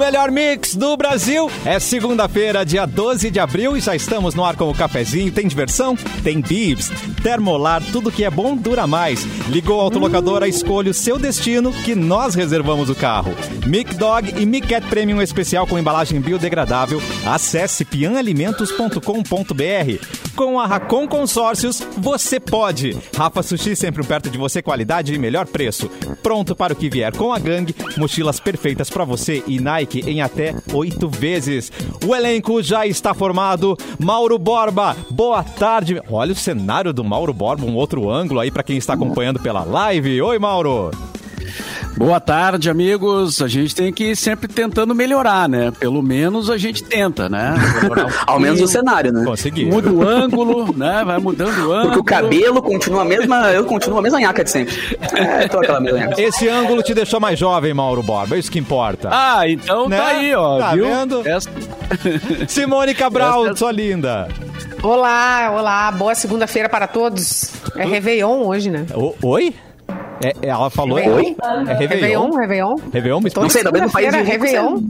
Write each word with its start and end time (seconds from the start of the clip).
melhor 0.00 0.30
mix 0.30 0.74
do 0.74 0.96
Brasil. 0.96 1.50
É 1.62 1.78
segunda-feira, 1.78 2.64
dia 2.64 2.86
12 2.86 3.30
de 3.30 3.38
abril 3.38 3.76
e 3.76 3.80
já 3.80 3.94
estamos 3.94 4.34
no 4.34 4.42
ar 4.42 4.56
com 4.56 4.70
o 4.70 4.74
cafezinho. 4.74 5.30
Tem 5.30 5.46
diversão? 5.46 5.94
Tem 6.24 6.40
bibs. 6.40 6.90
Termolar, 7.22 7.82
tudo 7.92 8.10
que 8.10 8.24
é 8.24 8.30
bom 8.30 8.56
dura 8.56 8.86
mais. 8.86 9.22
Ligou 9.50 9.78
a 9.78 9.84
autolocadora, 9.84 10.48
escolha 10.48 10.90
o 10.90 10.94
seu 10.94 11.18
destino 11.18 11.70
que 11.70 11.94
nós 11.94 12.34
reservamos 12.34 12.88
o 12.88 12.94
carro. 12.94 13.34
Mic 13.66 13.94
Dog 13.94 14.40
e 14.40 14.46
Mic 14.46 14.66
Cat 14.66 14.86
Premium 14.86 15.20
especial 15.20 15.66
com 15.66 15.78
embalagem 15.78 16.18
biodegradável. 16.18 17.02
Acesse 17.26 17.84
pianalimentos.com.br. 17.84 20.06
Com 20.34 20.58
a 20.58 20.66
Racon 20.66 21.06
Consórcios, 21.06 21.86
você 21.98 22.40
pode. 22.40 22.96
Rafa 23.14 23.42
Sushi 23.42 23.76
sempre 23.76 24.02
perto 24.02 24.30
de 24.30 24.38
você, 24.38 24.62
qualidade 24.62 25.12
e 25.12 25.18
melhor 25.18 25.46
preço. 25.46 25.90
Pronto 26.22 26.56
para 26.56 26.72
o 26.72 26.76
que 26.76 26.88
vier 26.88 27.14
com 27.14 27.34
a 27.34 27.38
gangue, 27.38 27.76
mochilas 27.98 28.40
perfeitas 28.40 28.88
para 28.88 29.04
você 29.04 29.44
e 29.46 29.60
Nike 29.60 29.89
em 29.98 30.22
até 30.22 30.54
oito 30.72 31.08
vezes. 31.08 31.72
O 32.06 32.14
elenco 32.14 32.62
já 32.62 32.86
está 32.86 33.12
formado. 33.12 33.76
Mauro 33.98 34.38
Borba, 34.38 34.96
boa 35.10 35.42
tarde. 35.42 36.00
Olha 36.10 36.32
o 36.32 36.36
cenário 36.36 36.92
do 36.92 37.02
Mauro 37.02 37.32
Borba, 37.32 37.66
um 37.66 37.74
outro 37.74 38.08
ângulo 38.08 38.40
aí 38.40 38.50
para 38.50 38.62
quem 38.62 38.76
está 38.76 38.94
acompanhando 38.94 39.40
pela 39.40 39.64
live. 39.64 40.22
Oi, 40.22 40.38
Mauro. 40.38 40.90
Boa 41.96 42.18
tarde, 42.18 42.70
amigos. 42.70 43.42
A 43.42 43.48
gente 43.48 43.74
tem 43.74 43.92
que 43.92 44.04
ir 44.12 44.16
sempre 44.16 44.48
tentando 44.48 44.94
melhorar, 44.94 45.48
né? 45.48 45.70
Pelo 45.78 46.02
menos 46.02 46.48
a 46.48 46.56
gente 46.56 46.82
tenta, 46.82 47.28
né? 47.28 47.54
Ao 48.26 48.40
menos 48.40 48.60
o 48.60 48.66
cenário, 48.66 49.12
né? 49.12 49.24
Consegui. 49.24 49.66
Muda 49.66 49.90
o 49.92 50.02
ângulo, 50.06 50.74
né? 50.76 51.02
Vai 51.04 51.18
mudando 51.18 51.58
o 51.68 51.72
ângulo. 51.72 51.82
Porque 51.82 51.98
o 51.98 52.04
cabelo 52.04 52.62
continua 52.62 53.02
a 53.02 53.04
mesma, 53.04 53.50
eu 53.52 53.64
continuo 53.66 53.98
a 53.98 54.02
mesma 54.02 54.18
nhaca 54.18 54.42
de 54.42 54.50
sempre. 54.50 54.74
É, 55.14 55.46
tô 55.48 55.58
aquela 55.58 55.80
mesma 55.80 55.98
nhaca. 55.98 56.20
Esse 56.22 56.48
ângulo 56.48 56.82
te 56.82 56.94
deixou 56.94 57.20
mais 57.20 57.38
jovem, 57.38 57.74
Mauro 57.74 58.02
Borba. 58.02 58.36
É 58.36 58.38
isso 58.38 58.50
que 58.50 58.58
importa. 58.58 59.10
Ah, 59.12 59.46
então 59.48 59.88
Né? 59.88 59.98
tá 59.98 60.06
aí, 60.06 60.34
ó. 60.34 60.58
Tá 60.58 60.74
viu? 60.74 60.86
vendo? 60.86 61.28
Essa- 61.28 61.50
Simone 62.48 62.94
Cabral, 62.94 63.46
Essa- 63.46 63.56
sua 63.56 63.72
linda. 63.72 64.26
Olá, 64.82 65.52
olá, 65.54 65.92
boa 65.92 66.14
segunda-feira 66.14 66.68
para 66.68 66.86
todos. 66.86 67.52
É 67.76 67.84
Réveillon 67.84 68.42
hoje, 68.46 68.70
né? 68.70 68.86
O- 68.94 69.14
oi? 69.22 69.54
É, 70.22 70.34
ela 70.42 70.68
falou. 70.70 70.98
Oi? 70.98 71.36
É 71.66 71.72
Réveillon. 71.72 72.30
Réveillon, 72.30 72.30
Réveillon. 72.36 72.76
Réveillon, 72.92 73.20
Toda 73.22 73.40
Não 73.42 73.48
sei, 73.48 73.62
talvez 73.62 73.82
no 73.82 73.90
país 73.90 74.10
de 74.10 74.16
rico 74.18 74.30
Réveillon. 74.30 74.88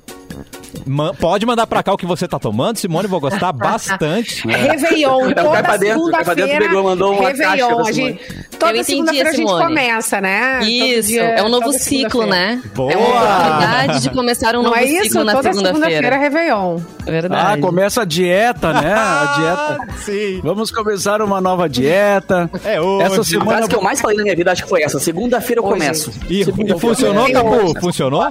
Ma- 0.87 1.13
Pode 1.15 1.45
mandar 1.47 1.67
pra 1.67 1.83
cá 1.83 1.93
o 1.93 1.97
que 1.97 2.07
você 2.07 2.27
tá 2.29 2.39
tomando, 2.39 2.77
Simone, 2.79 3.07
vou 3.09 3.21
gostar 3.21 3.53
bastante. 3.53 4.47
Réveillon, 4.47 5.25
Vai 5.27 5.35
toda 5.35 5.63
pra 5.63 5.77
dentro, 5.77 6.11
vai 6.11 6.25
pra 6.25 6.35
dentro, 6.35 6.51
segunda-feira. 6.51 6.65
pegou, 6.69 6.83
mandou 6.85 7.13
uma 7.13 7.23
caixa 7.33 7.43
Réveillon, 7.49 7.77
pra 7.77 7.89
a 7.89 7.93
gente, 7.93 8.21
toda 8.59 8.73
entendi, 8.73 8.85
segunda-feira 8.85 9.29
a 9.31 9.33
gente 9.33 9.47
começa, 9.53 10.21
né? 10.21 10.61
Isso, 10.65 11.09
dia- 11.09 11.23
é 11.23 11.43
um 11.43 11.49
novo 11.49 11.73
ciclo, 11.73 12.23
segunda-feira. 12.23 12.27
né? 12.57 12.63
Boa! 12.75 12.93
É 12.93 12.97
uma 12.97 13.09
oportunidade 13.09 14.01
de 14.03 14.11
começar 14.11 14.51
um 14.55 14.63
Não 14.63 14.71
novo 14.71 14.77
é 14.77 14.85
isso? 14.85 15.03
ciclo 15.05 15.25
na 15.25 15.33
Toda 15.35 15.53
segunda-feira 15.53 15.89
é 15.89 15.91
segunda-feira. 15.91 16.17
Réveillon. 16.19 16.77
Ah, 17.01 17.11
Verdade. 17.11 17.61
começa 17.63 18.03
a 18.03 18.05
dieta, 18.05 18.73
né? 18.73 18.95
A 18.95 19.35
dieta. 19.37 19.95
Sim. 20.05 20.41
Vamos 20.45 20.71
começar 20.71 21.21
uma 21.23 21.41
nova 21.41 21.69
dieta. 21.69 22.49
É 22.65 22.81
hoje. 22.81 23.07
Essa 23.07 23.21
A 23.21 23.25
semana 23.25 23.51
frase 23.53 23.69
que 23.69 23.75
eu 23.77 23.83
mais 23.83 24.01
falei 24.01 24.17
na 24.17 24.23
minha 24.23 24.37
vida, 24.37 24.53
acho 24.53 24.63
que 24.63 24.69
foi 24.69 24.83
essa. 24.83 25.01
Segunda-feira 25.01 25.61
eu 25.61 25.65
começo. 25.65 26.13
E, 26.29 26.45
Segunda-feira. 26.45 26.77
e 26.77 26.81
funcionou, 26.81 27.27
É. 27.27 27.33
Capu? 27.33 27.81
Funcionou? 27.81 28.29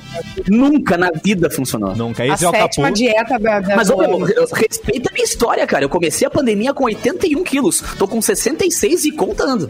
Nunca 0.48 0.98
na 0.98 1.10
vida 1.24 1.50
funcionou. 1.50 1.96
Nunca. 1.96 2.29
A 2.32 2.46
é 2.46 2.48
o 2.48 2.52
Capu. 2.52 2.64
sétima 2.64 2.92
dieta 2.92 3.40
da, 3.40 3.60
da 3.60 3.76
Mas, 3.76 3.90
ô, 3.90 3.98
meu, 3.98 4.20
respeita 4.54 5.10
a 5.10 5.14
minha 5.14 5.26
história, 5.26 5.66
cara. 5.68 5.86
Eu 5.86 5.90
comecei 5.90 6.28
a 6.28 6.30
pandemia 6.32 6.74
com 6.74 6.86
81 6.86 7.44
quilos. 7.44 7.84
Tô 7.98 8.08
com 8.08 8.22
66 8.22 9.06
e 9.06 9.12
contando. 9.12 9.70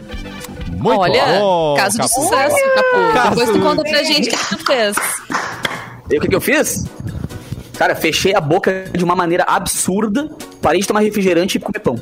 Muito 0.72 1.00
Olha, 1.00 1.38
bom, 1.40 1.74
caso 1.76 1.98
de 1.98 2.08
sucesso, 2.08 2.56
Capu. 2.74 3.12
Caso 3.12 3.30
Depois 3.30 3.50
tu 3.50 3.60
conta 3.60 3.82
pra 3.82 4.02
gente 4.02 4.28
o 4.28 4.32
que 4.32 4.56
tu 4.56 4.66
fez. 4.66 4.96
E 6.10 6.16
o 6.16 6.20
que, 6.20 6.28
que 6.28 6.34
eu 6.34 6.40
fiz? 6.40 6.84
Cara, 7.76 7.94
fechei 7.94 8.34
a 8.34 8.40
boca 8.40 8.84
de 8.92 9.02
uma 9.04 9.14
maneira 9.16 9.44
absurda, 9.44 10.30
parei 10.60 10.80
de 10.80 10.86
tomar 10.86 11.00
refrigerante 11.00 11.56
e 11.56 11.60
comer 11.60 11.80
pão. 11.80 11.96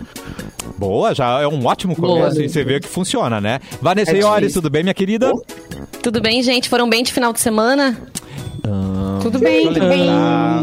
Boa, 0.76 1.14
já 1.14 1.40
é 1.40 1.46
um 1.46 1.64
ótimo 1.66 1.94
começo 1.96 2.34
Boa. 2.36 2.44
e 2.44 2.48
você 2.48 2.64
vê 2.64 2.78
que 2.80 2.88
funciona, 2.88 3.40
né? 3.40 3.60
Vanessa 3.82 4.12
É 4.12 4.20
Iores, 4.20 4.52
tudo 4.52 4.70
bem, 4.70 4.82
minha 4.82 4.94
querida? 4.94 5.32
Tudo 6.02 6.20
bem, 6.20 6.42
gente? 6.42 6.68
Foram 6.68 6.88
bem 6.88 7.02
de 7.02 7.12
final 7.12 7.32
de 7.32 7.40
semana? 7.40 7.96
Tudo 9.22 9.38
bem, 9.38 9.66
tudo 9.72 9.80
bem. 9.88 10.08
Ah, 10.10 10.60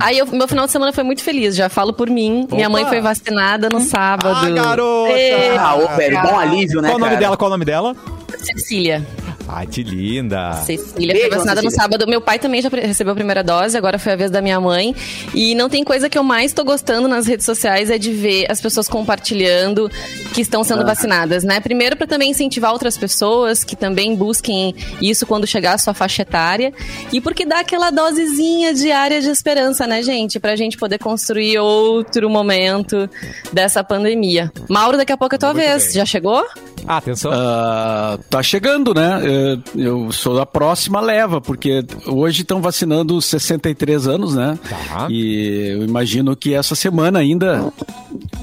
Aí, 0.00 0.18
eu- 0.18 0.26
meu 0.26 0.48
final 0.48 0.66
de 0.66 0.72
semana 0.72 0.92
foi 0.92 1.04
muito 1.04 1.22
feliz, 1.22 1.54
já 1.54 1.68
falo 1.68 1.92
por 1.92 2.10
mim. 2.10 2.46
Minha 2.50 2.68
mãe 2.68 2.84
foi 2.86 3.00
vacinada 3.00 3.68
no 3.68 3.80
sábado. 3.80 4.34
Ah, 4.46 4.50
garota! 4.50 5.12
Ah, 5.60 5.74
ô, 5.76 5.96
velho, 5.96 6.20
bom 6.22 6.38
alívio, 6.38 6.80
né, 6.80 6.88
Qual 6.88 6.96
o 6.96 6.98
nome 7.00 7.10
cara? 7.10 7.20
dela? 7.20 7.36
Qual 7.36 7.48
o 7.48 7.52
nome 7.52 7.64
dela? 7.64 7.94
Cecília. 8.38 9.06
Ai, 9.48 9.66
que 9.66 9.82
linda. 9.82 10.52
Cecília 10.64 11.12
Beijo, 11.12 11.28
foi 11.28 11.36
vacinada 11.36 11.62
no 11.62 11.70
sábado. 11.70 12.06
Meu 12.06 12.20
pai 12.20 12.38
também 12.38 12.62
já 12.62 12.68
recebeu 12.68 13.12
a 13.12 13.16
primeira 13.16 13.42
dose, 13.42 13.76
agora 13.76 13.98
foi 13.98 14.12
a 14.12 14.16
vez 14.16 14.30
da 14.30 14.40
minha 14.40 14.60
mãe. 14.60 14.94
E 15.34 15.54
não 15.54 15.68
tem 15.68 15.84
coisa 15.84 16.08
que 16.08 16.16
eu 16.16 16.22
mais 16.22 16.52
tô 16.52 16.64
gostando 16.64 17.08
nas 17.08 17.26
redes 17.26 17.44
sociais 17.44 17.90
é 17.90 17.98
de 17.98 18.12
ver 18.12 18.50
as 18.50 18.60
pessoas 18.60 18.88
compartilhando 18.88 19.90
que 20.34 20.40
estão 20.40 20.64
sendo 20.64 20.84
vacinadas, 20.84 21.44
né? 21.44 21.60
Primeiro 21.60 21.96
para 21.96 22.06
também 22.06 22.30
incentivar 22.30 22.72
outras 22.72 22.96
pessoas 22.96 23.64
que 23.64 23.76
também 23.76 24.14
busquem 24.14 24.74
isso 25.00 25.26
quando 25.26 25.46
chegar 25.46 25.74
a 25.74 25.78
sua 25.78 25.94
faixa 25.94 26.22
etária. 26.22 26.72
E 27.12 27.20
porque 27.20 27.44
dá 27.44 27.60
aquela 27.60 27.90
dosezinha 27.90 28.72
diária 28.72 29.20
de 29.20 29.28
esperança, 29.28 29.86
né, 29.86 30.02
gente? 30.02 30.38
Pra 30.40 30.56
gente 30.56 30.76
poder 30.76 30.98
construir 30.98 31.58
outro 31.58 32.30
momento 32.30 33.08
dessa 33.52 33.82
pandemia. 33.84 34.50
Mauro, 34.68 34.96
daqui 34.96 35.12
a 35.12 35.16
pouco 35.16 35.34
é 35.34 35.36
a 35.36 35.38
tua 35.38 35.52
Muito 35.52 35.64
vez. 35.64 35.84
bem. 35.84 35.92
Já 35.92 36.06
chegou? 36.06 36.44
Ah, 36.86 36.96
atenção. 36.96 37.30
Ah, 37.32 38.18
tá 38.28 38.42
chegando, 38.42 38.92
né? 38.94 39.20
É, 39.24 39.58
Eu 39.76 40.10
sou 40.12 40.34
da 40.36 40.44
próxima 40.44 41.00
leva, 41.00 41.40
porque 41.40 41.84
hoje 42.06 42.42
estão 42.42 42.60
vacinando 42.60 43.16
os 43.16 43.24
63 43.26 44.06
anos, 44.06 44.34
né? 44.34 44.58
Tá. 44.68 45.06
E 45.10 45.68
eu 45.76 45.84
imagino 45.84 46.34
que 46.36 46.54
essa 46.54 46.74
semana 46.74 47.18
ainda, 47.18 47.72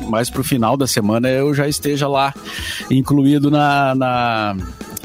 mais 0.08 0.30
pro 0.30 0.44
final 0.44 0.78
da 0.78 0.88
semana, 0.88 1.30
eu 1.30 1.54
já 1.54 1.68
esteja 1.68 2.08
lá, 2.08 2.34
incluído 2.90 3.52
na, 3.52 3.94
na, 3.96 4.56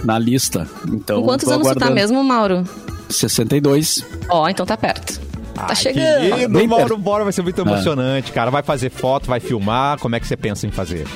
na 0.04 0.18
lista. 0.18 0.68
Então, 0.88 1.20
Com 1.20 1.28
quantos 1.28 1.48
anos 1.48 1.68
tu 1.68 1.74
tá 1.78 1.90
mesmo, 1.90 2.22
Mauro? 2.22 2.64
62. 3.08 4.04
Ó, 4.30 4.48
então 4.48 4.64
tá 4.64 4.76
perto. 4.76 5.20
Tá 5.54 5.66
Ai, 5.68 5.76
chegando. 5.76 6.20
Que 6.20 6.36
lindo, 6.36 6.58
Bem 6.58 6.66
Mauro. 6.66 6.96
Bora 6.98 7.22
vai 7.24 7.32
ser 7.32 7.42
muito 7.42 7.60
emocionante, 7.60 8.32
cara. 8.32 8.50
Vai 8.50 8.62
fazer 8.62 8.90
foto, 8.90 9.26
vai 9.28 9.38
filmar. 9.40 9.98
Como 9.98 10.16
é 10.16 10.20
que 10.20 10.26
você 10.26 10.36
pensa 10.36 10.66
em 10.66 10.70
fazer? 10.70 11.06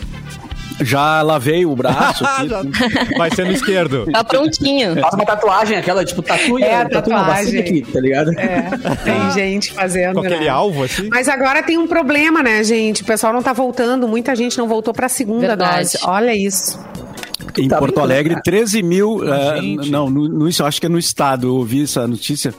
Já 0.81 1.23
lavei 1.23 1.65
o 1.67 1.75
braço. 1.75 2.25
aqui. 2.27 2.49
Já- 2.49 2.63
vai 3.17 3.31
ser 3.35 3.45
no 3.47 3.53
esquerdo. 3.53 4.07
Tá 4.13 4.23
prontinho. 4.25 4.99
Faz 5.01 5.15
uma 5.15 5.25
tatuagem, 5.27 5.77
aquela, 5.77 6.05
tipo, 6.05 6.23
tatuia, 6.23 6.65
É, 6.65 6.85
tatuagem. 6.85 7.27
vacina 7.45 7.61
aqui, 7.61 7.83
tá 7.93 8.01
ligado? 8.01 8.31
É, 8.39 8.69
tem 9.05 9.31
gente 9.33 9.73
fazendo, 9.73 10.15
Com 10.15 10.21
aquele 10.27 10.45
né? 10.45 10.49
alvo, 10.49 10.85
assim. 10.85 11.09
Mas 11.11 11.29
agora 11.29 11.63
tem 11.63 11.77
um 11.79 11.87
problema, 11.87 12.43
né, 12.43 12.63
gente? 12.63 13.03
O 13.03 13.05
pessoal 13.05 13.33
não 13.33 13.43
tá 13.43 13.53
voltando, 13.53 14.07
muita 14.09 14.35
gente 14.37 14.57
não 14.59 14.69
voltou 14.69 14.93
pra 14.95 15.09
segunda 15.09 15.49
Verdade. 15.49 15.77
dose. 15.93 15.99
Olha 16.05 16.35
isso. 16.35 16.79
Em 17.59 17.69
Tá 17.69 17.79
Porto 17.79 18.01
Alegre, 18.01 18.35
cara. 18.35 18.43
13 18.43 18.83
mil. 18.83 19.21
ah, 19.31 19.57
Gente. 19.61 19.91
não, 19.91 20.09
no, 20.11 20.29
no, 20.29 20.49
isso, 20.49 20.65
acho 20.65 20.81
que 20.81 20.87
é 20.87 20.89
no 20.89 20.99
estado. 20.99 21.47
Eu 21.49 21.55
ouvi 21.57 21.83
essa 21.85 22.07
notícia. 22.07 22.55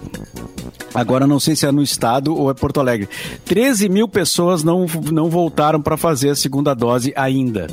Agora 0.93 1.27
não 1.27 1.39
sei 1.39 1.55
se 1.55 1.65
é 1.67 1.71
no 1.71 1.83
estado 1.83 2.35
ou 2.35 2.49
é 2.49 2.53
Porto 2.53 2.79
Alegre. 2.79 3.07
13 3.45 3.87
mil 3.89 4.07
pessoas 4.07 4.63
não, 4.63 4.87
não 5.11 5.29
voltaram 5.29 5.79
para 5.81 5.95
fazer 5.95 6.31
a 6.31 6.35
segunda 6.35 6.73
dose 6.73 7.13
ainda. 7.15 7.67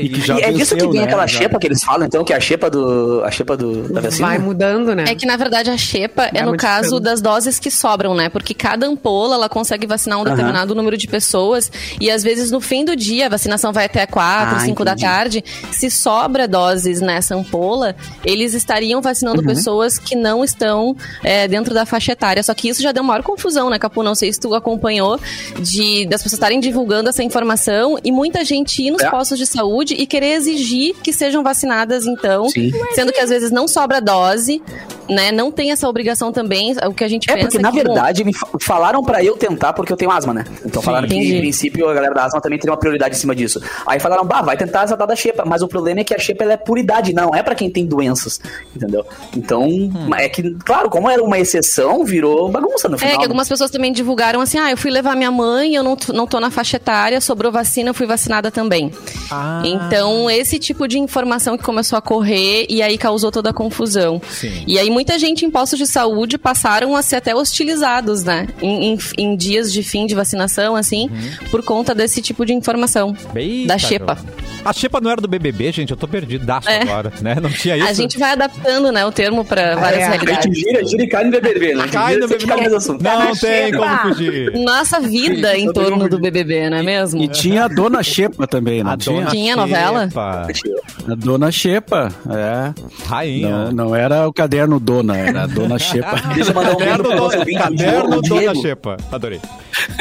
E 0.00 0.08
que 0.08 0.20
já 0.20 0.38
e 0.38 0.42
é 0.42 0.52
disso 0.52 0.74
que 0.74 0.82
vem 0.88 1.00
né? 1.00 1.04
aquela 1.04 1.26
xepa 1.26 1.58
que 1.58 1.66
eles 1.66 1.82
falam, 1.82 2.06
então, 2.06 2.24
que 2.24 2.32
é 2.32 2.36
a 2.36 2.40
xepa 2.40 2.68
do. 2.68 3.22
A 3.24 3.30
xepa 3.30 3.56
do, 3.56 3.88
da 3.92 4.00
vacina. 4.00 4.26
Vai 4.28 4.38
mudando, 4.38 4.94
né? 4.94 5.04
É 5.08 5.14
que, 5.14 5.26
na 5.26 5.36
verdade, 5.36 5.70
a 5.70 5.76
xepa 5.76 6.24
é, 6.24 6.38
É 6.38 6.44
no 6.44 6.56
caso 6.56 6.82
diferente. 6.82 7.04
das 7.04 7.20
doses 7.20 7.58
que 7.58 7.70
sobram, 7.70 8.14
né? 8.14 8.28
Porque 8.28 8.52
cada 8.52 8.86
ampola, 8.86 9.36
ela 9.36 9.48
consegue 9.48 9.86
vacinar 9.86 10.20
um 10.20 10.24
determinado 10.24 10.74
número 10.74 10.96
de 10.96 11.06
pessoas. 11.06 11.70
E, 12.00 12.10
às 12.10 12.22
vezes, 12.22 12.50
no 12.50 12.60
fim 12.60 12.84
do 12.84 12.96
dia, 12.96 13.26
a 13.26 13.28
vacinação 13.28 13.72
vai 13.72 13.86
até 13.86 14.06
4, 14.06 14.56
Ah, 14.56 14.60
5 14.60 14.84
da 14.84 14.96
tarde. 14.96 15.44
Se 15.70 15.88
sobra 16.02 16.48
doses 16.48 17.00
nessa 17.00 17.34
ampola, 17.34 17.94
eles 18.24 18.54
estariam 18.54 19.00
vacinando 19.00 19.40
Uhum. 19.40 19.46
pessoas 19.46 19.98
que 19.98 20.14
não 20.16 20.42
estão 20.44 20.96
é, 21.22 21.46
dentro 21.48 21.72
da 21.74 21.86
faixa 21.86 22.12
etária. 22.12 22.42
Só 22.42 22.52
que 22.54 22.68
isso 22.68 22.82
já 22.82 22.92
deu 22.92 23.02
maior 23.04 23.22
confusão, 23.22 23.70
né, 23.70 23.78
Capu? 23.78 24.02
Não 24.02 24.14
sei 24.14 24.32
se 24.32 24.40
tu 24.40 24.54
acompanhou, 24.54 25.18
de 25.60 26.06
das 26.06 26.22
pessoas 26.22 26.34
estarem 26.34 26.60
divulgando 26.60 27.08
essa 27.08 27.22
informação 27.22 27.98
e 28.04 28.10
muita 28.10 28.44
gente 28.44 28.82
ir 28.82 28.90
nos 28.90 29.02
É. 29.02 29.10
postos 29.10 29.38
de 29.38 29.46
saúde 29.46 29.94
e 29.94 30.06
querer 30.06 30.32
exigir 30.34 30.94
que 31.02 31.12
sejam 31.12 31.42
vacinadas, 31.42 32.06
então. 32.06 32.48
Sim. 32.48 32.70
Sendo 32.94 33.12
que 33.12 33.20
às 33.20 33.30
vezes 33.30 33.50
não 33.50 33.68
sobra 33.68 34.00
dose, 34.00 34.60
né? 35.08 35.30
Não 35.32 35.50
tem 35.50 35.70
essa 35.70 35.88
obrigação 35.88 36.32
também. 36.32 36.72
O 36.86 36.94
que 36.94 37.04
a 37.04 37.08
gente 37.08 37.30
É, 37.30 37.34
pensa 37.34 37.46
porque 37.48 37.58
na 37.62 37.70
que, 37.70 37.82
bom, 37.84 37.94
verdade 37.94 38.24
me 38.24 38.32
fa- 38.32 38.48
falaram 38.60 39.02
pra 39.02 39.22
eu 39.22 39.36
tentar 39.36 39.72
porque 39.72 39.92
eu 39.92 39.96
tenho 39.96 40.10
asma, 40.10 40.32
né? 40.34 40.44
Então 40.64 40.80
falaram 40.82 41.06
que, 41.08 41.14
entendi. 41.14 41.36
em 41.36 41.40
princípio, 41.40 41.88
a 41.88 41.94
galera 41.94 42.14
da 42.14 42.24
asma 42.24 42.40
também 42.40 42.58
teria 42.58 42.72
uma 42.72 42.78
prioridade 42.78 43.14
em 43.14 43.18
cima 43.18 43.34
disso. 43.34 43.60
Aí 43.86 44.00
falaram, 44.00 44.24
bah, 44.24 44.42
vai 44.42 44.56
tentar 44.56 44.82
essa 44.84 44.96
tal 44.96 45.06
da 45.06 45.14
xepa. 45.16 45.44
Mas 45.44 45.62
o 45.62 45.68
problema 45.68 45.91
é 46.00 46.04
que 46.04 46.14
a 46.14 46.18
xepa 46.18 46.44
é 46.44 46.56
por 46.56 46.78
idade, 46.78 47.12
não 47.12 47.34
é 47.34 47.42
pra 47.42 47.54
quem 47.54 47.70
tem 47.70 47.84
doenças, 47.86 48.40
entendeu? 48.74 49.04
Então, 49.36 49.68
é 50.16 50.28
que, 50.28 50.54
claro, 50.64 50.88
como 50.90 51.08
era 51.10 51.22
uma 51.22 51.38
exceção, 51.38 52.04
virou 52.04 52.50
bagunça 52.50 52.88
no 52.88 52.98
final. 52.98 53.14
É, 53.14 53.16
que 53.18 53.22
algumas 53.24 53.48
pessoas 53.48 53.70
também 53.70 53.92
divulgaram 53.92 54.40
assim: 54.40 54.58
ah, 54.58 54.70
eu 54.70 54.76
fui 54.76 54.90
levar 54.90 55.16
minha 55.16 55.30
mãe, 55.30 55.74
eu 55.74 55.82
não, 55.82 55.96
não 56.14 56.26
tô 56.26 56.40
na 56.40 56.50
faixa 56.50 56.76
etária, 56.76 57.20
sobrou 57.20 57.50
vacina, 57.52 57.90
eu 57.90 57.94
fui 57.94 58.06
vacinada 58.06 58.50
também. 58.50 58.90
Ah. 59.30 59.62
Então, 59.64 60.28
esse 60.30 60.58
tipo 60.58 60.86
de 60.88 60.98
informação 60.98 61.56
que 61.56 61.64
começou 61.64 61.96
a 61.98 62.02
correr 62.02 62.66
e 62.68 62.82
aí 62.82 62.96
causou 62.98 63.30
toda 63.30 63.50
a 63.50 63.52
confusão. 63.52 64.20
Sim. 64.30 64.64
E 64.66 64.78
aí 64.78 64.90
muita 64.90 65.18
gente 65.18 65.44
em 65.44 65.50
postos 65.50 65.78
de 65.78 65.86
saúde 65.86 66.38
passaram 66.38 66.94
a 66.96 67.02
ser 67.02 67.16
até 67.16 67.34
hostilizados, 67.34 68.22
né? 68.24 68.48
Em, 68.60 68.92
em- 68.94 68.98
em 69.18 69.36
dias 69.36 69.72
de 69.72 69.82
fim 69.82 70.06
de 70.06 70.14
vacinação, 70.14 70.76
assim, 70.76 71.10
por 71.50 71.62
conta 71.64 71.94
desse 71.94 72.20
tipo 72.22 72.44
de 72.46 72.52
informação. 72.52 73.16
Eita, 73.34 73.68
da 73.68 73.78
xepa. 73.78 74.18
A 74.64 74.72
xepa 74.72 75.00
não 75.00 75.10
era 75.10 75.20
do 75.20 75.26
BBB, 75.28 75.71
gente? 75.72 75.90
Eu 75.90 75.96
tô 75.96 76.06
perdidaço 76.06 76.68
É. 76.68 76.82
agora, 76.82 77.12
né? 77.20 77.36
Não 77.40 77.50
tinha 77.50 77.76
isso. 77.76 77.88
A 77.88 77.92
gente 77.92 78.18
vai 78.18 78.32
adaptando, 78.32 78.92
né, 78.92 79.04
o 79.04 79.12
termo 79.12 79.44
pra 79.44 79.74
várias 79.76 80.02
É. 80.02 80.06
A 80.06 80.12
gente 80.12 80.24
realidades. 80.24 80.58
gira, 80.58 80.84
gira 80.86 81.02
e 81.02 81.08
cai 81.08 81.24
no 81.24 81.30
BBB, 81.30 81.74
né? 81.74 81.84
Cai 81.90 82.16
no 82.16 82.28
BBB. 82.28 82.46
Cai. 82.46 82.68
Não, 82.68 82.98
Tá 82.98 83.26
tem 83.26 83.34
xepa. 83.34 83.78
como 83.78 84.14
fugir. 84.14 84.52
Nossa 84.64 85.00
vida 85.00 85.56
em 85.56 85.72
torno 85.72 86.08
do 86.08 86.18
BBB, 86.20 86.70
não 86.70 86.78
é 86.78 86.82
mesmo? 86.82 87.22
E 87.22 87.28
tinha 87.28 87.64
a 87.64 87.68
Dona 87.68 88.02
Xepa 88.02 88.46
também, 88.46 88.82
não 88.82 88.92
A 88.92 88.96
tinha? 88.96 89.16
dona 89.20 89.30
Tinha 89.30 89.56
novela? 89.56 90.08
A 90.14 91.14
Dona 91.16 91.50
Xepa, 91.50 92.08
é. 92.30 92.72
Rainha. 93.06 93.50
Não, 93.66 93.72
não 93.72 93.96
era 93.96 94.28
o 94.28 94.32
caderno 94.32 94.78
Dona, 94.78 95.16
era 95.16 95.42
a 95.42 95.46
Dona 95.46 95.78
Xepa. 95.80 96.16
Deixa 96.34 96.50
eu 96.50 96.54
mandar 96.54 96.72
um 96.72 96.76
Caderno, 96.76 97.58
caderno 97.58 98.22
Dona. 98.22 98.54
Xepa. 98.54 98.96
Adorei. 99.10 99.40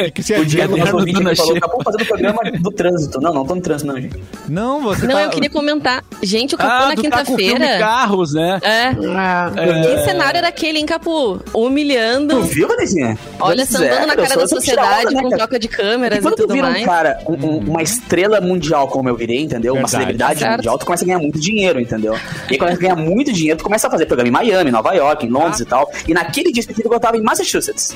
O 0.07 0.11
que 0.11 0.21
você 0.23 0.37
O? 0.39 0.45
Diego, 0.45 0.71
nosso 0.77 0.91
Caderno 0.91 0.99
ouvinte, 0.99 1.17
Dona 1.17 1.29
aqui 1.31 1.37
falou, 1.37 1.53
Xepa. 1.53 1.65
acabou 1.67 1.83
fazendo 1.83 2.01
o 2.01 2.05
programa 2.07 2.39
do 2.59 2.71
trânsito. 2.71 3.21
Não, 3.21 3.33
não 3.33 3.45
tô 3.45 3.55
no 3.55 3.61
trânsito 3.61 3.91
não, 3.91 3.99
gente. 4.01 4.21
Não, 4.49 4.81
você 4.81 5.07
Não, 5.07 5.15
tá... 5.15 5.23
eu 5.23 5.29
queria 5.29 5.49
comentar. 5.49 6.03
Gente, 6.21 6.55
o 6.55 6.57
Capu 6.57 6.71
Ah, 6.71 6.79
na 6.89 6.95
tu 6.95 7.03
tá 7.03 7.23
quinta-feira. 7.23 7.79
Carros, 7.79 8.33
né? 8.33 8.59
É. 8.61 8.87
Ah, 9.15 9.51
Que 9.55 10.03
cenário 10.03 10.37
era 10.39 10.47
aquele, 10.49 10.79
hein, 10.79 10.85
Capu? 10.85 11.39
Humilhando. 11.53 12.35
Tu 12.35 12.41
viu, 12.43 12.67
Vanessinha? 12.67 13.17
Olha, 13.39 13.65
Pois 13.65 13.81
é, 13.81 13.89
sambando 13.89 14.07
na 14.07 14.15
cara 14.15 14.35
da 14.35 14.47
sociedade, 14.47 15.07
onda, 15.07 15.11
né, 15.15 15.21
com 15.23 15.29
troca 15.29 15.59
de 15.59 15.67
câmeras 15.67 16.19
e 16.19 16.21
Quando 16.21 16.35
tu 16.35 16.41
tudo 16.43 16.53
vira 16.53 16.67
um 16.67 16.71
mais. 16.71 16.85
cara, 16.85 17.19
um- 17.27 17.33
um- 17.33 17.57
uma 17.69 17.81
estrela 17.81 18.41
mundial 18.41 18.87
como 18.87 19.07
eu 19.09 19.15
virei, 19.15 19.41
entendeu? 19.41 19.73
Uma 19.73 19.81
Verdade. 19.87 19.91
celebridade 19.91 20.39
Certo. 20.39 20.55
mundial, 20.57 20.77
tu 20.77 20.85
começa 20.85 21.03
a 21.03 21.07
ganhar 21.07 21.19
muito 21.19 21.39
dinheiro, 21.39 21.79
entendeu? 21.79 22.13
E 22.49 22.53
aí, 22.53 22.57
quando 22.57 22.73
tu 22.73 22.79
ganha 22.79 22.95
muito 22.95 23.31
dinheiro, 23.31 23.57
tu 23.57 23.63
começa 23.63 23.87
a 23.87 23.91
fazer 23.91 24.05
programa 24.05 24.27
em 24.27 24.31
Miami, 24.31 24.71
Nova 24.71 24.93
York, 24.93 25.25
em 25.25 25.29
Londres 25.29 25.61
Ah. 25.61 25.63
e 25.63 25.65
tal. 25.65 25.91
E 26.07 26.13
naquele 26.13 26.51
dia 26.51 26.59
específico 26.61 26.93
eu 26.93 26.99
tava 26.99 27.17
em 27.17 27.21
Massachusetts. 27.21 27.93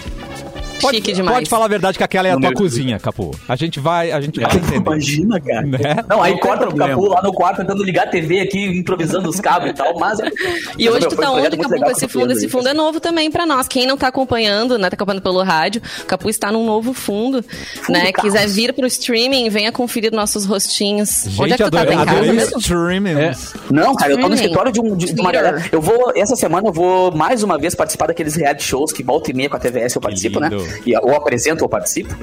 Pode, 0.82 0.98
Chique 0.98 1.14
demais. 1.14 1.38
pode 1.38 1.50
falar 1.50 1.66
a 1.66 1.68
verdade 1.68 1.98
que 1.98 2.04
aquela 2.04 2.28
é 2.28 2.32
a 2.32 2.36
No 2.36 2.42
tua 2.42 2.54
cozinha, 2.54 3.00
Capu. 3.00 3.32
A 3.48 3.56
gente 3.56 3.80
vai, 3.80 4.12
a 4.12 4.22
gente 4.22 4.40
vai 4.40 4.56
entender. 4.56 4.76
Imagina, 4.76 5.40
cara. 5.40 5.62
Né? 5.66 5.80
Não, 6.08 6.22
aí 6.22 6.40
corta 6.40 6.68
o. 6.70 6.76
Capu 6.76 7.08
lá 7.08 7.22
no 7.24 7.34
quarto 7.34 7.58
tentando 7.58 7.84
ligar 7.84 8.08
a 8.08 8.10
TV 8.10 8.42
aqui, 8.42 8.64
improvisando 8.80 9.28
os 9.30 9.40
cabos 9.40 9.70
e 9.70 9.74
tal, 9.74 9.98
mas... 9.98 10.20
E 10.78 10.90
hoje 10.90 11.08
tu 11.08 11.16
tá 11.16 11.32
um 11.32 11.36
onde, 11.38 11.58
Capu, 11.58 11.80
com 11.80 11.92
esse 11.92 12.08
fundo? 12.08 12.32
Esse 12.34 12.46
aí. 12.46 12.52
fundo 12.52 12.68
é 12.68 12.74
novo 12.74 13.00
também 13.00 13.32
pra 13.32 13.46
nós. 13.46 13.68
Quem 13.68 13.88
não 13.88 13.98
tá 13.98 14.08
acompanhando, 14.08 14.78
né, 14.78 14.90
tá 14.90 14.96
acompanhando 14.96 15.24
pelo 15.24 15.42
rádio, 15.42 15.82
o 16.02 16.06
Capu 16.06 16.30
está 16.30 16.52
num 16.52 16.66
novo 16.66 16.94
fundo, 16.94 17.44
né? 17.90 18.12
Carros. 18.12 18.34
Quiser 18.34 18.48
vir 18.48 18.74
pro 18.74 18.86
streaming, 18.88 19.50
venha 19.50 19.72
conferir 19.72 20.12
nossos 20.12 20.46
rostinhos. 20.46 21.26
onde 21.40 21.54
é 21.54 21.58
Gente, 21.58 21.58
que 21.58 21.64
tu 21.64 21.72
tá? 21.72 21.78
Tá 21.78 21.82
adorei, 21.82 21.94
em 21.94 22.06
casa 22.06 22.12
adorei 22.18 22.34
mesmo? 22.34 22.60
streamings. 22.60 23.54
Não, 23.72 23.96
cara, 23.96 24.12
eu 24.12 24.18
tô 24.20 24.28
no 24.28 24.36
Streaming. 24.36 24.36
escritório 24.36 24.72
de, 24.72 24.82
um, 24.82 24.96
de, 24.96 25.14
de 25.14 25.22
uma 25.22 25.32
galera. 25.32 25.64
Eu 25.72 25.82
vou, 25.82 26.12
essa 26.16 26.36
semana 26.36 26.68
eu 26.68 26.74
vou 26.74 27.12
mais 27.16 27.44
uma 27.44 27.58
vez 27.58 27.74
participar 27.74 28.08
daqueles 28.08 28.36
reality 28.36 28.64
shows 28.64 28.92
que 28.92 29.04
volta 29.04 29.32
e 29.32 29.34
meia 29.34 29.50
com 29.50 29.56
a 29.56 29.60
TVS 29.60 29.96
eu 29.96 30.02
participo, 30.02 30.40
né? 30.40 30.50
E, 30.86 30.96
ou 30.98 31.16
apresento 31.16 31.64
ou 31.64 31.70
participo. 31.70 32.16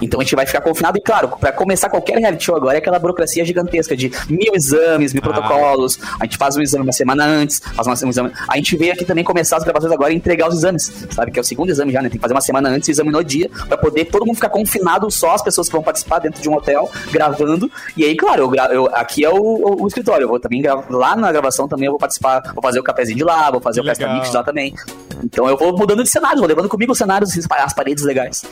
Então 0.00 0.20
a 0.20 0.22
gente 0.24 0.34
vai 0.34 0.46
ficar 0.46 0.60
confinado. 0.60 0.98
E 0.98 1.00
claro, 1.00 1.28
pra 1.28 1.52
começar 1.52 1.88
qualquer 1.88 2.18
reality 2.18 2.44
show 2.44 2.56
agora 2.56 2.76
é 2.76 2.78
aquela 2.78 2.98
burocracia 2.98 3.44
gigantesca 3.44 3.96
de 3.96 4.10
mil 4.28 4.54
exames, 4.54 5.12
mil 5.12 5.22
Ah. 5.24 5.28
protocolos. 5.30 5.98
A 6.20 6.24
gente 6.24 6.36
faz 6.36 6.56
um 6.56 6.62
exame 6.62 6.82
uma 6.84 6.92
semana 6.92 7.24
antes, 7.24 7.60
faz 7.74 7.86
uma- 7.86 7.94
um 8.06 8.10
exame. 8.10 8.32
A 8.48 8.56
gente 8.56 8.76
veio 8.76 8.92
aqui 8.92 9.04
também 9.04 9.22
começar 9.24 9.56
as 9.56 9.64
gravações 9.64 9.92
agora 9.92 10.12
e 10.12 10.16
entregar 10.16 10.48
os 10.48 10.54
exames. 10.54 10.90
Sabe? 11.10 11.30
Que 11.30 11.38
é 11.38 11.42
o 11.42 11.44
segundo 11.44 11.70
exame 11.70 11.92
já, 11.92 12.00
né? 12.02 12.08
Tem 12.08 12.18
que 12.18 12.22
fazer 12.22 12.34
uma 12.34 12.40
semana 12.40 12.68
antes 12.68 12.88
o 12.88 12.90
exame 12.92 13.10
no 13.10 13.22
dia, 13.24 13.50
pra 13.68 13.76
poder 13.76 14.06
todo 14.06 14.24
mundo 14.26 14.36
ficar 14.36 14.48
confinado, 14.50 15.10
só 15.10 15.34
as 15.34 15.42
pessoas 15.42 15.66
que 15.68 15.72
vão 15.72 15.82
participar 15.82 16.18
dentro 16.20 16.40
de 16.40 16.48
um 16.48 16.54
hotel, 16.54 16.90
gravando. 17.10 17.70
E 17.96 18.04
aí, 18.04 18.16
claro, 18.16 18.42
eu, 18.42 18.48
gra- 18.48 18.68
eu- 18.72 18.86
aqui 18.94 19.24
é 19.24 19.28
o, 19.30 19.34
o- 19.34 19.82
o 19.82 19.86
escritório. 19.88 20.24
Eu 20.24 20.28
vou 20.28 20.40
também 20.40 20.62
gravar. 20.62 20.84
Lá 20.90 21.14
na 21.16 21.30
gravação 21.30 21.68
também 21.68 21.86
eu 21.86 21.92
vou 21.92 21.98
participar, 21.98 22.40
vou 22.54 22.62
fazer 22.62 22.80
o 22.80 22.82
cafezinho 22.82 23.18
de 23.18 23.24
lá, 23.24 23.50
vou 23.50 23.60
fazer 23.60 23.80
Que 23.80 23.86
o 23.86 23.90
Festa 23.90 24.04
legal. 24.04 24.20
Mix 24.20 24.32
lá 24.34 24.42
também. 24.42 24.74
Então 25.22 25.48
eu 25.48 25.56
vou 25.56 25.76
mudando 25.76 26.02
de 26.02 26.08
cenário, 26.08 26.38
vou 26.38 26.48
levando 26.48 26.68
comigo 26.68 26.92
os 26.92 26.98
cenários, 26.98 27.30
as 27.50 27.72
paredes 27.74 28.04
legais. 28.04 28.42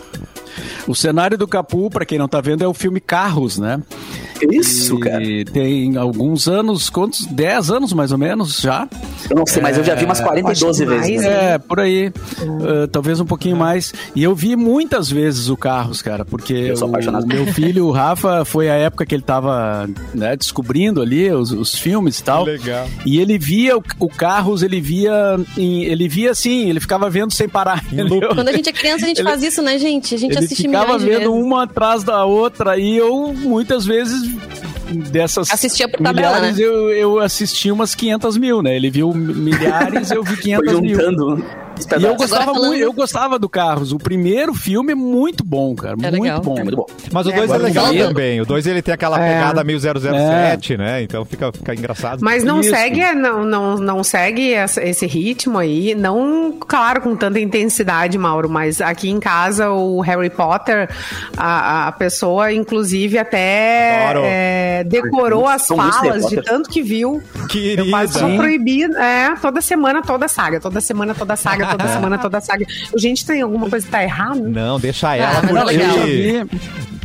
O 0.86 0.94
cenário 0.94 1.36
do 1.38 1.46
Capu, 1.46 1.90
pra 1.90 2.04
quem 2.04 2.18
não 2.18 2.28
tá 2.28 2.40
vendo, 2.40 2.62
é 2.62 2.68
o 2.68 2.74
filme 2.74 3.00
Carros, 3.00 3.58
né? 3.58 3.80
Isso, 4.52 4.98
cara. 5.00 5.22
E 5.24 5.44
tem 5.44 5.96
alguns 5.96 6.46
anos, 6.46 6.88
quantos? 6.88 7.26
10 7.26 7.70
anos 7.70 7.92
mais 7.92 8.12
ou 8.12 8.18
menos 8.18 8.60
já. 8.60 8.88
Eu 9.28 9.36
não 9.36 9.44
sei, 9.46 9.60
mas 9.60 9.76
eu 9.76 9.82
já 9.82 9.94
vi 9.96 10.04
umas 10.04 10.20
42 10.20 10.80
acho 10.80 10.88
vezes. 10.90 11.22
né? 11.22 11.54
É, 11.54 11.58
por 11.58 11.80
aí. 11.80 12.12
Uh, 12.40 12.86
talvez 12.90 13.18
um 13.18 13.24
pouquinho 13.26 13.56
mais. 13.56 13.92
E 14.14 14.22
eu 14.22 14.34
vi 14.36 14.54
muitas 14.54 15.10
vezes 15.10 15.48
o 15.48 15.56
Carros, 15.56 16.00
cara, 16.02 16.24
porque 16.24 16.52
Eu 16.54 16.76
sou 16.76 16.86
o, 16.86 16.90
apaixonado. 16.90 17.26
meu 17.26 17.46
filho, 17.52 17.86
o 17.86 17.90
Rafa, 17.90 18.44
foi 18.44 18.70
a 18.70 18.74
época 18.74 19.04
que 19.04 19.14
ele 19.14 19.22
tava 19.22 19.88
né, 20.14 20.36
descobrindo 20.36 21.02
ali 21.02 21.30
os, 21.32 21.50
os 21.50 21.74
filmes 21.74 22.20
e 22.20 22.22
tal. 22.22 22.44
Legal. 22.44 22.86
E 23.04 23.18
ele 23.18 23.38
via 23.38 23.76
o, 23.76 23.82
o 23.98 24.08
Carros, 24.08 24.62
ele 24.62 24.80
via, 24.80 25.36
em- 25.56 25.82
ele 25.84 26.08
via 26.08 26.30
assim, 26.30 26.70
ele 26.70 26.78
ficava 26.78 27.10
vendo 27.10 27.32
sem 27.32 27.48
parar. 27.48 27.84
Quando 28.34 28.48
a 28.48 28.52
gente 28.52 28.68
é 28.68 28.72
criança, 28.72 29.04
a 29.04 29.08
gente 29.08 29.18
Ele- 29.20 29.28
faz 29.28 29.42
isso, 29.42 29.60
né, 29.62 29.78
gente? 29.78 30.14
A 30.14 30.18
gente 30.18 30.36
Ele 30.36 30.46
assiste 30.52 30.66
ficava 30.66 30.98
vendo 30.98 31.18
vezes. 31.18 31.28
uma 31.28 31.62
atrás 31.64 32.04
da 32.04 32.24
outra 32.24 32.76
e 32.78 32.96
eu 32.96 33.32
muitas 33.34 33.84
vezes 33.84 34.20
dessas 35.10 35.50
Assistia 35.52 35.88
por 35.88 36.02
tabela, 36.02 36.36
milhares 36.36 36.58
né? 36.58 36.64
eu, 36.64 36.90
eu 36.90 37.18
assisti 37.18 37.70
umas 37.70 37.94
500 37.94 38.36
mil, 38.36 38.62
né? 38.62 38.74
Ele 38.74 38.90
viu 38.90 39.12
milhares, 39.14 40.10
eu 40.10 40.22
vi 40.22 40.34
Foi 40.34 40.42
500 40.42 40.80
mil. 40.80 40.94
juntando 40.94 41.34
os 41.36 41.42
E 41.98 42.04
eu 42.04 42.14
gostava, 42.16 42.44
falando- 42.46 42.66
muito, 42.68 42.82
eu 42.82 42.92
gostava 42.92 43.38
do 43.38 43.48
Carros. 43.48 43.92
O 43.92 43.98
primeiro 43.98 44.54
filme 44.54 44.92
é 44.92 44.94
muito 44.94 45.44
bom, 45.44 45.74
cara. 45.74 45.94
É 46.02 46.10
muito 46.10 46.22
legal. 46.22 46.40
bom. 46.40 46.58
É 46.58 46.62
muito 46.62 46.76
bom. 46.76 46.86
Mas 47.12 47.26
o 47.26 47.30
É, 47.30 47.36
2 47.36 47.50
é, 47.50 47.54
agora 47.54 47.68
legal 47.68 47.94
também. 48.08 48.40
O 48.40 48.46
2 48.46 48.66
ele 48.66 48.82
tem 48.82 48.94
aquela 48.94 49.20
É. 49.24 49.34
pegada 49.34 49.64
meio 49.64 49.78
007, 49.80 50.76
né? 50.76 51.02
Então 51.02 51.24
fica, 51.24 51.52
fica 51.52 51.74
engraçado. 51.74 52.20
Mas 52.22 52.42
não 52.44 52.60
Isso. 52.60 52.70
segue, 52.70 53.12
não, 53.14 53.44
não, 53.44 53.76
não 53.76 54.04
segue 54.04 54.52
essa- 54.52 54.82
esse 54.82 55.06
ritmo 55.06 55.58
aí, 55.58 55.94
não, 55.94 56.52
claro, 56.58 57.00
com 57.00 57.14
tanta 57.16 57.38
intensidade, 57.40 58.16
Mauro, 58.18 58.48
mas 58.48 58.80
aqui 58.80 59.08
em 59.10 59.20
casa 59.20 59.70
o 59.70 60.00
Harry 60.00 60.30
Potter, 60.30 60.88
a, 61.36 61.88
a 61.88 61.92
pessoa, 61.92 62.52
inclusive, 62.52 63.18
até 63.18 64.12
é, 64.24 64.84
decorou 64.84 65.46
as 65.46 65.66
falas 65.66 66.26
de 66.26 66.42
tanto 66.42 66.68
que 66.68 66.82
viu. 66.82 67.22
Querida. 67.48 67.82
Eu 67.82 67.90
quase 67.90 68.12
sou 68.18 68.28
Sim. 68.28 68.36
proibido. 68.36 68.96
É, 68.96 69.34
toda 69.40 69.60
semana, 69.60 70.02
toda 70.02 70.28
saga. 70.28 70.60
Toda 70.60 70.80
semana, 70.80 71.14
toda 71.14 71.36
saga. 71.36 71.67
Toda 71.70 71.88
semana, 71.88 72.18
toda 72.18 72.40
saga. 72.40 72.66
Gente, 72.96 73.24
tem 73.24 73.42
alguma 73.42 73.68
coisa 73.68 73.84
que 73.84 73.92
tá 73.92 74.02
errada? 74.02 74.40
Não, 74.40 74.78
deixa 74.78 75.16
ela 75.16 75.40
Ah, 75.44 75.48
é 75.48 75.52
Não, 75.52 75.60
eu 75.60 75.66
legal. 75.66 75.96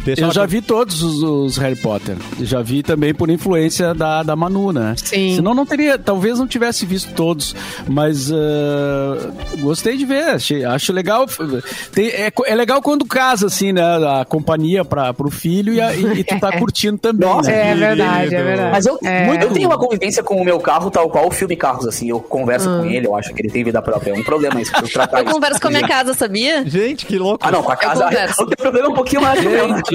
Deixa 0.05 0.21
eu 0.21 0.31
já 0.31 0.41
curtir. 0.41 0.55
vi 0.57 0.61
todos 0.61 1.01
os, 1.01 1.23
os 1.23 1.57
Harry 1.57 1.75
Potter. 1.75 2.15
Já 2.41 2.61
vi 2.61 2.83
também 2.83 3.13
por 3.13 3.29
influência 3.29 3.93
da, 3.93 4.21
da 4.23 4.35
Manu, 4.35 4.71
né? 4.71 4.95
Sim. 4.97 5.35
Senão 5.35 5.53
não 5.53 5.65
teria, 5.65 5.97
talvez 5.97 6.39
não 6.39 6.47
tivesse 6.47 6.85
visto 6.85 7.13
todos, 7.13 7.55
mas 7.87 8.31
ah, 8.31 9.31
gostei 9.59 9.97
de 9.97 10.05
ver, 10.05 10.23
achei- 10.35 10.63
acho 10.65 10.91
legal. 10.93 11.25
Tem- 11.93 12.07
é, 12.09 12.31
é 12.45 12.55
legal 12.55 12.81
quando 12.81 13.05
casa, 13.05 13.47
assim, 13.47 13.71
né? 13.71 13.81
A 13.83 14.25
companhia 14.25 14.83
para 14.83 15.13
pro 15.13 15.29
filho 15.29 15.73
e, 15.73 15.81
a- 15.81 15.93
e- 15.95 16.19
e 16.19 16.23
tu 16.23 16.39
tá 16.39 16.51
curtindo 16.59 16.97
também, 16.97 17.27
Nossa, 17.29 17.49
né? 17.49 17.71
É 17.71 17.75
verdade, 17.75 18.35
é 18.35 18.43
verdade. 18.43 18.71
Mas 18.71 18.85
eu, 18.85 18.97
É. 19.03 19.43
eu 19.43 19.51
tenho 19.51 19.69
uma 19.69 19.77
convivência 19.77 20.21
com 20.23 20.35
o 20.41 20.43
meu 20.45 20.59
carro, 20.59 20.89
tal 20.91 21.09
qual 21.09 21.27
o 21.27 21.31
filme 21.31 21.55
Carros, 21.55 21.87
assim. 21.87 22.09
Eu 22.09 22.19
converso 22.19 22.69
Hum. 22.69 22.79
com 22.79 22.85
ele, 22.85 23.07
eu 23.07 23.15
acho 23.15 23.33
que 23.33 23.41
ele 23.41 23.49
tem 23.49 23.63
vida 23.63 23.81
própria. 23.81 24.11
É 24.11 24.13
um 24.19 24.23
problema 24.23 24.59
isso. 24.61 24.71
Eu, 24.75 24.87
tratar 24.91 25.19
Eu 25.19 25.23
isso. 25.25 25.33
converso 25.33 25.61
com 25.61 25.67
a 25.67 25.71
minha 25.71 25.87
casa, 25.87 26.13
sabia? 26.13 26.65
Gente, 26.67 27.05
que 27.05 27.17
louco. 27.17 27.45
Ah, 27.45 27.51
não, 27.51 27.61
com 27.63 27.71
a 27.71 27.75
casa. 27.75 28.03
O 28.39 28.45
teu 28.47 28.57
problema 28.57 28.87
é 28.87 28.89
um 28.91 28.93
pouquinho 28.93 29.21
mais. 29.21 29.39
Gente, 29.41 29.92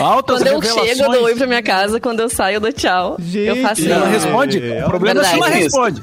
altas 0.00 0.36
Quando 0.38 0.46
eu 0.46 0.58
revelações. 0.58 0.88
chego, 0.96 1.02
eu 1.02 1.12
dou 1.12 1.24
oi 1.24 1.34
pra 1.34 1.46
minha 1.46 1.62
casa. 1.62 2.00
Quando 2.00 2.20
eu 2.20 2.28
saio, 2.28 2.56
eu 2.56 2.60
dou 2.60 2.72
tchau. 2.72 3.16
Gente. 3.18 3.46
eu 3.46 3.56
faço 3.56 3.86
ela 3.88 4.06
isso. 4.06 4.26
responde. 4.26 4.58
O 4.58 4.88
problema 4.88 5.20
é 5.20 5.24
se 5.24 5.34
ela 5.34 5.48
verdade. 5.48 5.64
responde. 5.64 6.02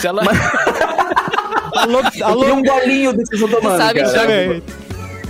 Se 0.00 0.06
ela... 0.06 0.22
Alô, 1.74 1.98
alô, 2.22 2.54
um 2.54 2.62
golinho 2.62 3.12
desse. 3.12 3.36
Sabe, 3.76 4.00
cara. 4.02 4.62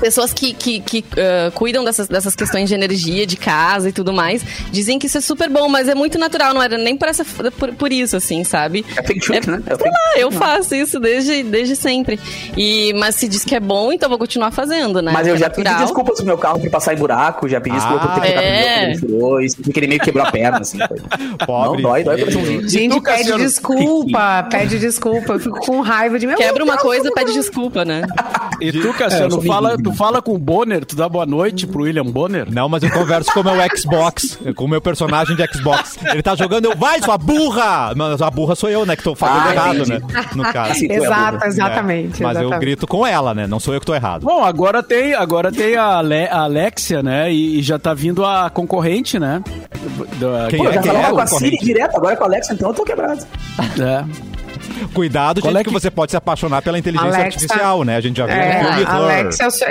Pessoas 0.00 0.32
que, 0.32 0.52
que, 0.52 0.80
que, 0.80 1.04
ah, 1.16 1.50
cuidam 1.54 1.84
dessas, 1.84 2.08
dessas 2.08 2.34
questões 2.34 2.68
de 2.68 2.74
energia, 2.74 3.26
de 3.26 3.36
casa 3.36 3.88
e 3.88 3.92
tudo 3.92 4.12
mais, 4.12 4.42
dizem 4.70 4.98
que 4.98 5.06
isso 5.06 5.18
é 5.18 5.20
super 5.20 5.48
bom, 5.48 5.68
mas 5.68 5.88
é 5.88 5.94
muito 5.94 6.18
natural, 6.18 6.52
não 6.54 6.62
era 6.62 6.76
nem 6.76 6.96
por, 6.96 7.08
essa, 7.08 7.24
por, 7.58 7.72
por 7.74 7.92
isso, 7.92 8.16
assim, 8.16 8.44
sabe? 8.44 8.84
É 8.96 9.20
chute, 9.20 9.48
né? 9.50 9.62
É 9.66 9.74
Sei 9.76 9.90
lá, 9.90 10.18
eu 10.18 10.30
faço 10.30 10.74
isso 10.74 10.98
desde, 11.00 11.42
desde 11.42 11.76
sempre. 11.76 12.18
E, 12.56 12.92
mas 12.94 13.14
se 13.14 13.28
diz 13.28 13.44
que 13.44 13.54
é 13.54 13.60
bom, 13.60 13.92
então 13.92 14.08
vou 14.08 14.18
continuar 14.18 14.50
fazendo, 14.50 15.00
né? 15.00 15.12
Mas 15.12 15.26
eu 15.26 15.34
É 15.34 15.38
já 15.38 15.50
pedi 15.50 15.64
natural. 15.64 15.86
desculpas 15.86 16.16
pro 16.16 16.26
meu 16.26 16.38
carro 16.38 16.60
por 16.60 16.70
passar 16.70 16.94
em 16.94 16.96
buraco, 16.98 17.48
já 17.48 17.60
pedi 17.60 17.76
desculpa 17.76 18.08
por 18.08 18.20
ter 18.22 18.32
que 18.32 18.38
Ah, 18.38 18.42
é? 18.42 18.94
pneu 18.96 18.98
quando 19.20 19.40
ele 19.40 19.48
furou, 19.48 19.64
porque 19.64 19.80
ele 19.80 19.86
meio 19.86 20.00
que 20.00 20.04
quebrou 20.06 20.26
a 20.26 20.30
perna, 20.32 20.58
assim. 20.58 20.78
Foi. 20.78 20.98
Pobre. 21.46 21.82
Não, 21.82 21.90
dói, 21.90 22.04
dói 22.04 22.18
coraçãozinho. 22.18 22.68
Gente, 22.68 23.00
pede 23.00 23.32
desculpa, 23.36 24.46
pede 24.50 24.78
desculpa. 24.78 25.32
Eu 25.34 25.40
fico 25.40 25.60
com 25.60 25.80
raiva 25.80 26.18
de 26.18 26.26
meu 26.26 26.36
Quebra 26.36 26.64
uma 26.64 26.76
coisa, 26.76 27.10
pede 27.12 27.32
que 27.32 27.38
desculpa, 27.38 27.84
né? 27.84 28.02
E 28.60 28.72
tu, 28.72 28.78
É, 28.78 28.90
eu 28.90 28.94
Cassiano, 28.94 29.30
sou 29.32 29.42
fala, 29.42 29.76
tu 29.76 29.92
fala 29.92 30.22
com 30.22 30.34
o 30.34 30.38
Bonner, 30.38 30.84
tu 30.84 30.94
dá 30.96 31.08
boa 31.08 31.26
noite 31.26 31.66
pro 31.66 31.82
William 31.82 32.04
Bonner? 32.04 32.46
Não, 32.50 32.68
mas 32.68 32.82
eu 32.82 32.90
converso 32.90 33.32
com 33.32 33.40
o 33.40 33.44
meu 33.44 33.54
Xbox, 33.76 34.38
com 34.54 34.64
o 34.64 34.68
meu 34.68 34.80
personagem 34.80 35.36
de 35.36 35.46
Xbox. 35.52 35.98
Ele 36.10 36.22
tá 36.22 36.34
jogando, 36.34 36.66
eu, 36.66 36.76
vai, 36.76 37.02
sua 37.02 37.16
burra! 37.18 37.92
Mas 37.96 38.20
a 38.22 38.30
burra 38.30 38.54
sou 38.54 38.68
eu, 38.68 38.84
né, 38.86 38.96
que 38.96 39.02
tô 39.02 39.14
fazendo 39.14 39.48
Ah, 39.48 39.52
errado, 39.52 39.74
entendi. 39.76 39.90
né? 39.92 40.00
No 40.34 40.42
caso. 40.52 40.74
É 40.84 40.94
Exato, 40.96 41.32
burra. 41.38 41.46
exatamente. 41.46 42.22
É, 42.22 42.26
mas 42.26 42.36
eu 42.36 42.42
exatamente. 42.42 42.60
grito 42.60 42.86
com 42.86 43.06
ela, 43.06 43.34
né? 43.34 43.46
Não 43.46 43.58
sou 43.60 43.74
eu 43.74 43.80
que 43.80 43.86
tô 43.86 43.94
errado. 43.94 44.22
Bom, 44.24 44.42
agora 44.44 44.82
tem, 44.82 45.14
agora 45.14 45.50
tem 45.52 45.76
a, 45.76 45.98
Ale- 45.98 46.28
a 46.28 46.40
Alexia, 46.42 47.02
né? 47.02 47.32
E, 47.32 47.58
e 47.58 47.62
já 47.62 47.78
tá 47.78 47.92
vindo 47.94 48.24
a 48.24 48.50
concorrente, 48.50 49.18
né? 49.18 49.42
Da- 50.18 50.46
Quem 50.48 50.58
Pô, 50.58 50.64
eu 50.66 50.70
é? 50.70 50.74
já 50.74 50.82
Quem 50.82 50.92
falava 50.92 51.08
é 51.08 51.10
com 51.12 51.20
a? 51.20 51.26
Siri 51.26 51.56
direto, 51.58 51.96
agora 51.96 52.16
com 52.16 52.24
a 52.24 52.26
Alexa, 52.26 52.54
então 52.54 52.68
eu 52.70 52.74
tô 52.74 52.84
quebrado. 52.84 53.24
É. 53.80 54.04
Cuidado, 54.92 55.40
Qual 55.40 55.50
gente, 55.52 55.60
é 55.60 55.64
que... 55.64 55.70
que- 55.70 55.74
você 55.74 55.90
pode 55.90 56.10
se 56.10 56.16
apaixonar 56.16 56.62
pela 56.62 56.78
inteligência 56.78 57.08
Alexa- 57.08 57.26
artificial, 57.26 57.84
né? 57.84 57.96
A 57.96 58.00
gente 58.00 58.16
já 58.16 58.26
viu 58.26 58.34
no 58.36 58.40
É, 58.42 58.58
filme 58.64 58.80
Her. 58.82 58.90
Alexa, 58.90 59.44
eu 59.44 59.50
só, 59.50 59.64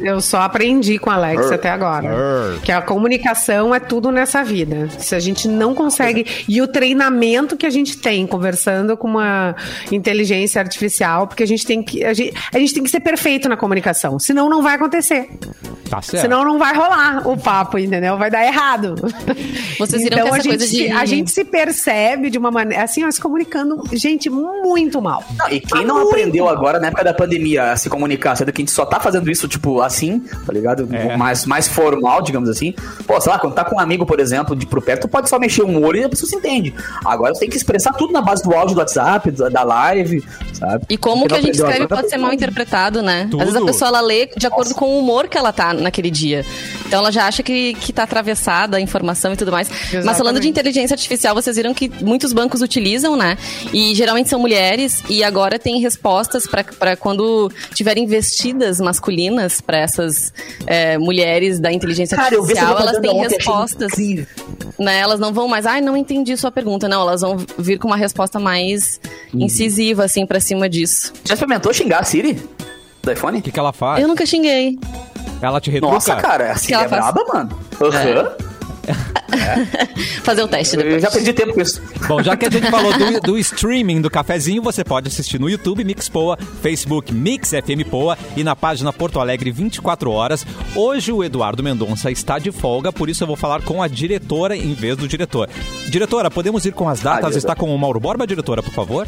eu 0.00 0.20
só 0.20 0.40
aprendi 0.42 0.98
com 0.98 1.10
a 1.10 1.14
Alexa 1.14 1.54
até 1.54 1.70
agora. 1.70 2.06
Her. 2.08 2.60
Que 2.62 2.72
a 2.72 2.80
comunicação 2.82 3.74
é 3.74 3.80
tudo 3.80 4.10
nessa 4.10 4.42
vida. 4.44 4.88
Se 4.98 5.14
a 5.14 5.20
gente 5.20 5.48
não 5.48 5.74
consegue. 5.74 6.26
E 6.48 6.60
o 6.62 6.68
treinamento 6.68 7.56
que 7.56 7.66
a 7.66 7.70
gente 7.70 7.96
tem 7.98 8.26
conversando 8.26 8.96
com 8.96 9.08
uma 9.08 9.54
inteligência 9.90 10.60
artificial, 10.60 11.26
porque 11.26 11.42
a 11.42 11.46
gente 11.46 11.66
tem 11.66 11.82
que. 11.82 12.04
A 12.04 12.12
gente, 12.14 12.34
a 12.52 12.58
gente 12.58 12.74
tem 12.74 12.82
que 12.82 12.90
ser 12.90 13.00
perfeito 13.00 13.48
na 13.48 13.56
comunicação. 13.56 14.18
Senão 14.18 14.48
não 14.48 14.62
vai 14.62 14.74
acontecer. 14.76 15.28
Tá 15.88 16.00
certo. 16.00 16.22
Senão 16.22 16.44
não 16.44 16.58
vai 16.58 16.74
rolar 16.74 17.26
o 17.26 17.36
papo, 17.36 17.78
entendeu? 17.78 18.16
Vai 18.16 18.30
dar 18.30 18.44
errado. 18.44 18.94
Vocês 19.78 20.02
viram 20.02 20.18
então 20.18 20.28
que 20.28 20.34
a 20.34 20.38
essa 20.38 20.42
gente, 20.42 20.58
coisa 20.58 20.66
de- 20.68 20.90
a 20.92 21.04
gente 21.04 21.30
se 21.30 21.44
percebe 21.44 22.30
de 22.30 22.38
uma 22.38 22.50
maneira. 22.50 22.84
Assim, 22.84 23.04
ó, 23.04 23.10
se 23.10 23.20
comunicando, 23.20 23.82
gente, 23.92 24.28
muito 24.30 24.59
mal. 25.00 25.24
Não, 25.38 25.48
e 25.48 25.60
quem 25.60 25.78
Mas 25.78 25.86
não 25.86 25.96
muito 25.96 26.08
aprendeu 26.08 26.44
mal. 26.44 26.54
agora, 26.54 26.80
na 26.80 26.88
época 26.88 27.04
da 27.04 27.14
pandemia, 27.14 27.72
a 27.72 27.76
se 27.76 27.88
comunicar, 27.88 28.36
sendo 28.36 28.52
que 28.52 28.60
a 28.60 28.64
gente 28.64 28.72
só 28.72 28.84
tá 28.84 29.00
fazendo 29.00 29.30
isso, 29.30 29.48
tipo, 29.48 29.80
assim, 29.80 30.20
tá 30.20 30.52
ligado? 30.52 30.88
É. 30.92 31.16
Mais, 31.16 31.46
mais 31.46 31.68
formal, 31.68 32.22
digamos 32.22 32.48
assim. 32.48 32.74
Pô, 33.06 33.20
sei 33.20 33.32
lá, 33.32 33.38
quando 33.38 33.54
tá 33.54 33.64
com 33.64 33.76
um 33.76 33.80
amigo, 33.80 34.06
por 34.06 34.20
exemplo, 34.20 34.54
de 34.56 34.66
pro 34.66 34.80
perto, 34.80 35.02
tu 35.02 35.08
pode 35.08 35.28
só 35.28 35.38
mexer 35.38 35.62
um 35.62 35.84
olho 35.84 36.00
e 36.00 36.04
a 36.04 36.08
pessoa 36.08 36.28
se 36.28 36.36
entende. 36.36 36.74
Agora 37.04 37.34
você 37.34 37.40
tem 37.40 37.50
que 37.50 37.56
expressar 37.56 37.92
tudo 37.92 38.12
na 38.12 38.22
base 38.22 38.42
do 38.42 38.54
áudio 38.54 38.74
do 38.74 38.78
WhatsApp, 38.78 39.30
da, 39.30 39.62
live, 39.62 40.24
sabe? 40.52 40.84
E 40.88 40.96
como 40.96 41.20
Quem 41.20 41.28
que 41.28 41.34
a 41.34 41.40
gente 41.42 41.54
escreve 41.54 41.84
agora, 41.84 41.96
pode 42.00 42.10
ser 42.10 42.16
mal 42.16 42.32
interpretado, 42.32 43.02
né? 43.02 43.28
Tudo. 43.30 43.40
Às 43.40 43.48
vezes 43.48 43.62
a 43.62 43.64
pessoa 43.64 43.88
ela 43.88 44.00
lê 44.00 44.26
de 44.26 44.46
acordo 44.46 44.74
com 44.74 44.86
o 44.86 44.98
humor 44.98 45.28
que 45.28 45.38
ela 45.38 45.52
tá 45.52 45.72
naquele 45.72 46.10
dia. 46.10 46.44
Então 46.86 47.00
ela 47.00 47.12
já 47.12 47.26
acha 47.26 47.42
que, 47.42 47.74
que 47.74 47.92
tá 47.92 48.02
atravessada 48.02 48.76
a 48.76 48.80
informação 48.80 49.32
e 49.32 49.36
tudo 49.36 49.52
mais. 49.52 49.68
Mas 49.68 49.90
falando 49.90 50.04
Exatamente. 50.04 50.42
de 50.42 50.48
inteligência 50.48 50.94
artificial, 50.94 51.34
vocês 51.34 51.56
viram 51.56 51.72
que 51.72 51.90
muitos 52.02 52.32
bancos 52.32 52.62
utilizam, 52.62 53.16
né? 53.16 53.38
E 53.72 53.94
geralmente 53.94 54.28
são 54.28 54.39
mulheres 54.40 55.02
e 55.08 55.22
agora 55.22 55.58
tem 55.58 55.80
respostas 55.80 56.44
para 56.46 56.96
quando 56.96 57.50
tiverem 57.74 58.06
vestidas 58.06 58.80
masculinas 58.80 59.60
para 59.60 59.78
essas 59.78 60.32
é, 60.66 60.98
mulheres 60.98 61.60
da 61.60 61.72
inteligência 61.72 62.16
Cara, 62.16 62.34
artificial, 62.36 62.78
elas 62.78 62.98
têm 62.98 63.16
respostas 63.20 63.92
né? 64.78 64.98
Elas 64.98 65.20
não 65.20 65.32
vão 65.32 65.46
mais, 65.46 65.66
ai, 65.66 65.80
não 65.80 65.96
entendi 65.96 66.36
sua 66.36 66.50
pergunta. 66.50 66.88
Não, 66.88 67.02
elas 67.02 67.20
vão 67.20 67.36
vir 67.58 67.78
com 67.78 67.86
uma 67.86 67.96
resposta 67.96 68.38
mais 68.40 69.00
Uhum. 69.32 69.42
incisiva, 69.42 70.04
assim, 70.04 70.26
pra 70.26 70.40
cima 70.40 70.68
disso. 70.68 71.12
Já 71.24 71.34
experimentou 71.34 71.72
xingar 71.72 72.00
a 72.00 72.04
Siri? 72.04 72.36
Do 73.02 73.12
iPhone? 73.12 73.38
O 73.38 73.42
que, 73.42 73.52
que 73.52 73.58
ela 73.58 73.72
faz? 73.72 74.02
Eu 74.02 74.08
nunca 74.08 74.26
xinguei. 74.26 74.78
Ela 75.40 75.60
te 75.60 75.70
retruca? 75.70 75.94
Nossa, 75.94 76.16
cara, 76.16 76.52
a 76.52 76.56
Siri 76.56 76.74
ela 76.74 76.84
é 76.84 76.88
faz? 76.88 77.12
braba, 77.12 77.24
mano. 77.32 77.58
Aham. 77.80 78.49
Fazer 80.22 80.42
o 80.42 80.48
teste 80.48 80.76
Eu 80.76 80.82
depois. 80.82 81.02
já 81.02 81.10
perdi 81.10 81.32
tempo 81.32 81.54
com 81.54 81.60
isso. 81.60 81.80
Bom, 82.08 82.22
já 82.22 82.36
que 82.36 82.46
a 82.46 82.50
gente 82.50 82.70
falou 82.70 82.92
do, 82.96 83.20
do 83.32 83.38
streaming 83.38 84.00
do 84.00 84.10
cafezinho, 84.10 84.62
você 84.62 84.84
pode 84.84 85.08
assistir 85.08 85.38
no 85.40 85.48
YouTube 85.48 85.84
Mix 85.84 86.08
Poa, 86.08 86.36
Facebook 86.62 87.12
Mix 87.12 87.50
FM 87.50 87.88
Poa 87.88 88.16
e 88.36 88.42
na 88.44 88.56
página 88.56 88.92
Porto 88.92 89.20
Alegre 89.20 89.50
24 89.50 90.10
horas. 90.10 90.46
Hoje 90.74 91.12
o 91.12 91.22
Eduardo 91.22 91.62
Mendonça 91.62 92.10
está 92.10 92.38
de 92.38 92.50
folga, 92.50 92.92
por 92.92 93.08
isso 93.08 93.22
eu 93.22 93.26
vou 93.26 93.36
falar 93.36 93.62
com 93.62 93.82
a 93.82 93.88
diretora 93.88 94.56
em 94.56 94.74
vez 94.74 94.96
do 94.96 95.06
diretor. 95.08 95.48
Diretora, 95.88 96.30
podemos 96.30 96.64
ir 96.64 96.72
com 96.72 96.88
as 96.88 97.00
datas? 97.00 97.20
diretor. 97.30 97.38
está 97.38 97.54
com 97.54 97.74
o 97.74 97.78
Mauro 97.78 98.00
Borba, 98.00 98.26
diretora, 98.26 98.62
por 98.62 98.72
favor? 98.72 99.06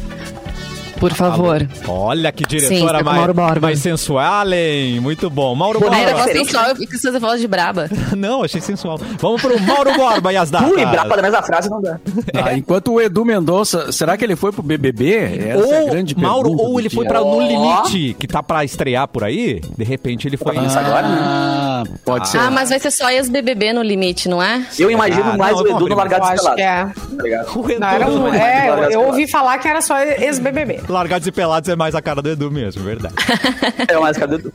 Por 1.03 1.13
favor. 1.13 1.67
Olha 1.85 2.31
que 2.31 2.43
Sim, 2.43 2.57
diretora 2.69 2.99
está 2.99 3.11
com 3.33 3.33
mais, 3.41 3.57
mais 3.61 3.79
sensual, 3.79 4.47
hein? 4.53 5.01
Muito 5.01 5.29
bom. 5.29 5.53
Mauro 5.53 5.77
Borba. 5.79 5.95
negócio 5.97 6.17
diferente, 6.19 6.45
sensual, 6.45 6.69
eu 6.69 6.75
fico 6.77 6.91
com 6.91 6.97
essa 7.09 7.19
voz 7.19 7.41
de 7.41 7.47
braba. 7.47 7.89
Não, 8.15 8.41
achei 8.43 8.61
sensual. 8.61 8.97
Vamos 9.19 9.41
pro 9.41 9.59
Mauro 9.59 9.93
Borba 9.95 10.31
e 10.31 10.37
as 10.37 10.49
datas. 10.49 10.71
Ui, 10.71 10.85
braba 10.85 11.15
da 11.17 11.21
mesma 11.21 11.41
frase 11.43 11.69
não 11.69 11.81
dá. 11.81 11.99
Ah, 12.33 12.53
enquanto 12.57 12.93
o 12.93 13.01
Edu 13.01 13.25
Mendonça, 13.25 13.91
será 13.91 14.15
que 14.17 14.23
ele 14.23 14.35
foi 14.35 14.51
pro 14.51 14.63
BBB? 14.63 15.13
Essa 15.13 15.75
é 15.75 15.77
a 15.79 15.81
ou, 15.83 15.89
grande 15.89 16.17
Mauro, 16.17 16.49
pergunta 16.49 16.63
ou 16.69 16.79
ele 16.79 16.89
foi 16.89 17.03
dia. 17.05 17.09
pra 17.13 17.19
No. 17.21 17.41
Limite, 17.41 18.15
que 18.19 18.25
tá 18.27 18.41
pra 18.41 18.63
estrear 18.63 19.07
por 19.07 19.23
aí. 19.25 19.61
De 19.77 19.83
repente 19.83 20.27
ele 20.27 20.37
foi. 20.37 20.55
Isso 20.57 20.79
agora, 20.79 21.07
né? 21.07 21.17
Ah, 21.21 21.83
pode 22.05 22.29
ser. 22.29 22.37
Ah, 22.39 22.49
mas 22.49 22.69
vai 22.69 22.79
ser 22.79 22.91
só 22.91 23.09
ex-BBB 23.09 23.73
no 23.73 23.81
limite, 23.81 24.29
não 24.29 24.41
é? 24.41 24.65
Eu 24.79 24.89
imagino 24.89 25.31
Ah, 25.33 25.37
mais 25.37 25.55
não, 25.57 25.63
o 25.63 25.67
Edu 25.67 25.89
no. 25.89 25.95
Largado 25.95 26.23
Eu 26.25 26.29
acho 26.29 26.37
Pelado. 26.43 26.55
que 26.55 26.61
é. 26.61 26.85
Tá? 26.85 27.59
O 27.59 27.69
Edu 27.69 27.79
Não, 27.79 27.87
era 27.87 28.07
um- 28.09 28.33
é, 28.33 28.87
eu, 28.91 29.01
ouvi 29.07 29.27
falar 29.29 29.57
que 29.57 29.67
era 29.67 29.81
só 29.81 29.99
ex-BBB. 29.99 30.81
Largados 30.93 31.27
e 31.27 31.31
Pelados 31.31 31.67
é 31.69 31.75
mais 31.75 31.93
a 31.95 32.01
cara 32.01 32.21
do 32.21 32.29
Edu 32.29 32.49
mesmo, 32.51 32.83
verdade. 32.83 33.15
É 33.87 33.97
mais 33.99 34.17
cadê 34.17 34.35
o 34.35 34.39
Edu? 34.39 34.53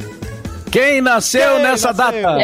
Quem 0.71 1.01
nasceu 1.01 1.55
Quem 1.55 1.63
nessa 1.63 1.93
nasceu? 1.93 2.23
data? 2.23 2.39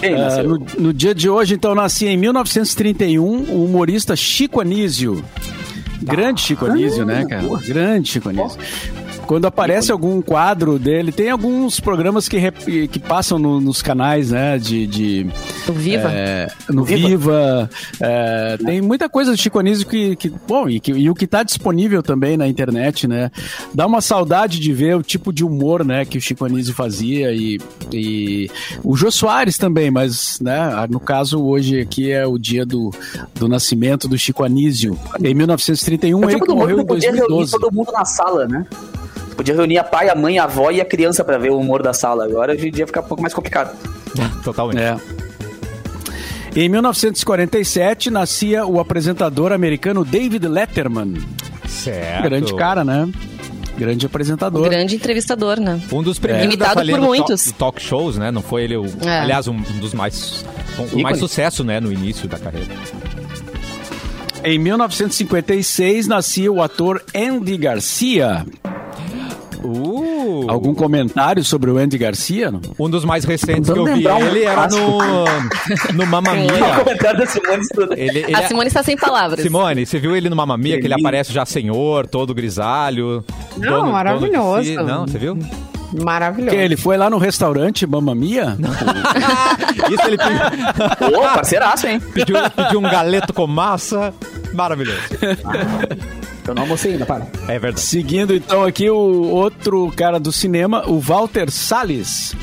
Quem 0.00 0.14
Ah, 0.14 0.18
nasceu? 0.18 0.44
no, 0.44 0.66
no 0.78 0.92
dia 0.92 1.14
de 1.14 1.28
hoje, 1.28 1.54
então, 1.54 1.74
nascia 1.74 2.10
em 2.10 2.16
1931 2.16 3.22
o 3.24 3.64
humorista 3.64 4.14
Chico 4.16 4.60
Anísio. 4.60 5.24
Grande 6.02 6.40
Chico 6.40 6.64
Anísio, 6.66 7.04
né, 7.04 7.24
cara? 7.26 7.44
Grande 7.66 8.08
Chico 8.10 8.28
Anísio. 8.30 8.58
Quando 9.30 9.44
aparece 9.44 9.92
algum 9.92 10.20
quadro 10.20 10.76
dele, 10.76 11.12
tem 11.12 11.30
alguns 11.30 11.78
programas 11.78 12.28
que, 12.28 12.36
rep- 12.36 12.88
que 12.88 12.98
passam 12.98 13.38
no- 13.38 13.60
nos 13.60 13.80
canais, 13.80 14.32
né? 14.32 14.58
De. 14.58 14.88
de 14.88 15.26
O 15.68 15.72
Viva. 15.72 16.10
é, 16.12 16.48
no 16.68 16.82
Viva. 16.82 17.06
Viva. 17.08 17.70
é, 18.00 18.56
tem 18.56 18.80
muita 18.80 19.08
coisa 19.08 19.30
do 19.30 19.36
Chico 19.36 19.60
Anísio 19.60 19.86
que. 19.86 20.16
que- 20.16 20.32
bom, 20.48 20.68
e, 20.68 20.80
que- 20.80 20.90
e 20.90 21.08
o 21.08 21.14
que 21.14 21.26
está 21.26 21.44
disponível 21.44 22.02
também 22.02 22.36
na 22.36 22.48
internet, 22.48 23.06
né? 23.06 23.30
Dá 23.72 23.86
uma 23.86 24.00
saudade 24.00 24.58
de 24.58 24.72
ver 24.72 24.96
o 24.96 25.02
tipo 25.02 25.32
de 25.32 25.44
humor, 25.44 25.84
né? 25.84 26.04
Que 26.04 26.18
o 26.18 26.20
Chico 26.20 26.44
Anísio 26.44 26.74
fazia 26.74 27.32
e. 27.32 27.60
e 27.92 28.50
o 28.82 28.96
Jô 28.96 29.12
Soares 29.12 29.56
também, 29.58 29.92
mas, 29.92 30.40
né? 30.40 30.58
No 30.90 30.98
caso, 30.98 31.40
hoje 31.40 31.78
aqui 31.80 32.10
é 32.10 32.26
o 32.26 32.36
dia 32.36 32.66
do, 32.66 32.90
do 33.36 33.46
nascimento 33.48 34.08
do 34.08 34.18
Chico 34.18 34.42
Anísio. 34.42 34.98
Em 35.22 35.34
1931, 35.34 36.20
É 36.22 36.26
o 36.26 36.30
ele 36.30 36.40
tipo 36.40 36.56
morreu 36.56 36.80
em 36.80 36.84
podia 36.84 37.10
reunir 37.12 37.28
2012. 37.28 37.52
todo 37.52 37.72
mundo 37.72 37.92
na 37.92 38.04
sala, 38.04 38.48
né? 38.48 38.66
Podia 39.40 39.54
reunir 39.54 39.78
a 39.78 39.84
pai, 39.84 40.10
a 40.10 40.14
mãe, 40.14 40.38
a 40.38 40.44
avó 40.44 40.70
e 40.70 40.82
a 40.82 40.84
criança 40.84 41.24
pra 41.24 41.38
ver 41.38 41.50
o 41.50 41.58
humor 41.58 41.82
da 41.82 41.94
sala. 41.94 42.26
Agora 42.26 42.52
hoje 42.52 42.68
em 42.68 42.70
dia 42.70 42.86
fica 42.86 43.00
um 43.00 43.04
pouco 43.04 43.22
mais 43.22 43.32
complicado. 43.32 43.74
Totalmente. 44.44 44.82
É. 44.82 44.98
Em 46.54 46.68
1947, 46.68 48.10
nascia 48.10 48.66
o 48.66 48.78
apresentador 48.78 49.50
americano 49.50 50.04
David 50.04 50.46
Letterman. 50.46 51.14
Certo. 51.66 52.24
Grande 52.24 52.54
cara, 52.54 52.84
né? 52.84 53.08
Grande 53.78 54.04
apresentador. 54.04 54.68
Grande 54.68 54.96
entrevistador, 54.96 55.58
né? 55.58 55.80
Um 55.90 56.02
dos 56.02 56.18
primeiros 56.18 56.44
Imitado 56.44 56.74
da 56.74 56.80
falia 56.80 56.98
por 56.98 57.04
muitos. 57.06 57.44
Talk, 57.44 57.58
talk 57.58 57.82
shows, 57.82 58.18
né? 58.18 58.30
Não 58.30 58.42
foi 58.42 58.64
ele 58.64 58.76
o. 58.76 58.84
É. 59.02 59.20
Aliás, 59.20 59.48
um, 59.48 59.54
um 59.54 59.78
dos 59.78 59.94
mais. 59.94 60.44
Com 60.76 60.84
Ícone. 60.84 61.02
mais 61.02 61.18
sucesso, 61.18 61.64
né? 61.64 61.80
No 61.80 61.90
início 61.90 62.28
da 62.28 62.38
carreira. 62.38 62.68
Em 64.44 64.58
1956, 64.58 66.06
nascia 66.06 66.52
o 66.52 66.60
ator 66.60 67.02
Andy 67.14 67.56
Garcia. 67.56 68.44
Uh! 69.62 70.46
Algum 70.48 70.74
comentário 70.74 71.44
sobre 71.44 71.70
o 71.70 71.78
Andy 71.78 71.98
Garcia? 71.98 72.50
Não? 72.50 72.60
Um 72.78 72.88
dos 72.90 73.04
mais 73.04 73.24
recentes 73.24 73.70
que 73.70 73.78
eu 73.78 73.84
vi 73.84 74.06
um 74.08 74.18
ele 74.26 74.44
era 74.44 74.66
no. 74.68 74.98
No 75.94 76.06
Mamma 76.06 76.32
O 76.32 76.36
Mia. 76.36 76.76
comentário 76.78 77.18
da 77.20 77.26
Simone 77.26 77.62
tudo. 77.74 77.92
Ele, 77.94 78.18
ele 78.20 78.34
A 78.34 78.42
é- 78.42 78.48
Simone 78.48 78.68
está 78.68 78.82
sem 78.82 78.96
palavras. 78.96 79.40
Simone, 79.40 79.84
você 79.86 79.98
viu 79.98 80.16
ele 80.16 80.28
no 80.28 80.36
Mamma 80.36 80.56
Mia, 80.56 80.80
que 80.80 80.86
ele 80.86 80.94
aparece 80.94 81.32
já 81.32 81.44
senhor, 81.44 82.06
todo 82.06 82.34
grisalho. 82.34 83.24
Não, 83.56 83.60
dono- 83.70 83.76
dono 83.80 83.92
maravilhoso. 83.92 84.64
si. 84.64 84.74
Não, 84.76 85.06
você 85.06 85.18
viu? 85.18 85.38
Maravilhoso. 86.04 86.56
Que 86.56 86.62
ele 86.62 86.76
foi 86.76 86.96
lá 86.96 87.10
no 87.10 87.18
restaurante 87.18 87.84
Mamma 87.86 88.14
Mia? 88.14 88.56
Isso 89.90 90.06
ele 90.06 90.16
pediu, 90.16 91.18
Ô, 91.18 91.22
parceiraço, 91.22 91.86
hein? 91.88 92.00
pediu, 92.14 92.36
pediu 92.54 92.78
um 92.78 92.82
galeto 92.82 93.32
com 93.32 93.46
massa. 93.46 94.14
Maravilhoso. 94.54 95.00
Eu 96.50 96.54
não 96.54 96.62
almocei 96.62 96.92
ainda, 96.92 97.06
para. 97.06 97.26
É 97.48 97.58
verdade. 97.58 97.80
Seguindo 97.80 98.34
então 98.34 98.64
aqui 98.64 98.88
o 98.90 98.96
outro 98.96 99.92
cara 99.96 100.18
do 100.20 100.30
cinema, 100.32 100.84
o 100.88 100.98
Walter 101.00 101.50
Salles. 101.50 102.34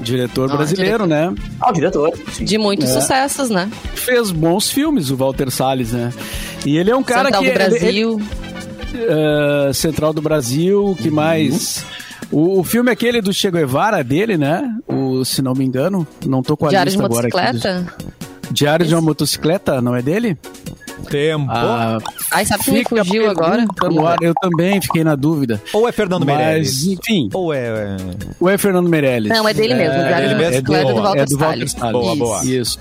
Diretor 0.00 0.50
Ah, 0.52 0.56
brasileiro, 0.56 1.06
né? 1.06 1.34
Ah, 1.60 1.72
diretor. 1.72 2.12
Sim. 2.30 2.44
De 2.44 2.58
muitos 2.58 2.90
É. 2.90 3.00
sucessos, 3.00 3.48
né? 3.50 3.68
Fez 3.94 4.30
bons 4.30 4.70
filmes, 4.70 5.10
o 5.10 5.16
Walter 5.16 5.50
Salles, 5.50 5.90
né? 5.92 6.12
E 6.64 6.76
ele 6.76 6.90
é 6.90 6.96
um 6.96 7.02
cara 7.02 7.24
Central 7.24 7.42
que. 7.42 7.48
do 7.50 7.54
ele- 7.58 7.68
Brasil. 7.70 8.22
eh, 8.94 9.70
Central 9.72 10.12
do 10.12 10.20
Brasil, 10.22 10.96
que 11.00 11.10
mais? 11.10 11.84
O, 12.30 12.60
o 12.60 12.64
filme 12.64 12.90
aquele 12.90 13.20
do 13.20 13.32
Che 13.32 13.50
Guevara 13.50 14.04
dele, 14.04 14.36
né? 14.36 14.70
O, 14.86 15.24
se 15.24 15.40
não 15.42 15.54
me 15.54 15.64
engano, 15.64 16.06
não 16.26 16.42
tô 16.42 16.56
com 16.56 16.66
a 16.66 16.68
Diário 16.68 16.90
de 16.92 16.96
lista 16.98 17.06
agora 17.06 17.28
aqui. 17.28 17.36
motocicleta. 17.36 17.94
Diário 18.50 18.86
de 18.86 18.94
uma 18.94 19.00
motocicleta, 19.00 19.80
não 19.80 19.94
é 19.96 20.02
dele? 20.02 20.36
Tempo. 21.10 21.46
Ah, 21.50 21.98
Ai, 22.30 22.44
sabe 22.46 22.64
que 22.64 22.70
me 22.72 22.78
fica 22.78 23.00
a 23.00 23.04
fugiu 23.04 23.30
agora? 23.30 23.64
ar. 24.08 24.16
Eu 24.22 24.34
também 24.40 24.80
fiquei 24.80 25.04
na 25.04 25.14
dúvida. 25.14 25.60
Ou 25.72 25.88
é 25.88 25.92
Fernando 25.92 26.24
Mas, 26.26 26.36
Meirelles? 26.36 26.86
enfim, 26.86 27.28
Ou 27.34 27.52
é. 27.52 27.58
é- 27.58 27.96
o 28.40 28.48
é 28.48 28.58
Fernando 28.58 28.88
Meirelles. 28.88 29.28
Não, 29.30 29.48
é 29.48 29.54
dele 29.54 29.74
mesmo. 29.74 29.94
Dele 30.02 30.28
de 30.28 30.34
mesmo? 30.34 30.42
motocicleta 30.44 30.82
É 30.82 30.92
do 30.92 30.94
do- 30.94 31.02
Walter 31.02 31.20
é 31.20 31.24
do 31.26 31.38
Walter 31.38 31.68
Salles. 31.68 31.72
Salles. 31.72 31.92
Boa, 31.92 32.12
Isso. 32.12 32.18
boa. 32.18 32.44
Isso. 32.44 32.78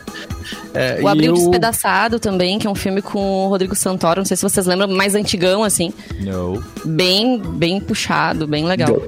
É, 0.73 0.99
O 1.01 1.07
Abril 1.07 1.33
e 1.33 1.37
Despedaçado 1.37 2.19
também, 2.19 2.59
que 2.59 2.67
é 2.67 2.69
um 2.69 2.75
filme 2.75 3.01
com 3.01 3.45
o 3.45 3.47
Rodrigo 3.49 3.75
Santoro, 3.75 4.19
não 4.21 4.25
sei 4.25 4.35
se 4.37 4.43
vocês 4.43 4.65
lembram, 4.65 4.87
mais 4.89 5.15
antigão, 5.15 5.63
assim. 5.63 5.91
Não. 6.21 6.61
Bem, 6.83 7.39
bem 7.39 7.79
puxado, 7.79 8.45
bem 8.47 8.65
legal. 8.65 9.01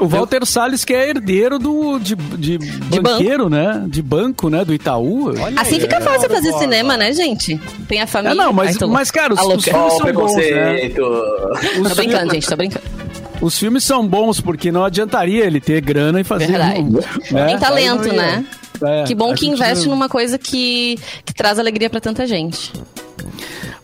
O 0.00 0.08
Walter 0.08 0.46
Salles, 0.46 0.84
que 0.84 0.94
é 0.94 1.10
herdeiro 1.10 1.58
do, 1.58 1.98
de, 1.98 2.16
de, 2.16 2.58
banqueiro, 3.00 3.50
né? 3.50 3.84
De 3.86 4.00
banco, 4.00 4.48
né? 4.48 4.64
Do 4.64 4.72
Itaú. 4.72 5.28
Olha 5.28 5.60
assim 5.60 5.74
aí, 5.74 5.80
fica 5.82 6.00
fácil 6.00 6.30
fazer 6.30 6.52
cinema, 6.54 6.96
né, 6.96 7.12
gente? 7.12 7.60
Tem 7.86 8.00
a 8.00 8.06
família. 8.06 8.32
É, 8.32 8.34
não, 8.34 8.52
mas, 8.52 8.80
Ai, 8.80 8.88
mas 8.88 9.10
cara, 9.10 9.34
os, 9.34 9.40
os 9.40 9.64
filmes 9.64 9.92
são 9.92 10.12
bons, 10.12 10.34
né? 10.36 10.88
Tô 10.88 11.94
brincando, 11.94 12.32
gente, 12.32 12.48
tô 12.48 12.56
brincando. 12.56 12.84
Os 13.40 13.58
filmes 13.58 13.84
são 13.84 14.06
bons 14.06 14.40
porque 14.40 14.70
não 14.72 14.84
adiantaria 14.84 15.44
ele 15.44 15.60
ter 15.60 15.80
grana 15.80 16.20
e 16.20 16.24
fazer. 16.24 16.46
Verdade. 16.48 16.80
Um, 16.80 16.92
né? 17.30 17.46
Tem 17.46 17.58
talento, 17.58 18.12
né? 18.12 18.44
É, 18.82 19.04
que 19.04 19.14
bom 19.14 19.34
que 19.34 19.46
investe 19.46 19.86
não... 19.86 19.94
numa 19.94 20.08
coisa 20.08 20.38
que, 20.38 20.98
que 21.24 21.34
traz 21.34 21.58
alegria 21.58 21.90
para 21.90 22.00
tanta 22.00 22.26
gente. 22.26 22.72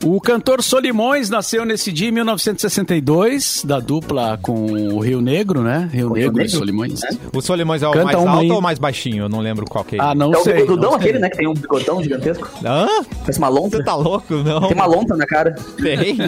O 0.05 0.21
cantor 0.21 0.63
Solimões 0.63 1.31
nasceu 1.31 1.65
nesse 1.65 1.91
dia 1.91 2.09
em 2.09 2.13
1962, 2.13 3.63
da 3.65 3.81
dupla 3.81 4.39
com 4.41 4.53
o 4.53 5.01
Rio 5.01 5.21
Negro, 5.21 5.63
né? 5.63 5.89
Rio, 5.93 6.11
Negro, 6.11 6.35
Negro 6.37 6.43
e 6.45 6.49
Solimões. 6.49 7.03
É. 7.03 7.09
O 7.33 7.41
Solimões 7.41 7.83
é 7.83 7.89
o 7.89 7.93
Canta 7.93 8.05
mais 8.05 8.17
alto 8.17 8.41
aí... 8.41 8.51
ou 8.51 8.61
mais 8.61 8.79
baixinho? 8.79 9.25
Eu 9.25 9.29
não 9.29 9.41
lembro 9.41 9.65
qual 9.65 9.85
que 9.85 9.97
é. 9.97 9.99
Ah, 10.01 10.15
não 10.15 10.33
é 10.33 10.37
sei. 10.37 10.53
É 10.53 10.57
o 10.57 10.61
bigodão 10.61 10.95
aquele, 10.95 11.19
né? 11.19 11.31
Que 11.31 11.39
tem 11.39 11.49
um 11.49 11.55
bigodão 11.55 12.03
gigantesco. 12.03 12.49
Hã? 12.65 12.87
Parece 13.21 13.39
uma 13.39 13.49
lontra. 13.49 13.79
Você 13.79 13.85
tá 13.85 13.95
louco? 13.95 14.35
Não. 14.35 14.61
Tem 14.69 14.75
uma 14.75 14.87
lontra 14.87 15.17
na 15.17 15.27
cara. 15.27 15.57
Tem? 15.83 16.19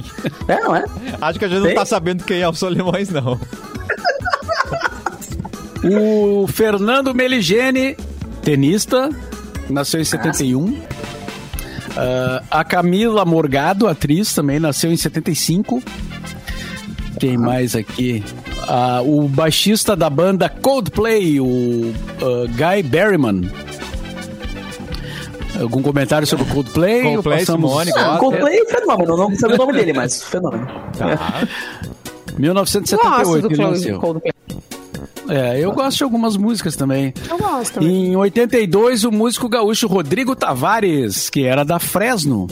É, 0.48 0.60
não 0.60 0.74
é? 0.74 0.84
Acho 1.20 1.38
que 1.38 1.44
a 1.44 1.48
gente 1.48 1.60
tem? 1.60 1.74
não 1.74 1.74
tá 1.74 1.84
sabendo 1.84 2.24
quem 2.24 2.40
é 2.40 2.48
o 2.48 2.54
Solimões, 2.54 3.10
não. 3.10 3.38
o 5.84 6.46
Fernando 6.46 7.14
Meligeni, 7.14 7.96
tenista, 8.42 9.10
nasceu 9.68 10.00
em 10.00 10.04
71. 10.04 10.97
Uh, 11.98 12.44
a 12.48 12.62
Camila 12.62 13.24
Morgado, 13.24 13.88
atriz, 13.88 14.32
também 14.32 14.60
nasceu 14.60 14.92
em 14.92 14.96
75. 14.96 15.82
Quem 17.18 17.36
mais 17.36 17.74
aqui? 17.74 18.22
Uh, 18.68 19.24
o 19.24 19.28
baixista 19.28 19.96
da 19.96 20.08
banda 20.08 20.48
Coldplay, 20.48 21.40
o 21.40 21.46
uh, 21.46 21.92
Guy 22.50 22.84
Berryman. 22.84 23.50
Algum 25.60 25.82
comentário 25.82 26.24
sobre 26.24 26.44
o 26.44 26.54
Coldplay? 26.54 27.02
Coldplay, 27.02 27.38
passamos... 27.40 27.68
Simone, 27.68 27.90
ah, 27.96 28.16
Coldplay 28.20 28.58
é 28.58 28.64
fenômeno, 28.66 29.16
não 29.16 29.34
sabe 29.34 29.54
o 29.54 29.56
nome 29.56 29.72
dele, 29.72 29.92
mas 29.92 30.22
fenômeno. 30.22 30.68
Tá. 30.96 31.48
1978 32.38 33.46
ele 33.46 33.56
nasceu. 33.56 33.98
Coldplay. 33.98 34.32
É, 35.28 35.58
eu 35.62 35.72
gosto 35.72 35.98
de 35.98 36.04
algumas 36.04 36.36
músicas 36.36 36.76
também. 36.76 37.12
Eu 37.28 37.38
gosto 37.38 37.74
também. 37.74 38.12
Em 38.12 38.16
82, 38.16 39.04
o 39.04 39.12
músico 39.12 39.48
gaúcho 39.48 39.86
Rodrigo 39.86 40.34
Tavares, 40.34 41.28
que 41.28 41.44
era 41.44 41.64
da 41.64 41.78
Fresno. 41.78 42.46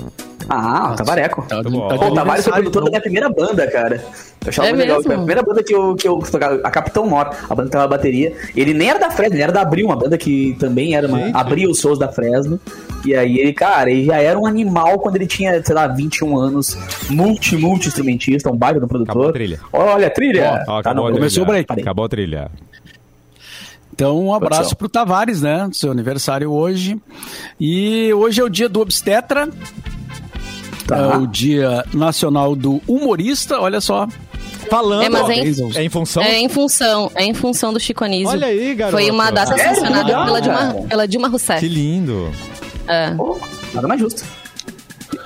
Ah, 0.49 0.95
Tavareco. 0.97 1.43
Tá, 1.49 1.63
tá 1.63 1.71
Pô, 1.71 2.07
o 2.07 2.15
Tavares 2.15 2.45
foi 2.45 2.53
produtor 2.53 2.85
da 2.85 2.91
minha 2.91 3.01
primeira 3.01 3.29
banda, 3.29 3.67
cara. 3.71 3.97
Eu 4.45 4.49
achava 4.49 4.69
é 4.69 4.71
muito 4.73 4.83
legal. 4.83 5.03
Foi 5.03 5.15
a 5.15 5.19
primeira 5.19 5.43
banda 5.43 5.63
que 5.63 5.75
eu, 5.75 5.95
que 5.97 6.09
eu 6.09 6.19
tocava, 6.19 6.61
a 6.63 6.71
Capitão 6.71 7.07
Mor, 7.07 7.31
a 7.49 7.55
banda 7.55 7.69
que 7.69 7.73
tava 7.73 7.89
bateria. 7.89 8.33
Ele 8.55 8.73
nem 8.73 8.91
era 8.91 8.99
da 8.99 9.11
Fresno, 9.11 9.35
ele 9.35 9.43
era 9.43 9.53
da 9.53 9.63
Abril, 9.63 9.87
uma 9.87 9.97
banda 9.97 10.17
que 10.17 10.57
também 10.59 10.95
era 10.95 11.09
uma. 11.09 11.31
Abria 11.39 11.69
os 11.69 11.81
shows 11.81 11.99
da 11.99 12.09
Fresno. 12.09 12.61
E 13.05 13.15
aí 13.15 13.39
ele, 13.39 13.53
cara, 13.53 13.91
ele 13.91 14.05
já 14.05 14.17
era 14.17 14.39
um 14.39 14.47
animal 14.47 14.99
quando 14.99 15.17
ele 15.17 15.27
tinha, 15.27 15.63
sei 15.65 15.75
lá, 15.75 15.87
21 15.87 16.39
anos, 16.39 16.77
multi, 17.11 17.57
multi 17.57 17.89
instrumentista, 17.89 18.51
um 18.51 18.57
baita 18.57 18.81
do 18.81 18.89
produtor. 18.89 19.13
Acabou 19.13 19.29
a 19.29 19.33
trilha. 19.33 19.61
Olha 19.73 20.07
a 20.07 20.11
trilha. 20.11 20.65
Oh, 20.69 20.83
tá, 20.83 20.95
não, 20.95 21.11
começou 21.11 21.43
o 21.43 21.47
break. 21.47 21.73
Acabou 21.73 22.05
a 22.05 22.09
trilha. 22.09 22.51
Então, 23.93 24.27
um 24.27 24.35
abraço 24.35 24.77
pro 24.77 24.91
Tavares, 24.91 25.41
né? 25.41 25.71
Seu 25.73 25.91
aniversário 25.91 26.53
hoje. 26.53 27.01
E 27.59 28.13
hoje 28.13 28.43
é 28.43 28.45
o 28.45 28.49
dia 28.51 28.69
do 28.69 28.81
obstetra. 28.81 29.49
Tá. 30.87 30.97
É 30.97 31.17
o 31.17 31.27
dia 31.27 31.85
nacional 31.93 32.55
do 32.55 32.81
humorista, 32.87 33.61
olha 33.61 33.81
só. 33.81 34.07
Falando, 34.71 35.05
é, 35.05 35.09
mas 35.09 35.29
é, 35.29 35.35
em, 35.35 35.77
é 35.77 35.85
em 35.85 35.89
função? 35.89 36.23
É 36.23 36.39
em 36.39 36.49
função, 36.49 37.11
é 37.15 37.25
em 37.25 37.35
função 37.35 37.73
do 37.73 37.79
Chico 37.79 38.05
Anísio. 38.05 38.29
Olha 38.29 38.49
aí, 38.49 38.75
garoto. 38.75 38.97
Foi 38.97 39.11
uma 39.11 39.31
data 39.31 39.55
é, 39.55 39.75
sancionada 39.75 40.25
pela 40.25 40.41
Dilma, 40.41 40.75
pela 40.89 41.09
Dilma 41.09 41.29
Rousseff. 41.29 41.61
Que 41.61 41.69
lindo. 41.69 42.33
É. 42.89 43.15
Oh, 43.19 43.37
nada 43.73 43.87
mais 43.87 44.01
justo. 44.01 44.25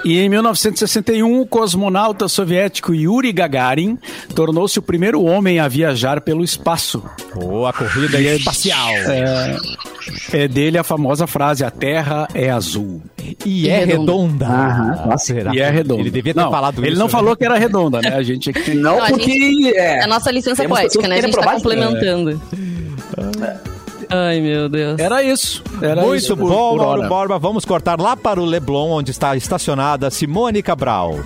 E 0.05 0.19
em 0.19 0.29
1961, 0.31 1.41
o 1.41 1.47
cosmonauta 1.47 2.27
soviético 2.27 2.95
Yuri 2.95 3.33
Gagarin 3.33 3.99
tornou-se 4.35 4.79
o 4.79 4.83
primeiro 4.83 5.23
homem 5.23 5.59
a 5.59 5.69
viajar 5.69 6.23
pelo 6.23 6.43
espaço. 6.43 7.03
Oh, 7.37 7.67
a 7.67 7.73
corrida 7.73 8.19
é 8.19 8.37
espacial. 8.37 8.89
É, 8.89 9.57
é, 10.33 10.49
dele 10.49 10.79
a 10.79 10.85
famosa 10.85 11.27
frase: 11.27 11.65
A 11.65 11.71
Terra 11.71 12.29
é 12.35 12.51
azul. 12.51 13.03
E, 13.45 13.69
é 13.69 13.85
redonda. 13.85 14.47
redonda. 14.47 15.07
Nossa, 15.07 15.35
e 15.55 15.61
é 15.61 15.71
redonda. 15.71 16.01
Ele 16.01 16.11
devia 16.11 16.35
ter 16.35 16.41
não, 16.41 16.51
falado 16.51 16.79
ele 16.79 16.87
isso. 16.87 16.93
Ele 16.93 16.99
não 16.99 17.07
né? 17.07 17.13
falou 17.13 17.37
que 17.37 17.45
era 17.45 17.59
redonda, 17.59 18.01
né? 18.01 18.15
A 18.15 18.23
gente 18.23 18.51
é 18.51 18.53
que... 18.53 18.75
Não, 18.81 18.99
não 18.99 19.07
porque. 19.07 19.33
Gente, 19.33 19.77
é, 19.77 20.05
a 20.05 20.07
nossa 20.07 20.31
licença 20.31 20.67
poética, 20.67 21.07
né? 21.07 21.19
A 21.19 21.23
gente 21.23 21.37
tá 21.37 21.53
complementando. 21.53 22.41
É. 23.43 23.71
Ai, 24.11 24.41
meu 24.41 24.69
Deus. 24.69 24.99
Era 24.99 25.23
isso. 25.23 25.63
Era 25.81 26.03
Muito 26.03 26.17
isso 26.17 26.35
bom, 26.35 26.77
Mauro 26.77 27.09
Borba. 27.09 27.39
Vamos 27.39 27.65
cortar 27.65 28.01
lá 28.01 28.17
para 28.17 28.41
o 28.41 28.45
Leblon, 28.45 28.91
onde 28.91 29.13
está 29.13 29.37
estacionada 29.37 30.11
Simone 30.11 30.63
Cabral. 30.63 31.21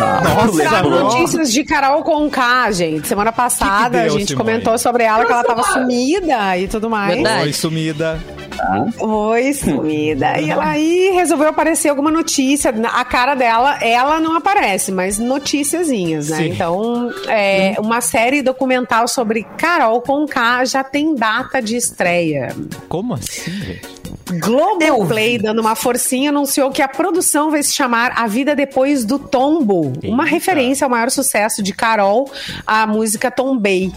Ah, 0.00 0.22
Nossa, 0.24 0.82
notícias 0.82 1.52
de 1.52 1.62
Carol 1.62 2.02
Conká, 2.02 2.70
gente. 2.72 3.06
Semana 3.06 3.32
passada 3.32 3.84
que 3.84 3.84
que 3.84 3.90
deu, 3.90 4.00
a 4.00 4.18
gente 4.18 4.28
Simone? 4.28 4.50
comentou 4.50 4.78
sobre 4.78 5.04
ela, 5.04 5.26
que 5.26 5.32
ela 5.32 5.44
tava 5.44 5.62
sumida 5.62 6.56
e 6.56 6.68
tudo 6.68 6.88
mais. 6.88 7.16
Verdade. 7.16 7.42
Foi 7.42 7.52
sumida. 7.52 8.18
Tá. 8.60 8.86
Oi, 9.00 9.54
sumida. 9.54 10.38
E 10.38 10.50
ela 10.50 10.66
aí 10.66 11.10
resolveu 11.14 11.48
aparecer 11.48 11.88
alguma 11.88 12.10
notícia. 12.10 12.74
A 12.92 13.04
cara 13.04 13.34
dela, 13.34 13.78
ela 13.82 14.20
não 14.20 14.36
aparece, 14.36 14.92
mas 14.92 15.18
noticiazinhas, 15.18 16.28
né? 16.28 16.36
Sim. 16.36 16.48
Então, 16.50 17.10
é, 17.26 17.74
uma 17.78 18.02
série 18.02 18.42
documental 18.42 19.08
sobre 19.08 19.44
Carol 19.56 20.00
Conká 20.02 20.64
já 20.66 20.84
tem 20.84 21.14
data 21.14 21.62
de 21.62 21.76
estreia. 21.76 22.54
Como 22.88 23.14
assim, 23.14 23.50
gente? 23.50 23.99
Globoplay, 24.38 25.38
dando 25.38 25.60
uma 25.60 25.74
forcinha, 25.74 26.30
anunciou 26.30 26.70
que 26.70 26.82
a 26.82 26.88
produção 26.88 27.50
vai 27.50 27.62
se 27.62 27.72
chamar 27.72 28.12
A 28.16 28.26
Vida 28.26 28.54
Depois 28.54 29.04
do 29.04 29.18
Tombo, 29.18 29.92
Eita. 30.02 30.14
uma 30.14 30.24
referência 30.24 30.84
ao 30.84 30.90
maior 30.90 31.10
sucesso 31.10 31.62
de 31.62 31.72
Carol, 31.72 32.30
a 32.66 32.86
música 32.86 33.30
Tombei. 33.30 33.92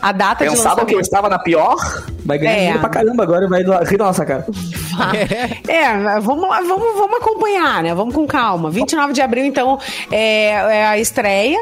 A 0.00 0.12
data 0.12 0.44
Pensava 0.44 0.50
de 0.50 0.56
lançamento... 0.56 0.86
que 0.86 0.94
eu 0.94 1.00
estava 1.00 1.28
na 1.28 1.38
pior, 1.38 1.76
vai 2.24 2.38
ganhar 2.38 2.52
é. 2.52 2.56
dinheiro 2.56 2.80
pra 2.80 2.88
caramba 2.88 3.22
agora 3.22 3.44
e 3.44 3.48
vai 3.48 3.62
rir 3.84 3.96
da 3.96 4.04
nossa 4.04 4.24
cara. 4.24 4.46
é, 5.68 6.20
vamos 6.20 6.48
lá, 6.48 6.60
vamos, 6.60 6.94
vamos 6.94 7.16
acompanhar, 7.16 7.82
né? 7.82 7.94
Vamos 7.94 8.14
com 8.14 8.26
calma. 8.26 8.70
29 8.70 9.12
de 9.12 9.22
abril, 9.22 9.44
então, 9.44 9.78
é, 10.10 10.50
é 10.50 10.86
a 10.86 10.98
estreia. 10.98 11.58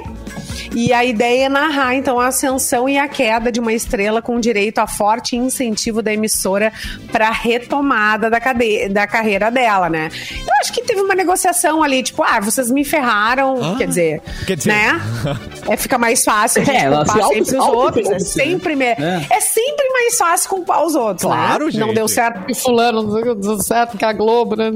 E 0.75 0.93
a 0.93 1.05
ideia 1.05 1.47
é 1.47 1.49
narrar, 1.49 1.95
então, 1.95 2.19
a 2.19 2.27
ascensão 2.27 2.89
e 2.89 2.99
a 2.99 3.09
queda 3.09 3.53
de 3.53 3.61
uma 3.61 3.73
estrela 3.73 4.21
com 4.21 4.39
direito 4.41 4.79
a 4.79 4.87
forte 4.87 5.37
incentivo 5.37 6.03
da 6.03 6.13
emissora 6.13 6.73
para 7.13 7.31
da, 8.17 8.41
cade... 8.41 8.89
da 8.89 9.07
carreira 9.07 9.51
dela, 9.51 9.89
né? 9.89 10.09
Eu 10.33 10.53
acho 10.61 10.73
que 10.73 10.83
teve 10.83 11.01
uma 11.01 11.15
negociação 11.15 11.83
ali, 11.83 12.03
tipo, 12.03 12.23
ah, 12.23 12.41
vocês 12.41 12.71
me 12.71 12.85
ferraram, 12.85 13.75
ah, 13.75 13.77
quer 13.77 13.87
dizer, 13.87 14.23
quer 14.47 14.57
dizer, 14.57 14.71
né? 14.71 15.01
é, 15.69 15.77
fica 15.77 15.99
mais 15.99 16.25
fácil 16.25 16.63
a 16.63 16.65
gente 16.65 16.77
é, 16.77 16.91
culpar 16.91 17.29
sempre 17.29 17.57
os 17.57 17.67
outros. 17.67 18.11
É 18.11 18.19
sempre, 18.19 18.77
me... 18.77 18.85
é. 18.85 19.27
é. 19.31 19.41
sempre 19.41 19.66
mais 20.07 20.17
fácil 20.17 20.51
culpar 20.51 20.85
os 20.85 20.95
outros, 20.95 21.29
né? 21.29 21.37
claro, 21.37 21.67
né? 21.67 21.71
Gente. 21.73 21.81
Não 21.81 21.93
deu 21.93 22.09
certo 22.09 22.39
porque 22.39 22.55
fulano, 22.55 23.03
não 23.03 23.35
deu 23.35 23.59
certo 23.61 23.99
que 23.99 24.05
a 24.05 24.13
Globo, 24.13 24.57
né? 24.57 24.71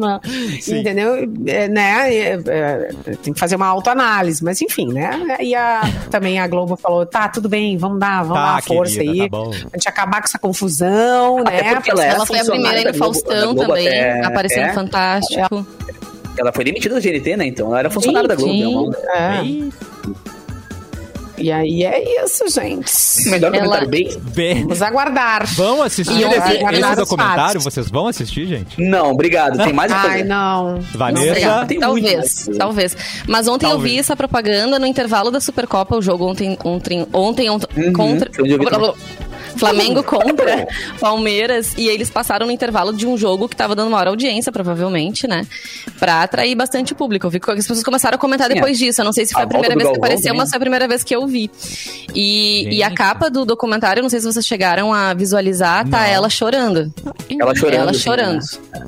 Entendeu? 0.66 1.28
É, 1.46 1.68
né? 1.68 2.14
É, 2.14 2.40
é, 2.46 2.90
tem 3.22 3.32
que 3.32 3.38
fazer 3.38 3.56
uma 3.56 3.66
autoanálise, 3.66 4.42
mas 4.42 4.60
enfim, 4.60 4.92
né? 4.92 5.36
E 5.40 5.54
a 5.54 5.82
também 6.10 6.38
a 6.38 6.46
Globo 6.46 6.76
falou: 6.76 7.06
tá, 7.06 7.28
tudo 7.28 7.48
bem, 7.48 7.76
vamos 7.76 8.00
dar, 8.00 8.22
vamos 8.22 8.42
tá, 8.42 8.54
dar 8.56 8.62
força 8.62 8.98
querida, 8.98 9.22
aí. 9.22 9.30
Tá 9.30 9.68
a 9.72 9.76
gente 9.76 9.88
acabar 9.88 10.20
com 10.20 10.26
essa 10.26 10.38
confusão, 10.38 11.38
Até 11.38 11.62
né? 11.62 11.74
Porque 11.74 11.90
ela, 11.90 12.04
ela 12.04 12.26
foi 12.26 12.40
a 12.40 12.44
primeira 12.44 12.78
aí 12.78 12.84
no 12.84 12.94
Faustão 12.94 13.54
também, 13.54 13.86
até, 13.86 14.24
aparecendo 14.24 14.66
é, 14.66 14.72
fantástico. 14.72 15.66
Ela 16.38 16.52
foi 16.52 16.64
demitida 16.64 16.94
do 16.94 17.00
GNT, 17.00 17.36
né? 17.36 17.46
Então 17.46 17.68
ela 17.68 17.80
era 17.80 17.90
funcionária 17.90 18.28
da 18.28 18.34
Globo. 18.34 18.94
É. 19.14 19.42
E 21.40 21.50
aí 21.50 21.84
é 21.84 22.24
isso, 22.24 22.46
gente. 22.48 22.92
Melhor 23.30 23.54
Ela... 23.54 23.86
bem. 23.86 24.08
bem. 24.34 24.62
Vamos 24.62 24.82
aguardar. 24.82 25.46
Vão 25.54 25.82
assistir 25.82 26.22
esse, 26.22 26.76
esse 26.76 26.96
documentário? 26.96 27.60
Vocês 27.60 27.88
vão 27.88 28.06
assistir, 28.06 28.46
gente? 28.46 28.80
Não, 28.80 29.10
obrigado. 29.10 29.56
Tem 29.56 29.72
mais 29.72 29.90
Ai, 29.90 30.22
não. 30.22 30.80
Vanessa? 30.92 31.66
Não, 31.66 31.80
talvez, 31.80 32.48
talvez. 32.56 32.96
Mas 33.26 33.48
ontem 33.48 33.66
talvez. 33.66 33.84
eu 33.84 33.94
vi 33.94 33.98
essa 33.98 34.14
propaganda 34.14 34.78
no 34.78 34.86
intervalo 34.86 35.30
da 35.30 35.40
Supercopa, 35.40 35.96
o 35.96 36.02
jogo 36.02 36.26
ontem, 36.26 36.58
ontem, 36.64 37.06
ontem, 37.12 37.48
ontem 37.48 37.86
uhum, 37.86 37.92
contra... 37.92 38.30
Flamengo 39.56 40.02
contra 40.02 40.66
Palmeiras 40.98 41.74
e 41.76 41.88
eles 41.88 42.10
passaram 42.10 42.46
no 42.46 42.52
intervalo 42.52 42.92
de 42.92 43.06
um 43.06 43.16
jogo 43.16 43.48
que 43.48 43.56
tava 43.56 43.74
dando 43.74 43.90
maior 43.90 44.08
audiência, 44.08 44.52
provavelmente, 44.52 45.26
né? 45.26 45.46
Pra 45.98 46.22
atrair 46.22 46.54
bastante 46.54 46.94
público. 46.94 47.26
Eu 47.26 47.30
vi 47.30 47.40
que 47.40 47.50
as 47.50 47.66
pessoas 47.66 47.82
começaram 47.82 48.16
a 48.16 48.18
comentar 48.18 48.48
depois 48.48 48.78
disso. 48.78 49.00
Eu 49.00 49.04
não 49.04 49.12
sei 49.12 49.26
se 49.26 49.32
foi 49.32 49.42
a, 49.42 49.44
a 49.44 49.48
primeira 49.48 49.76
vez 49.76 49.90
que 49.90 49.96
apareceu, 49.96 50.34
mas 50.34 50.50
foi 50.50 50.56
a 50.56 50.60
primeira 50.60 50.88
vez 50.88 51.02
que 51.02 51.14
eu 51.14 51.26
vi. 51.30 51.50
E, 52.14 52.76
e 52.76 52.82
a 52.82 52.90
capa 52.90 53.30
do 53.30 53.44
documentário, 53.44 54.02
não 54.02 54.10
sei 54.10 54.20
se 54.20 54.26
vocês 54.26 54.44
chegaram 54.46 54.92
a 54.92 55.14
visualizar, 55.14 55.88
tá 55.88 55.98
não. 56.00 56.04
ela 56.06 56.28
chorando. 56.28 56.92
Ela 57.30 57.54
chorando. 57.54 57.80
Ela 57.80 57.94
chorando. 57.94 58.40
Né? 58.74 58.82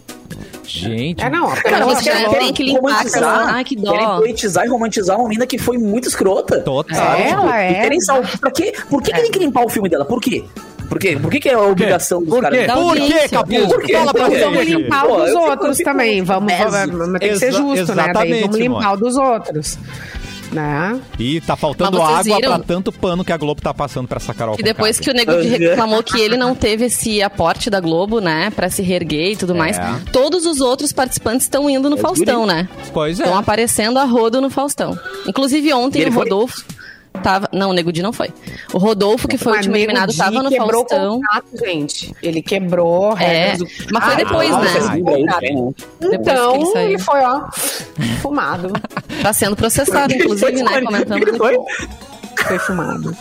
Gente. 0.64 1.22
É, 1.22 1.28
não, 1.28 1.48
a 1.50 1.56
Cara, 1.56 1.78
pessoa 1.78 1.94
vocês 1.94 2.04
já 2.04 2.12
querem, 2.12 2.30
quer- 2.30 2.38
tem 2.38 2.52
que 2.52 2.64
querem 2.64 2.74
limpar 2.74 3.00
aquela- 3.06 3.52
ai, 3.52 3.64
que 3.64 3.76
dó. 3.76 3.92
querem 3.92 4.06
poetizar 4.06 4.64
e 4.64 4.68
romantizar 4.68 5.18
uma 5.18 5.28
mina 5.28 5.46
que 5.46 5.58
foi 5.58 5.76
muito 5.76 6.08
escrota. 6.08 6.60
Total. 6.60 6.96
sabe? 6.96 7.22
Ela 7.22 7.40
Tipo, 7.42 7.52
é. 7.54 7.74
querem 7.82 8.00
sal... 8.00 8.22
pra 8.40 8.50
quê? 8.50 8.72
Por 8.88 9.02
que, 9.02 9.12
que 9.12 9.20
tem 9.22 9.30
que 9.30 9.38
limpar 9.38 9.64
o 9.64 9.68
filme 9.68 9.88
dela? 9.88 10.04
Por 10.04 10.20
quê? 10.20 10.44
Por 10.88 10.98
quê? 10.98 11.18
Por 11.20 11.30
que, 11.30 11.40
que 11.40 11.48
é 11.48 11.54
a 11.54 11.60
obrigação 11.60 12.20
dos 12.20 12.28
Por 12.28 12.42
caras? 12.42 12.58
quê? 12.58 12.66
Por 12.66 12.78
audiência. 12.78 13.28
que, 13.28 13.34
Capu? 13.34 13.68
Por 13.68 13.82
quê? 13.82 13.92
Fala 13.94 14.12
pra 14.14 14.30
quê? 14.30 14.38
Vamos 14.38 14.64
limpar 14.66 15.06
Pô, 15.06 15.14
o 15.14 15.20
dos 15.24 15.34
outros 15.34 15.78
também. 15.78 16.22
Vamos, 16.22 16.52
vamos, 16.52 17.18
tem 17.20 17.28
que 17.30 17.38
ser 17.38 17.52
justo, 17.52 17.94
né? 17.94 18.12
Daí 18.12 18.40
vamos 18.42 18.56
limpar 18.56 18.92
o 18.92 18.96
dos 18.96 19.16
outros. 19.16 19.78
Né? 20.52 21.00
E 21.18 21.40
tá 21.40 21.56
faltando 21.56 22.00
água 22.02 22.22
viram? 22.22 22.56
pra 22.56 22.58
tanto 22.58 22.92
pano 22.92 23.24
que 23.24 23.32
a 23.32 23.36
Globo 23.36 23.62
tá 23.62 23.72
passando 23.72 24.06
pra 24.06 24.18
essa 24.18 24.34
Carol 24.34 24.56
E 24.58 24.62
depois 24.62 25.00
que 25.00 25.10
o 25.10 25.14
Nego 25.14 25.40
Di 25.40 25.48
reclamou 25.48 26.02
que 26.02 26.20
ele 26.20 26.36
não 26.36 26.54
teve 26.54 26.84
esse 26.86 27.22
aporte 27.22 27.70
da 27.70 27.80
Globo, 27.80 28.20
né, 28.20 28.50
pra 28.50 28.68
se 28.68 28.82
reerguer 28.82 29.32
e 29.32 29.36
tudo 29.36 29.54
mais, 29.54 29.76
todos 30.12 30.44
os 30.44 30.60
outros 30.60 30.92
participantes 30.92 31.46
estão 31.46 31.68
indo 31.70 31.88
no 31.88 31.96
Faustão, 31.96 32.46
né? 32.46 32.68
Pois 32.92 33.18
é. 33.18 33.22
Estão 33.22 33.38
aparecendo 33.38 33.98
a 33.98 34.04
rodo 34.04 34.40
no 34.40 34.50
Faustão. 34.50 34.98
Inclusive 35.26 35.72
ontem 35.72 36.02
ele 36.02 36.10
o 36.10 36.12
foi? 36.12 36.28
Tava, 37.22 37.48
não, 37.52 37.70
o 37.70 37.72
Nego 37.72 37.92
Di 37.92 38.02
não 38.02 38.12
foi. 38.12 38.30
O 38.72 38.78
Rodolfo 38.78 39.28
que 39.28 39.38
foi 39.38 39.52
o 39.52 39.54
Mas 39.56 39.66
último 39.66 39.74
Nego 39.76 39.84
eliminado 39.90 40.10
Di 40.12 40.18
tava 40.18 40.42
no 40.42 40.48
quebrou 40.50 40.68
o 40.84 40.88
Faustão. 40.88 41.20
contrato, 41.20 41.46
gente. 41.64 42.14
Ele 42.22 42.42
quebrou 42.42 43.16
É, 43.18 43.24
regras 43.54 43.58
do- 43.58 43.66
mas 43.92 44.04
foi 44.04 44.12
Ah, 44.12 44.16
depois, 44.16 44.50
não, 44.50 44.60
né? 44.60 44.70
daí 44.80 45.04
tem, 45.04 45.24
né? 45.24 45.32
Depois 45.40 45.74
que 46.00 46.06
Então, 46.16 46.76
ele 46.76 46.92
ele 46.92 46.98
foi, 46.98 47.20
ó, 47.20 47.40
fumado. 48.20 48.72
Tá 49.22 49.32
sendo 49.32 49.56
processado, 49.56 50.12
inclusive, 50.14 50.62
né, 50.62 50.80
comentando. 50.82 51.22
Ele 51.28 51.36
foi? 51.38 51.56
Foi 52.46 52.58
fumado. 52.58 53.16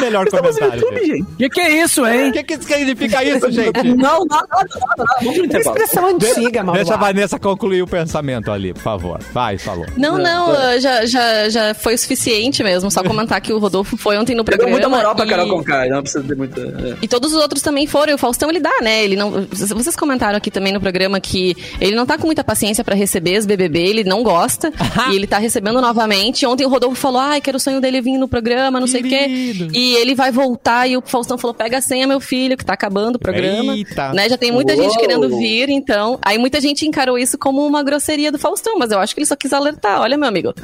Melhor 0.00 0.26
Estamos 0.26 0.56
comentário, 0.56 0.82
YouTube, 0.84 1.06
gente. 1.06 1.26
que, 1.36 1.48
que 1.48 1.60
é 1.60 1.82
isso, 1.84 2.02
O 2.02 2.06
hein? 2.08 2.32
que, 2.32 2.42
que 2.42 2.62
significa 2.62 3.24
isso, 3.24 3.50
gente? 3.50 3.82
Não, 3.84 4.24
nada, 4.24 4.26
nada, 4.26 4.46
nada, 4.50 4.68
nada. 4.98 5.04
Vamos 5.20 5.34
pro 5.36 5.44
intervalo. 5.46 5.76
Expressão 5.76 6.06
antiga, 6.08 6.62
Mauro. 6.64 6.78
Deixa 6.80 6.94
a 6.94 6.96
Vanessa 6.96 7.38
concluir 7.38 7.82
o 7.82 7.86
pensamento 7.86 8.50
ali, 8.50 8.72
por 8.72 8.82
favor. 8.82 9.20
Vai, 9.32 9.58
falou. 9.58 9.86
Não, 9.96 10.18
não, 10.18 10.78
já, 10.80 11.04
já, 11.06 11.48
já 11.48 11.74
foi 11.74 11.94
o 11.94 11.98
suficiente 11.98 12.62
mesmo. 12.62 12.90
Só 12.90 13.02
comentar 13.02 13.40
que 13.40 13.52
o 13.52 13.58
Rodolfo 13.58 13.96
foi 13.96 14.16
ontem 14.16 14.34
no 14.34 14.42
Deu 14.42 14.56
programa. 14.56 14.70
muita 14.72 14.88
moral 14.88 15.14
pra 15.14 15.24
e- 15.24 15.28
Carol 15.28 15.48
Conká, 15.48 15.86
não 15.86 16.02
precisa 16.02 16.24
ter 16.24 16.36
muita... 16.36 16.60
é. 16.60 16.96
E 17.02 17.08
todos 17.08 17.32
os 17.34 17.40
outros 17.40 17.62
também 17.62 17.86
foram. 17.86 18.12
E 18.12 18.14
o 18.14 18.18
Faustão, 18.18 18.48
ele 18.50 18.60
dá, 18.60 18.72
né? 18.82 19.04
Ele 19.04 19.16
não. 19.16 19.46
Vocês 19.50 19.96
comentaram 19.96 20.36
aqui 20.36 20.50
também 20.50 20.72
no 20.72 20.80
programa 20.80 21.20
que 21.20 21.56
ele 21.80 21.94
não 21.94 22.06
tá 22.06 22.16
com 22.18 22.26
muita 22.26 22.42
paciência 22.44 22.82
pra 22.84 22.94
receber 22.94 23.36
as 23.36 23.46
BBB, 23.46 23.78
ele 23.80 24.04
não 24.04 24.22
gosta. 24.22 24.72
e 25.12 25.16
ele 25.16 25.26
tá 25.26 25.38
recebendo 25.38 25.80
novamente. 25.80 26.44
Ontem 26.46 26.64
o 26.64 26.68
Rodolfo 26.68 26.96
falou: 26.96 27.20
ai, 27.20 27.40
que 27.40 27.50
era 27.50 27.56
o 27.56 27.60
sonho 27.60 27.80
dele 27.80 28.00
vir 28.00 28.18
no 28.18 28.28
programa, 28.28 28.80
não 28.80 28.86
sei 28.86 29.00
o 29.00 29.04
quê. 29.04 29.18
Querido. 29.18 29.68
E 29.90 29.96
ele 29.96 30.14
vai 30.14 30.30
voltar. 30.30 30.86
E 30.86 30.96
o 30.96 31.02
Faustão 31.04 31.36
falou: 31.36 31.52
pega 31.52 31.78
a 31.78 31.80
senha, 31.80 32.06
meu 32.06 32.20
filho, 32.20 32.56
que 32.56 32.64
tá 32.64 32.74
acabando 32.74 33.16
o 33.16 33.18
programa. 33.18 33.74
Eita. 33.74 34.12
Né? 34.12 34.28
Já 34.28 34.38
tem 34.38 34.52
muita 34.52 34.72
Uou. 34.74 34.82
gente 34.82 34.96
querendo 34.96 35.28
vir, 35.36 35.68
então. 35.68 36.16
Aí 36.22 36.38
muita 36.38 36.60
gente 36.60 36.86
encarou 36.86 37.18
isso 37.18 37.36
como 37.36 37.66
uma 37.66 37.82
grosseria 37.82 38.30
do 38.30 38.38
Faustão, 38.38 38.78
mas 38.78 38.92
eu 38.92 39.00
acho 39.00 39.14
que 39.14 39.20
ele 39.20 39.26
só 39.26 39.34
quis 39.34 39.52
alertar. 39.52 40.00
Olha, 40.00 40.16
meu 40.16 40.28
amigo, 40.28 40.54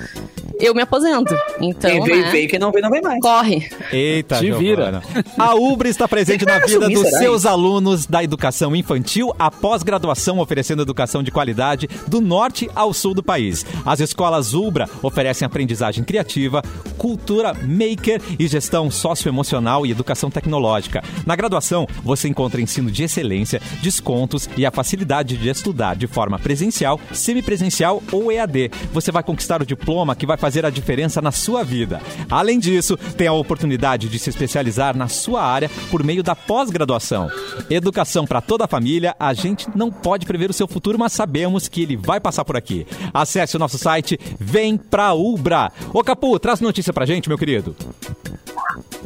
eu 0.59 0.75
me 0.75 0.83
aposento. 0.83 1.35
Então. 1.61 1.91
Quem 1.91 2.03
veio, 2.03 2.25
né? 2.25 2.31
veio, 2.31 2.49
quem 2.49 2.59
não 2.59 2.73
veio, 2.73 2.83
não 2.83 2.91
vem 2.91 3.03
mais. 3.03 3.21
Corre. 3.21 3.69
Eita, 3.93 4.39
Te 4.39 4.47
Giovana. 4.47 5.03
A 5.39 5.55
Ubra 5.55 5.89
está 5.89 6.09
presente 6.09 6.45
na 6.45 6.59
vida 6.59 6.87
assumir, 6.87 6.95
dos 6.95 7.11
seus 7.11 7.47
alunos 7.47 8.07
da 8.07 8.23
educação 8.23 8.75
infantil 8.75 9.35
a 9.39 9.51
pós-graduação, 9.51 10.39
oferecendo 10.39 10.83
educação 10.83 11.23
de 11.23 11.31
qualidade 11.31 11.89
do 12.07 12.21
norte 12.21 12.71
ao 12.75 12.93
sul 12.93 13.15
do 13.15 13.23
país. 13.23 13.65
As 13.85 14.01
escolas 14.01 14.55
Ubra 14.55 14.89
oferecem 15.03 15.47
aprendizagem 15.47 16.05
criativa, 16.05 16.63
cultura 16.97 17.53
maker 17.55 18.21
e 18.39 18.49
gestão 18.49 18.91
socioemocional 18.91 19.87
e 19.87 19.91
educação 19.91 20.31
tecnológica. 20.31 21.03
Na 21.27 21.37
graduação, 21.37 21.87
você 22.03 22.29
encontra 22.29 22.61
ensino 22.61 22.91
de 22.91 23.05
excelência, 23.05 23.61
descontos 23.83 24.49
e 24.57 24.65
a 24.65 24.71
facilidade 24.71 25.37
de 25.37 25.49
estudar 25.49 25.97
de 25.97 26.07
forma 26.07 26.39
presencial, 26.39 27.01
semipresencial 27.13 28.03
ou 28.11 28.33
EAD. 28.33 28.71
Você 28.93 29.13
vai 29.13 29.23
conquistar 29.23 29.61
o 29.61 29.67
diploma 29.67 30.17
que 30.17 30.27
vai 30.27 30.37
fazer 30.37 30.46
a 30.67 30.71
diferença 30.71 31.21
na 31.21 31.33
sua 31.33 31.63
vida. 31.65 32.01
Além 32.31 32.59
disso, 32.59 32.97
tem 33.17 33.27
a 33.27 33.33
oportunidade 33.33 34.09
de 34.09 34.19
se 34.19 34.31
especializar 34.31 34.97
na 34.97 35.09
sua 35.09 35.43
área 35.43 35.71
por 35.91 36.03
meio 36.05 36.23
da 36.23 36.35
pós-graduação. 36.37 37.31
Educação 37.69 38.25
para 38.27 38.41
toda 38.41 38.65
a 38.65 38.69
família, 38.69 39.15
a 39.19 39.33
gente 39.35 39.67
não 39.75 39.91
pode 39.91 40.27
prever 40.27 40.51
o 40.51 40.53
seu 40.55 40.69
futuro, 40.69 40.99
mas 40.99 41.13
sabemos 41.13 41.69
que 41.69 41.83
ele 41.83 41.97
vai 41.97 42.21
passar 42.21 42.45
por 42.45 42.57
aqui. 42.57 42.87
Acesse 43.13 43.57
o 43.57 43.59
nosso 43.59 43.79
site 43.79 44.19
Vem 44.39 44.77
Pra 44.77 45.13
Ubra. 45.15 45.71
Ô 45.93 46.03
Capu, 46.05 46.39
traz 46.39 46.61
notícia 46.61 46.93
pra 46.93 47.05
gente, 47.07 47.29
meu 47.29 47.39
querido. 47.39 47.75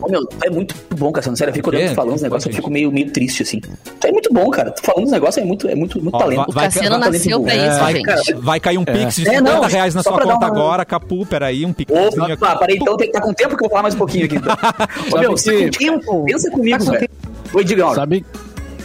Ô, 0.01 0.09
meu, 0.09 0.27
é 0.43 0.51
muito 0.51 0.75
bom, 0.97 1.13
Cassiano. 1.13 1.37
Sério, 1.37 1.51
eu 1.51 1.55
fico 1.55 1.69
olhando 1.69 1.91
É, 1.91 1.95
falando 1.95 2.15
uns 2.15 2.19
que 2.21 2.23
negócios, 2.25 2.47
eu 2.47 2.57
fico 2.57 2.71
meio, 2.71 2.91
meio 2.91 3.11
triste, 3.13 3.43
assim. 3.43 3.61
É 4.03 4.11
muito 4.11 4.33
bom, 4.33 4.49
cara. 4.51 4.71
Tu 4.71 4.83
falando 4.83 5.05
uns 5.05 5.11
negócios 5.11 5.43
é 5.43 5.47
muito, 5.47 5.69
é 5.69 5.75
muito, 5.75 6.01
muito 6.03 6.15
Ó, 6.15 6.19
talento. 6.19 6.53
vai- 6.53 6.65
Cassiano 6.65 6.99
Vai- 6.99 7.11
nasceu 7.11 7.43
pra 7.43 7.55
isso, 7.55 7.79
vai- 7.79 7.95
gente. 7.95 8.33
Vai 8.35 8.61
cair 8.61 8.79
um 8.79 8.85
pix 8.85 9.17
de 9.17 9.29
É, 9.29 9.33
50 9.37 9.43
não, 9.43 9.63
reais 9.69 9.95
na 9.95 10.03
sua 10.03 10.13
conta 10.13 10.35
uma- 10.35 10.47
agora, 10.47 10.85
Capu. 10.85 11.27
Peraí, 11.31 11.65
um 11.65 11.73
pixzinho 11.73 12.09
Opa, 12.35 12.49
aqui. 12.51 12.59
peraí, 12.59 12.77
então 12.77 12.97
tem 12.97 13.11
que 13.11 13.17
estar 13.17 13.21
com 13.27 13.33
tempo 13.33 13.57
que 13.57 13.65
eu 13.65 13.69
vou 13.69 13.71
falar 13.71 13.83
mais 13.83 13.95
um 13.95 13.99
pouquinho 13.99 14.25
aqui. 14.27 14.37
Então. 14.37 14.53
Ô, 15.15 15.19
meu, 15.21 15.37
se- 15.37 15.71
tempo? 15.71 16.25
pensa 16.27 16.51
comigo, 16.51 16.79
Tá 16.79 16.85
com 16.85 16.91
velho. 16.91 17.11
Oi, 17.55 17.65
diga. 17.65 17.95
Sabe, 17.95 18.27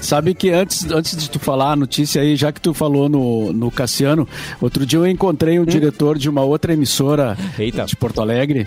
sabe 0.06 0.34
que 0.34 0.50
antes, 0.52 0.90
antes 0.92 1.18
de 1.18 1.30
tu 1.30 1.40
falar 1.40 1.72
a 1.72 1.76
notícia 1.76 2.22
aí, 2.22 2.36
já 2.36 2.52
que 2.52 2.62
tu 2.62 2.74
falou 2.74 3.10
no, 3.10 3.52
no 3.52 3.72
Cassiano, 3.72 4.28
outro 4.62 4.86
dia 4.86 5.00
eu 5.00 5.08
encontrei 5.08 5.60
um 5.60 5.66
diretor 5.66 6.18
de 6.18 6.30
uma 6.30 6.42
outra 6.44 6.74
emissora 6.74 7.38
Eita. 7.58 7.86
de 7.86 7.96
Porto 7.96 8.22
Alegre 8.22 8.66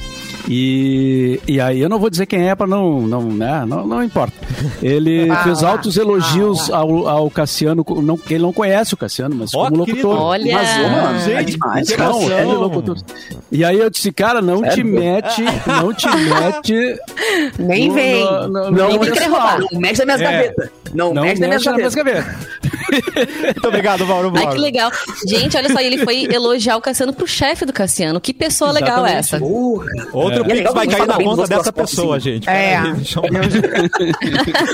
e, 0.49 1.41
e 1.47 1.61
aí 1.61 1.81
eu 1.81 1.89
não 1.89 1.99
vou 1.99 2.11
dizer 2.11 2.27
quem 2.27 2.49
é 2.49 2.55
para 2.55 2.67
não, 2.67 3.03
não, 3.07 3.23
né, 3.23 3.65
não, 3.67 3.87
não 3.87 4.03
importa. 4.03 4.35
Ele 4.83 5.29
Ah, 5.39 5.45
fez 5.45 5.63
altos 5.63 5.99
ah, 5.99 6.03
elogios 6.03 6.71
ao, 6.71 7.07
ao 7.07 7.31
Cassiano, 7.31 7.85
não, 8.03 8.17
que 8.17 8.35
ele 8.35 8.43
não 8.43 8.53
conhece 8.53 8.95
o 8.95 8.97
Cassiano, 8.97 9.35
mas 9.37 9.55
Ó, 9.55 9.65
como 9.65 9.77
locutor. 9.79 10.19
Olha. 10.21 10.55
Mas, 10.55 10.77
mano, 10.91 11.19
Gente, 11.21 11.33
é 11.35 11.43
demais. 11.43 11.97
Não, 11.97 12.23
ele 12.23 12.33
é 12.35 12.45
locutor. 12.45 12.97
E 13.53 13.65
aí 13.65 13.79
eu 13.79 13.89
disse, 13.91 14.11
cara, 14.11 14.41
não 14.41 14.63
te 14.63 14.69
Sério? 14.77 14.87
mete, 14.87 15.43
não 15.67 15.93
te 15.93 16.07
mete. 16.09 16.99
Nem 17.59 17.89
no- 17.89 17.95
vem. 17.95 18.25
no- 18.25 18.49
no- 18.49 18.71
Não, 18.71 18.71
no 18.71 18.93
não, 18.95 18.99
pessoal. 19.01 19.59
não 19.73 19.81
mexe 19.81 20.05
na 20.05 20.17
minhas 20.17 20.21
É. 20.21 20.25
gavetas. 20.25 20.71
Não, 20.95 21.13
Não 21.13 21.23
mexe 21.29 21.41
na 21.41 21.49
mexe 21.49 21.71
minhas 21.73 21.95
gavetas. 21.95 22.25
gavetas. 22.25 22.49
Muito 23.45 23.69
obrigado, 23.69 24.07
Mauro. 24.07 24.33
Ai, 24.35 24.43
Mauro. 24.45 24.57
que 24.57 24.61
legal. 24.63 24.91
Gente, 25.27 25.57
olha 25.57 25.71
só, 25.73 25.81
ele 25.81 25.99
foi 26.05 26.25
elogiar 26.33 26.77
o 26.77 26.81
Cassiano 26.81 27.13
pro 27.13 27.27
chefe 27.27 27.65
do 27.65 27.73
Cassiano. 27.73 28.21
Que 28.21 28.33
pessoa 28.33 28.71
legal 28.73 29.07
Exatamente. 29.07 29.19
essa. 29.19 29.39
Porra. 29.39 29.87
Outro 30.13 30.41
É 30.41 30.45
pix 30.45 30.57
legal 30.57 30.75
vai 30.75 30.87
cair 30.87 31.07
na 31.07 31.15
conta 31.17 31.47
dessa 31.47 31.73
pessoa, 31.73 32.17
assim. 32.17 32.33
gente. 32.33 32.49
É. 32.49 32.81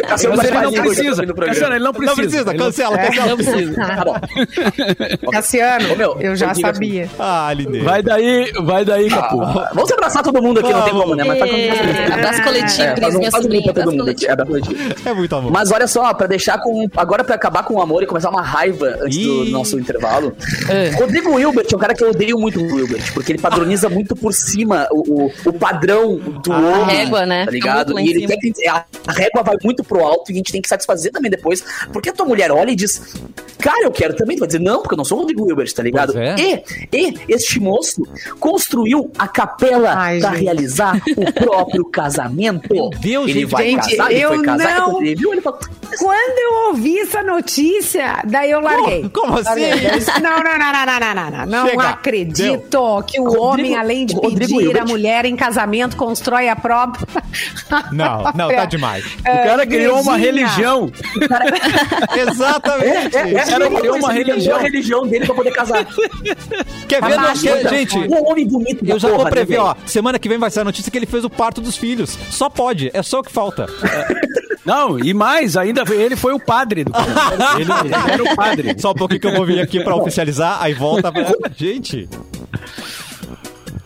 Cassiano 0.09 0.43
ele 0.43 0.61
não 0.61 0.73
precisa. 0.73 1.27
Cassiano, 1.27 1.75
ele 1.75 1.85
não 1.85 1.93
precisa. 1.93 2.15
Não 2.23 2.29
precisa, 2.29 2.55
cancela, 2.55 2.97
É. 3.01 3.07
cancela. 3.09 3.27
Não 3.29 3.37
precisa. 3.37 3.75
Tá 3.95 4.05
bom. 4.05 5.31
Cassiano, 5.31 5.89
eu 6.21 6.37
já 6.37 6.55
sabia. 6.55 7.09
Ah, 7.19 7.53
Linê. 7.55 7.81
Vai 7.81 8.03
daí, 8.03 8.53
vai 8.63 8.85
daí, 8.85 9.09
Capu. 9.09 9.41
Ah, 9.43 9.71
vamos 9.75 9.89
se 9.89 9.95
abraçar 9.95 10.23
todo 10.23 10.43
mundo 10.43 10.61
aqui, 10.61 10.73
não 10.73 10.83
tem 10.83 10.93
Vamos. 10.93 11.03
como, 11.05 11.15
né? 11.17 11.25
Mas 11.25 11.39
faz 11.39 11.51
como 11.51 11.63
É, 11.63 12.13
Abraço 12.15 12.43
coletivo, 12.43 12.83
É, 12.83 12.95
Cris, 12.95 13.15
minha 13.17 13.31
sobrinha. 13.31 13.73
É. 15.07 15.11
É 15.11 15.15
muito 15.15 15.35
amor. 15.37 15.53
Mas 15.53 15.71
olha 15.73 15.87
só, 15.87 16.13
pra 16.15 16.27
deixar 16.27 16.44
com. 16.59 16.87
Agora 16.97 17.25
pra 17.25 17.35
acabar 17.35 17.63
com 17.65 17.75
o 17.75 17.81
amor 17.83 18.03
e 18.03 18.07
começar 18.07 18.31
uma 18.31 18.43
raiva 18.43 18.99
antes 19.01 19.19
do 19.19 19.45
Ih. 19.45 19.51
nosso 19.51 19.79
intervalo. 19.79 20.37
É. 20.69 20.91
Rodrigo 20.91 21.39
Hilbert 21.39 21.67
é 21.73 21.77
um 21.77 21.79
cara 21.79 21.95
que 21.95 22.05
eu 22.05 22.11
odeio 22.11 22.39
muito 22.39 22.61
o 22.61 22.79
Hilbert, 22.79 23.13
porque 23.15 23.33
ele 23.33 23.41
padroniza 23.41 23.89
muito 23.89 24.15
por 24.15 24.33
cima 24.33 24.87
o, 24.91 25.25
o, 25.27 25.33
o 25.47 25.53
padrão 25.53 26.17
do 26.19 26.53
Ah, 26.53 26.59
homem. 26.59 26.83
a 26.83 26.99
régua, 27.01 27.27
né? 27.27 27.45
Tá 27.47 27.53
Fica 27.53 27.69
ligado? 27.69 27.99
em 27.99 28.07
E 28.07 28.11
ele 28.11 28.37
que, 28.37 28.69
a, 28.69 28.85
a 29.07 29.13
régua 29.13 29.43
vai 29.43 29.57
muito 29.65 29.83
pro 29.85 30.01
alto 30.05 30.31
e 30.31 30.35
a 30.35 30.37
gente 30.37 30.53
tem 30.53 30.61
que 30.63 30.69
satisfazer 30.69 31.11
também 31.13 31.31
depois. 31.31 31.65
Porque 31.93 32.09
a 32.11 32.13
tua 32.13 32.27
mulher 32.27 32.51
olha 32.53 32.71
e 32.71 32.77
diz, 32.77 33.15
cara, 33.59 33.85
eu 33.85 33.91
quero 33.91 34.15
também. 34.15 34.37
Tu 34.37 34.41
vai 34.41 34.47
dizer, 34.49 34.61
não, 34.61 34.81
porque 34.83 34.95
eu 34.95 34.99
não 34.99 35.05
sou 35.05 35.19
o 35.19 35.21
Rodrigo 35.23 35.49
Hilbert, 35.49 35.73
tá 35.73 35.83
ligado? 35.83 36.17
É. 36.19 36.35
E, 36.39 36.63
e 36.93 37.15
este 37.29 37.59
moço 37.61 38.03
construiu 38.39 39.11
a 39.19 39.27
capela 39.29 39.95
Ai, 39.97 40.19
pra 40.21 40.31
gente. 40.33 40.43
realizar 40.45 41.01
o 41.17 41.33
próprio 41.33 41.85
casamento. 41.87 42.73
Meu 42.73 42.91
Deus, 42.91 43.29
ele 43.31 43.41
gente. 43.41 43.51
vai 43.51 43.65
Gente, 43.71 43.97
casar, 43.97 44.13
ele 44.13 44.27
foi 44.27 44.43
casar, 44.43 44.79
não- 44.81 45.01
ele 45.03 45.15
viu, 45.15 45.33
ele 45.33 45.41
falou, 45.41 45.59
Quando 45.99 46.24
eu 46.39 46.69
ouvi 46.69 46.99
essa 47.01 47.23
notícia, 47.23 48.23
daí 48.25 48.51
eu 48.51 48.61
larguei. 48.61 49.09
Como 49.11 49.35
assim? 49.35 49.45
Larguei. 49.45 49.87
Eu 49.87 49.91
disse, 49.99 50.21
Não, 50.21 50.39
não, 50.39 50.59
não, 50.59 50.73
não, 50.73 50.87
não, 50.87 51.01
não, 51.01 51.15
não, 51.15 51.31
não. 51.31 51.47
Não 51.47 51.69
Chega. 51.69 51.89
acredito 51.91 53.05
que 53.07 53.21
o 53.21 53.25
Rodrigo- 53.25 53.41
homem, 53.43 53.77
além 53.77 54.07
de 54.07 54.15
Rodrigo 54.15 54.59
pedir 54.59 54.79
a 54.79 54.85
mulher 54.85 55.25
em 55.25 55.37
casamento, 55.37 55.97
constrói 55.97 56.49
a 56.49 56.57
própria. 56.57 57.07
Não, 57.93 58.25
não, 58.35 58.49
tá 58.49 58.65
demais. 58.65 59.05
O 59.21 59.23
cara 59.23 59.67
criou 59.67 60.01
uma 60.01 60.17
religião. 60.17 60.91
Exatamente. 62.17 63.17
É, 63.17 63.35
é, 63.35 63.45
cara 63.45 63.71
criou 63.71 63.97
uma 63.97 64.13
religião. 64.13 64.57
a 64.57 64.61
religião 64.61 65.07
dele 65.07 65.27
pra 65.27 65.35
poder 65.35 65.53
casar. 65.53 65.87
Quer 66.89 67.03
ver? 67.03 67.15
Então, 67.15 67.71
gente, 67.71 67.99
um 67.99 68.31
homem 68.31 68.47
bonito 68.47 68.85
eu 68.87 68.99
já 68.99 69.09
vou 69.09 69.25
né, 69.25 69.31
prever, 69.31 69.59
ó. 69.59 69.75
Semana 69.87 70.19
que 70.19 70.29
vem 70.29 70.39
vai 70.39 70.51
ser 70.51 70.61
a 70.61 70.65
notícia 70.65 70.91
que 70.91 70.99
ele 70.99 71.07
fez 71.07 71.25
o 71.25 71.31
parto 71.31 71.61
dos 71.61 71.77
filhos. 71.77 72.19
Só 72.31 72.49
pode, 72.49 72.91
é 72.93 73.03
só 73.03 73.21
o 73.21 73.23
que 73.23 73.33
falta. 73.33 73.67
Não, 74.65 74.99
e 74.99 75.13
mais, 75.13 75.57
ainda 75.57 75.85
ele 75.93 76.17
foi 76.17 76.33
o 76.33 76.41
padre 76.41 76.85
do 76.85 76.93
ele, 77.61 77.71
ele 77.71 78.13
era 78.13 78.23
o 78.23 78.35
padre. 78.37 78.75
Só 78.79 78.93
um 78.93 78.95
pouquinho 78.95 79.21
que 79.21 79.27
eu 79.27 79.35
vou 79.37 79.45
vir 79.45 79.61
aqui 79.61 79.83
pra 79.85 79.95
oficializar, 79.95 80.59
aí 80.63 80.73
volta. 80.75 81.13
pra- 81.13 81.25
Gente. 81.57 82.09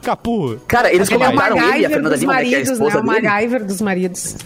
Capu. 0.02 0.56
Cara, 0.68 0.92
eles 0.92 1.08
Ele 1.10 1.14
é 1.22 1.26
o 1.26 1.30
comentaram 1.30 1.56
ele 1.74 1.86
a 1.86 1.90
Fernanda 1.90 2.10
dos 2.10 2.20
Lima, 2.20 2.32
né, 2.34 2.44
que 2.44 2.44
é 2.44 2.48
a 2.48 2.58
maridos, 2.60 2.78
né? 2.78 2.86
esposa 2.86 2.98
O 2.98 3.02
dele. 3.12 3.22
MacGyver 3.28 3.64
dos 3.64 3.80
maridos. 3.82 4.36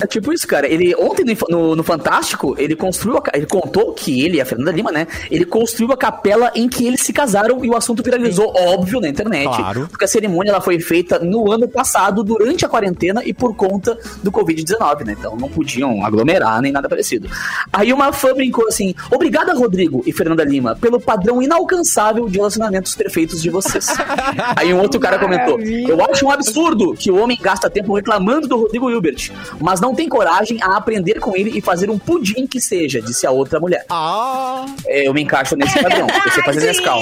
É 0.00 0.06
tipo 0.06 0.32
isso, 0.32 0.46
cara. 0.46 0.66
Ele 0.66 0.94
ontem 0.94 1.24
no, 1.48 1.74
no, 1.74 1.82
Fantástico, 1.82 2.54
ele 2.58 2.76
construiu, 2.76 3.18
a, 3.18 3.22
ele 3.36 3.46
contou 3.46 3.92
que 3.92 4.22
ele 4.22 4.40
a 4.40 4.46
Fernanda 4.46 4.70
Lima, 4.70 4.92
né? 4.92 5.06
Ele 5.30 5.44
construiu 5.44 5.92
a 5.92 5.96
capela 5.96 6.52
em 6.54 6.68
que 6.68 6.86
eles 6.86 7.00
se 7.00 7.12
casaram 7.12 7.64
e 7.64 7.68
o 7.68 7.76
assunto 7.76 8.02
viralizou, 8.02 8.52
óbvio, 8.54 9.00
na 9.00 9.08
internet. 9.08 9.48
Claro. 9.48 9.88
Porque 9.90 10.04
a 10.04 10.08
cerimônia 10.08 10.50
ela 10.50 10.60
foi 10.60 10.78
feita 10.78 11.18
no 11.18 11.50
ano 11.50 11.66
passado, 11.66 12.22
durante 12.22 12.64
a 12.64 12.68
quarentena 12.68 13.22
e 13.24 13.32
por 13.32 13.54
conta 13.56 13.98
do 14.22 14.30
Covid-19, 14.30 15.04
né? 15.04 15.16
Então 15.18 15.36
não 15.36 15.48
podiam 15.48 16.04
aglomerar 16.04 16.60
nem 16.60 16.70
nada 16.70 16.88
parecido. 16.88 17.28
Aí 17.72 17.92
uma 17.92 18.12
fã 18.12 18.34
brincou 18.34 18.68
assim: 18.68 18.94
Obrigada, 19.10 19.54
Rodrigo 19.54 20.02
e 20.06 20.12
Fernanda 20.12 20.44
Lima, 20.44 20.76
pelo 20.76 21.00
padrão 21.00 21.42
inalcançável 21.42 22.28
de 22.28 22.36
relacionamentos 22.36 22.94
perfeitos 22.94 23.42
de 23.42 23.50
vocês. 23.50 23.88
Aí 24.56 24.72
um 24.72 24.80
outro 24.80 25.00
cara 25.00 25.18
comentou: 25.18 25.60
Eu 25.60 26.04
acho 26.04 26.26
um 26.26 26.30
absurdo 26.30 26.94
que 26.94 27.10
o 27.10 27.16
homem 27.16 27.38
gasta 27.40 27.68
tempo 27.70 27.94
reclamando 27.94 28.46
do 28.46 28.56
Rodrigo 28.56 28.90
Hilbert, 28.90 29.32
mas 29.60 29.80
não 29.80 29.87
tem 29.94 30.08
coragem 30.08 30.58
a 30.62 30.76
aprender 30.76 31.14
com 31.20 31.36
ele 31.36 31.56
e 31.56 31.60
fazer 31.60 31.90
um 31.90 31.98
pudim 31.98 32.46
que 32.46 32.60
seja, 32.60 33.00
disse 33.00 33.26
a 33.26 33.30
outra 33.30 33.58
mulher. 33.60 33.84
Ah, 33.90 34.66
É, 34.86 35.06
eu 35.08 35.14
me 35.14 35.22
encaixo 35.22 35.56
nesse 35.56 35.80
padrão. 35.82 36.06
Eu 36.26 36.32
sei 36.32 36.42
fazer 36.42 36.66
Nescau. 36.66 37.00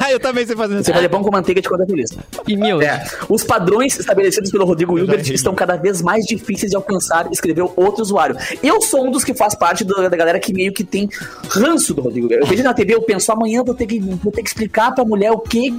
ah, 0.00 0.10
eu 0.12 0.20
também 0.20 0.46
sei 0.46 0.56
fazer 0.56 0.74
Você 0.74 0.80
isso. 0.82 0.92
fazer 0.92 1.08
pão 1.08 1.22
com 1.22 1.30
manteiga 1.30 1.60
de 1.60 1.68
conta 1.68 1.86
feliz. 1.86 2.10
E 2.46 2.56
mil. 2.56 2.80
É. 2.82 3.04
Os 3.28 3.44
padrões 3.44 3.98
estabelecidos 3.98 4.50
pelo 4.50 4.64
Rodrigo 4.64 4.98
Hilbert 4.98 5.30
estão 5.32 5.54
cada 5.54 5.76
vez 5.76 6.02
mais 6.02 6.24
difíceis 6.24 6.70
de 6.70 6.76
alcançar, 6.76 7.30
escreveu 7.32 7.72
outro 7.76 8.02
usuário. 8.02 8.36
Eu 8.62 8.80
sou 8.80 9.06
um 9.06 9.10
dos 9.10 9.24
que 9.24 9.34
faz 9.34 9.54
parte 9.54 9.84
do- 9.84 9.94
da 10.08 10.16
galera 10.16 10.38
que 10.38 10.52
meio 10.52 10.72
que 10.72 10.84
tem 10.84 11.08
ranço 11.50 11.94
do 11.94 12.02
Rodrigo 12.02 12.26
Hilbert. 12.26 12.40
Eu 12.40 12.46
vejo 12.46 12.62
na 12.62 12.74
TV, 12.74 12.94
eu 12.94 13.02
penso, 13.02 13.30
amanhã 13.32 13.58
eu 13.60 13.64
vou 13.64 13.74
ter 13.74 13.86
que, 13.86 13.98
vou 13.98 14.32
ter 14.32 14.42
que 14.42 14.48
explicar 14.48 14.94
pra 14.94 15.04
mulher 15.04 15.32
o 15.32 15.38
que 15.38 15.72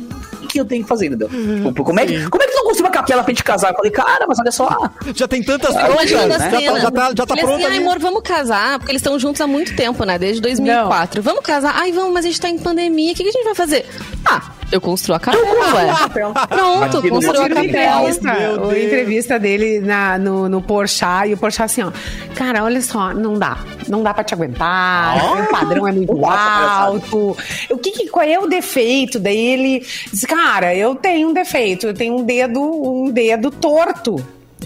que 0.50 0.60
eu 0.60 0.65
tenho 0.65 0.82
que 0.82 0.89
fazer, 0.89 1.06
entendeu? 1.08 1.30
Tipo, 1.30 1.84
como, 1.84 2.00
é, 2.00 2.08
que- 2.08 2.28
como 2.28 2.41
é 2.43 2.48
que 2.48 2.54
tu 2.54 2.58
não 2.58 2.63
uma 2.82 2.89
capela 2.92 3.24
pra 3.24 3.32
gente 3.32 3.44
casar? 3.44 3.72
Eu 3.72 3.76
falei, 3.76 3.92
cara, 3.92 4.26
mas 4.28 4.39
olha 4.39 4.52
só. 4.52 4.89
Já 5.15 5.28
tem 5.28 5.44
tantas 5.44 5.76
Ah, 5.76 5.86
prontas, 5.86 6.12
né? 6.12 6.28
Já 6.30 6.39
tá, 6.39 6.80
já 6.80 6.92
tá, 6.92 7.10
já 7.10 7.26
tá 7.26 7.28
Falei 7.28 7.44
pronta 7.44 7.56
assim, 7.58 7.65
ai, 7.65 7.78
ali. 7.78 7.84
amor, 7.86 8.00
vamos 8.00 8.22
casar, 8.24 8.80
porque 8.80 8.92
eles 8.92 9.02
estão 9.02 9.18
juntos 9.20 9.42
há 9.42 9.48
muito 9.48 9.76
tempo, 9.76 10.04
né? 10.04 10.18
Desde 10.18 10.42
2004. 10.42 11.22
Vamos 11.22 11.42
casar? 11.44 11.74
Ai, 11.76 11.92
vamos, 11.92 12.13
mas 12.13 12.26
a 12.26 12.28
gente 12.28 12.42
tá 12.42 12.50
em 12.50 12.58
pandemia, 12.58 13.12
o 13.13 13.15
que, 13.15 13.24
que 13.24 13.30
a 13.30 13.32
gente 13.32 13.44
vai 13.46 13.56
fazer? 13.56 13.86
Ah, 14.26 14.42
eu 14.72 14.80
construo 14.82 15.16
a 15.16 15.20
capela, 15.20 15.76
ué. 15.76 16.10
Pronto, 16.14 16.98
Aqui 16.98 17.08
no 17.10 17.16
construiu 17.16 17.42
a 17.44 17.48
Brasil, 17.50 17.72
capela. 17.72 18.10
entrevista, 18.10 18.86
entrevista 18.86 19.40
dele 19.40 19.80
na, 19.80 20.18
no, 20.18 20.48
no 20.50 20.62
Porchat, 20.62 21.28
e 21.30 21.34
o 21.34 21.38
Porchat 21.38 21.64
assim, 21.66 21.84
ó, 21.84 21.92
cara, 22.36 22.64
olha 22.64 22.82
só, 22.82 23.14
não 23.14 23.38
dá, 23.38 23.58
não 23.88 24.04
dá 24.04 24.14
pra 24.14 24.24
te 24.24 24.34
aguentar, 24.34 25.18
o 25.44 25.48
padrão 25.52 25.88
é 25.88 25.92
muito 25.92 26.26
alto, 26.26 27.36
o 27.70 27.78
que, 27.78 27.92
que- 27.92 28.10
qual 28.10 28.26
é 28.26 28.38
o 28.40 28.48
defeito? 28.48 29.20
Daí 29.20 29.38
ele 29.38 29.86
diz, 30.12 30.26
cara, 30.26 30.74
eu 30.76 30.96
tenho 30.96 31.30
um 31.30 31.34
defeito, 31.34 31.88
eu 31.88 31.94
tenho 31.94 32.18
um 32.18 32.24
dedo, 32.24 32.60
um 32.62 33.10
dedo 33.12 33.52
torto. 33.52 34.16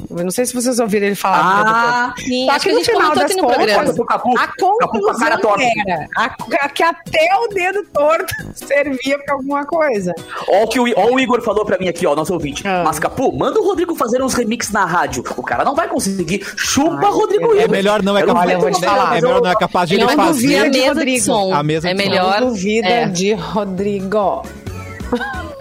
Eu 0.09 0.23
não 0.23 0.31
sei 0.31 0.45
se 0.45 0.53
vocês 0.53 0.79
ouviram 0.79 1.07
ele 1.07 1.15
falar. 1.15 1.63
dedo 1.63 1.69
Ah. 1.69 2.13
Sim, 2.17 2.45
Só 2.47 2.51
acho 2.53 2.63
que 2.65 2.69
a 2.69 2.73
no 2.73 2.77
gente 2.79 2.91
final 2.91 3.15
das 3.15 3.23
aqui 3.25 3.35
no 3.35 3.43
contas, 3.43 3.57
programa. 3.57 3.93
Do 3.93 4.05
Capu. 4.05 4.37
A 4.39 4.47
conclusão 4.87 5.27
era 5.27 5.35
a- 5.35 6.25
a- 6.25 6.69
que 6.69 6.83
até 6.83 7.29
o 7.43 7.47
dedo 7.53 7.83
torto 7.93 8.33
servia 8.55 9.19
pra 9.25 9.35
alguma 9.35 9.65
coisa. 9.65 10.13
Ó 10.49 10.63
o 10.63 10.67
que 10.67 10.79
o, 10.79 10.85
ó 10.95 11.11
o 11.13 11.19
Igor 11.19 11.41
falou 11.41 11.65
pra 11.65 11.77
mim 11.77 11.87
aqui, 11.87 12.05
ó, 12.07 12.15
nosso 12.15 12.33
ouvinte. 12.33 12.67
Ah. 12.67 12.83
Mas, 12.85 12.99
Capu, 12.99 13.31
manda 13.37 13.59
o 13.59 13.63
Rodrigo 13.65 13.95
fazer 13.95 14.21
uns 14.21 14.33
remix 14.33 14.71
na 14.71 14.85
rádio. 14.85 15.23
O 15.37 15.43
cara 15.43 15.63
não 15.63 15.75
vai 15.75 15.87
conseguir. 15.87 16.43
Chupa, 16.57 17.05
Ai, 17.07 17.11
Rodrigo 17.11 17.45
é 17.45 17.49
Hilbert. 17.51 17.69
melhor 17.71 18.01
não, 18.03 18.17
é 18.17 18.23
capaz- 18.25 18.45
vejo 18.47 18.57
eu 18.57 18.61
vou 18.61 18.71
te 18.71 18.79
você 18.79 18.85
falar. 18.85 19.05
fazer 19.05 19.17
É 19.17 19.21
melhor 19.21 19.41
não 19.41 19.49
é 19.51 19.55
capaz 19.55 19.89
de 19.89 19.97
Não 19.97 20.07
ele 20.09 20.15
Não 20.15 20.25
fazer. 20.25 20.41
duvida 20.41 20.65
a 20.65 20.69
de 20.69 20.87
Rodrigo. 20.87 21.25
de. 21.25 21.51
A 21.53 21.63
mesa 21.63 21.89
é 21.89 21.93
de 21.93 21.97
melhor. 21.97 22.41
Não 22.41 22.47
duvida 22.49 22.87
é. 22.87 23.05
de 23.07 23.33
Rodrigo. 23.33 24.43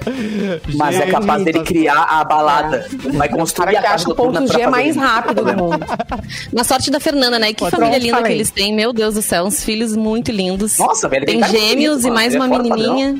Mas 0.74 1.00
é 1.00 1.06
capaz 1.06 1.44
dele 1.44 1.60
criar 1.60 2.02
a 2.02 2.24
balada. 2.24 2.86
Vai 3.14 3.28
O 3.28 3.32
construir 3.32 3.76
a 3.76 3.82
casa 3.82 3.94
acha 3.94 4.04
o 4.06 4.08
noturna 4.10 4.40
ponto 4.40 4.52
G 4.52 4.52
fazer 4.52 4.66
mais 4.68 4.96
rápido 4.96 5.44
do 5.44 5.56
mundo. 5.56 5.84
Na 6.52 6.64
sorte 6.64 6.90
da 6.90 7.00
Fernanda, 7.00 7.38
né? 7.38 7.50
E 7.50 7.54
que 7.54 7.70
família 7.70 7.98
linda 7.98 8.16
falei. 8.16 8.32
que 8.32 8.38
eles 8.38 8.50
têm, 8.50 8.74
meu 8.74 8.92
Deus 8.92 9.14
do 9.14 9.22
céu, 9.22 9.44
uns 9.44 9.64
filhos 9.64 9.96
muito 9.96 10.30
lindos. 10.30 10.78
Nossa, 10.78 11.08
velho, 11.08 11.26
Tem 11.26 11.42
gêmeos 11.44 12.04
e 12.04 12.10
mais 12.10 12.34
uma 12.34 12.46
é 12.46 12.48
fora 12.48 12.62
menininha. 12.62 13.16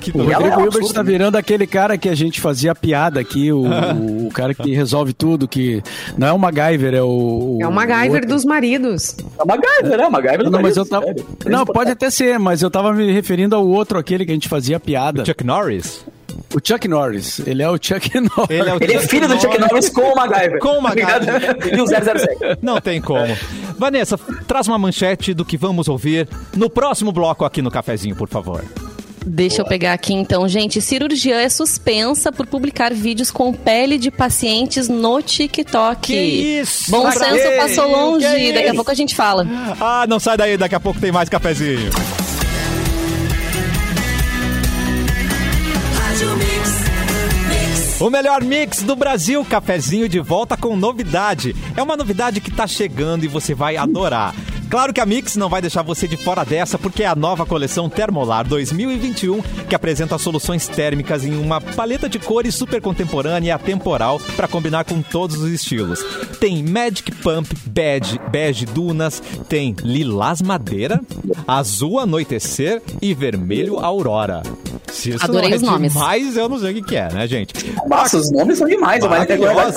Que 0.00 0.10
O 0.16 0.30
é 0.30 0.34
Rodrigo 0.34 0.42
um 0.42 0.46
Hilbert 0.46 0.66
absurdo, 0.68 0.94
tá 0.94 1.02
né? 1.04 1.12
virando 1.12 1.36
aquele 1.36 1.66
cara 1.66 1.98
que 1.98 2.08
a 2.08 2.14
gente 2.14 2.40
fazia 2.40 2.74
piada 2.74 3.20
aqui, 3.20 3.52
o, 3.52 3.64
o 4.26 4.30
cara 4.32 4.54
que 4.54 4.74
resolve 4.74 5.12
tudo, 5.12 5.46
que 5.46 5.82
não 6.16 6.26
é 6.26 6.32
o 6.32 6.38
MacGyver, 6.38 6.94
é 6.94 7.02
o... 7.02 7.58
É 7.60 7.66
o 7.66 7.70
o 7.70 7.72
MacGyver 7.72 8.14
outro. 8.22 8.28
dos 8.28 8.44
maridos. 8.44 9.16
É 9.38 9.42
uma 9.42 9.56
MacGyver, 9.56 9.98
né? 9.98 10.08
MacGyver 10.08 10.44
do 10.44 10.50
Não, 10.50 10.62
mas 10.62 10.76
marido, 10.76 10.80
eu 10.80 10.86
tava... 10.86 11.06
sério. 11.06 11.26
Não, 11.46 11.64
pode 11.66 11.90
até 11.90 12.10
ser, 12.10 12.38
mas 12.38 12.62
eu 12.62 12.70
tava 12.70 12.92
me 12.92 13.12
referindo 13.12 13.54
ao 13.54 13.66
outro, 13.66 13.98
aquele 13.98 14.24
que 14.24 14.30
a 14.30 14.34
gente 14.34 14.48
fazia 14.48 14.80
piada. 14.80 15.24
Chuck 15.24 15.44
Norris? 15.44 16.04
O 16.54 16.58
Chuck 16.66 16.88
Norris. 16.88 17.40
Ele 17.46 17.62
é 17.62 17.68
o 17.68 17.74
Chuck 17.80 18.10
Norris. 18.18 18.50
Ele 18.50 18.68
é 18.68 18.74
o 18.74 18.78
Ele 18.82 18.94
é 18.94 18.98
filho 19.00 19.28
do 19.28 19.40
Chuck 19.40 19.58
Norris 19.58 19.88
com 19.88 20.00
o 20.00 20.16
MacGyver. 20.16 20.58
Com 20.58 20.78
o 20.78 20.82
MacGyver. 20.82 21.76
e 21.76 21.80
o 21.80 21.86
007. 21.86 22.58
Não 22.62 22.80
tem 22.80 23.00
como. 23.00 23.36
Vanessa, 23.78 24.18
traz 24.46 24.66
uma 24.66 24.78
manchete 24.78 25.32
do 25.34 25.44
que 25.44 25.56
vamos 25.56 25.88
ouvir 25.88 26.28
no 26.56 26.68
próximo 26.70 27.12
bloco 27.12 27.44
aqui 27.44 27.62
no 27.62 27.70
cafezinho, 27.70 28.16
por 28.16 28.28
favor. 28.28 28.64
Deixa 29.24 29.60
eu 29.60 29.66
pegar 29.66 29.92
aqui 29.92 30.14
então, 30.14 30.48
gente. 30.48 30.80
Cirurgiã 30.80 31.40
é 31.40 31.48
suspensa 31.48 32.32
por 32.32 32.46
publicar 32.46 32.92
vídeos 32.92 33.30
com 33.30 33.52
pele 33.52 33.98
de 33.98 34.10
pacientes 34.10 34.88
no 34.88 35.20
TikTok. 35.20 36.00
Que 36.00 36.14
isso? 36.60 36.90
Bom 36.90 37.10
senso 37.12 37.56
passou 37.56 37.90
longe. 37.90 38.26
Que 38.26 38.52
Daqui 38.52 38.58
a 38.58 38.66
isso? 38.66 38.74
pouco 38.74 38.90
a 38.90 38.94
gente 38.94 39.14
fala. 39.14 39.46
Ah, 39.80 40.06
não 40.08 40.18
sai 40.18 40.36
daí, 40.36 40.56
daqui 40.56 40.74
a 40.74 40.80
pouco 40.80 40.98
tem 41.00 41.12
mais 41.12 41.28
cafezinho. 41.28 41.90
O 48.00 48.08
melhor 48.08 48.42
mix 48.42 48.82
do 48.82 48.96
Brasil, 48.96 49.44
cafezinho 49.44 50.08
de 50.08 50.18
volta 50.20 50.56
com 50.56 50.74
novidade. 50.74 51.54
É 51.76 51.82
uma 51.82 51.96
novidade 51.96 52.40
que 52.40 52.50
tá 52.50 52.66
chegando 52.66 53.24
e 53.24 53.28
você 53.28 53.54
vai 53.54 53.76
adorar. 53.76 54.34
Claro 54.70 54.92
que 54.92 55.00
a 55.00 55.06
Mix 55.06 55.34
não 55.34 55.48
vai 55.48 55.60
deixar 55.60 55.82
você 55.82 56.06
de 56.06 56.16
fora 56.16 56.44
dessa, 56.44 56.78
porque 56.78 57.02
é 57.02 57.06
a 57.06 57.16
nova 57.16 57.44
coleção 57.44 57.90
Termolar 57.90 58.46
2021 58.46 59.42
que 59.68 59.74
apresenta 59.74 60.16
soluções 60.16 60.68
térmicas 60.68 61.24
em 61.24 61.34
uma 61.34 61.60
paleta 61.60 62.08
de 62.08 62.20
cores 62.20 62.54
super 62.54 62.80
contemporânea 62.80 63.48
e 63.48 63.50
atemporal 63.50 64.20
para 64.36 64.46
combinar 64.46 64.84
com 64.84 65.02
todos 65.02 65.38
os 65.38 65.50
estilos. 65.50 66.00
Tem 66.38 66.62
Magic 66.62 67.10
Pump, 67.16 67.52
Bege, 67.66 68.20
Bege 68.30 68.64
Dunas, 68.64 69.20
tem 69.48 69.74
Lilás 69.82 70.40
Madeira, 70.40 71.00
Azul 71.48 71.98
Anoitecer 71.98 72.80
e 73.02 73.12
Vermelho 73.12 73.80
Aurora. 73.80 74.42
Se 74.92 75.10
isso 75.10 75.24
Adorei 75.24 75.50
não 75.50 75.54
é 75.54 75.56
os 75.56 75.62
nomes. 75.62 75.92
demais, 75.92 76.36
eu 76.36 76.48
não 76.48 76.58
sei 76.58 76.72
o 76.72 76.74
que, 76.74 76.82
que 76.82 76.96
é, 76.96 77.12
né, 77.12 77.26
gente? 77.26 77.54
Nossa, 77.88 78.18
os 78.18 78.30
nomes 78.30 78.58
são 78.58 78.68
demais. 78.68 79.04
Mas 79.04 79.22
até 79.22 79.34
agora. 79.34 79.72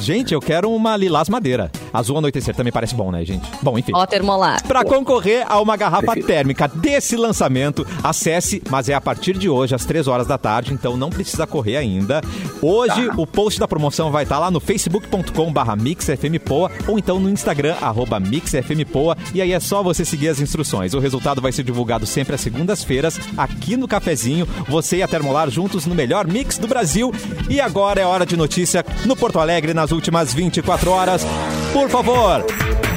Gente, 0.00 0.34
eu 0.34 0.40
quero 0.40 0.70
uma 0.70 0.96
Lilás 0.96 1.28
Madeira. 1.28 1.70
Azul 1.96 2.18
Anoitecer 2.18 2.54
também 2.54 2.72
parece 2.72 2.94
bom, 2.94 3.10
né, 3.10 3.24
gente? 3.24 3.48
Bom, 3.62 3.78
enfim. 3.78 3.92
Ó, 3.94 4.06
termolar. 4.06 4.62
Para 4.66 4.84
concorrer 4.84 5.44
a 5.48 5.60
uma 5.60 5.76
garrafa 5.76 6.12
Prefiro. 6.12 6.26
térmica 6.26 6.68
desse 6.68 7.16
lançamento, 7.16 7.86
acesse, 8.02 8.62
mas 8.70 8.88
é 8.88 8.94
a 8.94 9.00
partir 9.00 9.36
de 9.36 9.48
hoje, 9.48 9.74
às 9.74 9.84
3 9.84 10.06
horas 10.08 10.26
da 10.26 10.38
tarde, 10.38 10.72
então 10.72 10.96
não 10.96 11.10
precisa 11.10 11.46
correr 11.46 11.76
ainda. 11.76 12.20
Hoje, 12.60 13.10
o 13.16 13.26
post 13.26 13.58
da 13.58 13.68
promoção 13.68 14.10
vai 14.10 14.22
estar 14.22 14.38
lá 14.38 14.50
no 14.50 14.60
facebook.com 14.60 15.52
barra 15.52 15.76
mixfmpoa 15.76 16.70
ou 16.86 16.98
então 16.98 17.18
no 17.18 17.30
Instagram, 17.30 17.76
arroba 17.80 18.20
mixfmpoa, 18.20 19.16
e 19.34 19.40
aí 19.40 19.52
é 19.52 19.60
só 19.60 19.82
você 19.82 20.04
seguir 20.04 20.28
as 20.28 20.40
instruções. 20.40 20.94
O 20.94 20.98
resultado 20.98 21.40
vai 21.40 21.52
ser 21.52 21.62
divulgado 21.62 22.06
sempre 22.06 22.34
às 22.34 22.40
segundas-feiras, 22.40 23.18
aqui 23.36 23.76
no 23.76 23.88
Cafezinho, 23.88 24.46
você 24.68 24.98
e 24.98 25.02
a 25.02 25.08
Termolar 25.08 25.50
juntos 25.50 25.86
no 25.86 25.94
melhor 25.94 26.26
mix 26.26 26.58
do 26.58 26.66
Brasil. 26.66 27.12
E 27.48 27.60
agora 27.60 28.00
é 28.00 28.06
hora 28.06 28.26
de 28.26 28.36
notícia 28.36 28.84
no 29.04 29.16
Porto 29.16 29.38
Alegre 29.38 29.74
nas 29.74 29.92
últimas 29.92 30.34
24 30.34 30.90
horas. 30.90 31.26
Por 31.72 31.85
favor, 31.88 32.44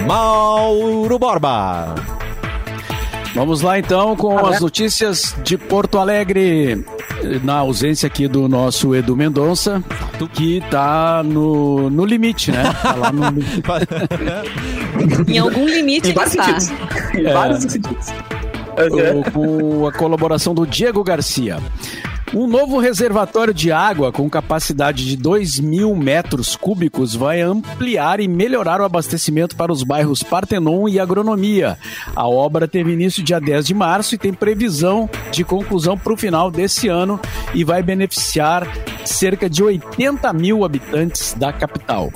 Mauro 0.08 1.20
Borba. 1.20 1.94
Vamos 3.36 3.62
lá 3.62 3.78
então 3.78 4.16
com 4.16 4.38
as 4.48 4.60
notícias 4.60 5.36
de 5.44 5.58
Porto 5.58 6.00
Alegre. 6.00 6.84
Na 7.44 7.56
ausência 7.58 8.08
aqui 8.08 8.30
do 8.30 8.48
nosso 8.48 8.96
Edu 8.96 9.14
Mendonça, 9.16 9.84
que 10.34 10.64
tá 10.72 11.22
no, 11.24 11.90
no 11.90 12.06
limite, 12.06 12.50
né? 12.50 12.64
Tá 12.82 12.96
lá 12.96 13.12
no, 13.12 13.26
Em 15.28 15.38
algum 15.38 15.66
limite 15.68 16.08
Em 16.08 16.12
ele 16.12 16.20
está. 16.20 16.28
sentidos. 16.28 16.70
Em 17.14 17.24
vários 17.34 17.60
sentidos. 17.64 18.08
O- 18.90 19.32
com 19.32 19.88
a 19.88 19.92
colaboração 19.92 20.56
do 20.56 20.66
Diego 20.66 21.04
Garcia. 21.04 21.58
Um 22.34 22.46
novo 22.46 22.78
reservatório 22.78 23.54
de 23.54 23.72
água 23.72 24.12
com 24.12 24.30
capacidade 24.30 25.04
de 25.06 25.18
2 25.18 25.60
mil 25.60 25.96
metros 25.96 26.56
cúbicos 26.56 27.16
vai 27.16 27.42
ampliar 27.42 28.20
e 28.20 28.28
melhorar 28.28 28.80
o 28.80 28.84
abastecimento 28.84 29.56
para 29.56 29.72
os 29.72 29.82
bairros 29.82 30.22
Partenon 30.22 30.88
e 30.88 31.00
Agronomia. 31.00 31.78
A 32.16 32.28
obra 32.28 32.68
teve 32.68 32.94
início 32.94 33.24
dia 33.24 33.40
10 33.40 33.66
de 33.66 33.74
março 33.74 34.14
e 34.14 34.18
tem 34.18 34.32
previsão 34.32 35.10
de 35.32 35.44
conclusão 35.44 35.98
para 35.98 36.14
o 36.14 36.18
final 36.18 36.52
desse 36.52 36.88
ano 36.88 37.20
e 37.52 37.64
vai 37.64 37.82
beneficiar 37.82 38.68
cerca 39.04 39.50
de 39.50 39.64
80 39.64 40.32
mil 40.34 40.64
habitantes 40.64 41.34
da 41.34 41.52
capital. 41.52 42.12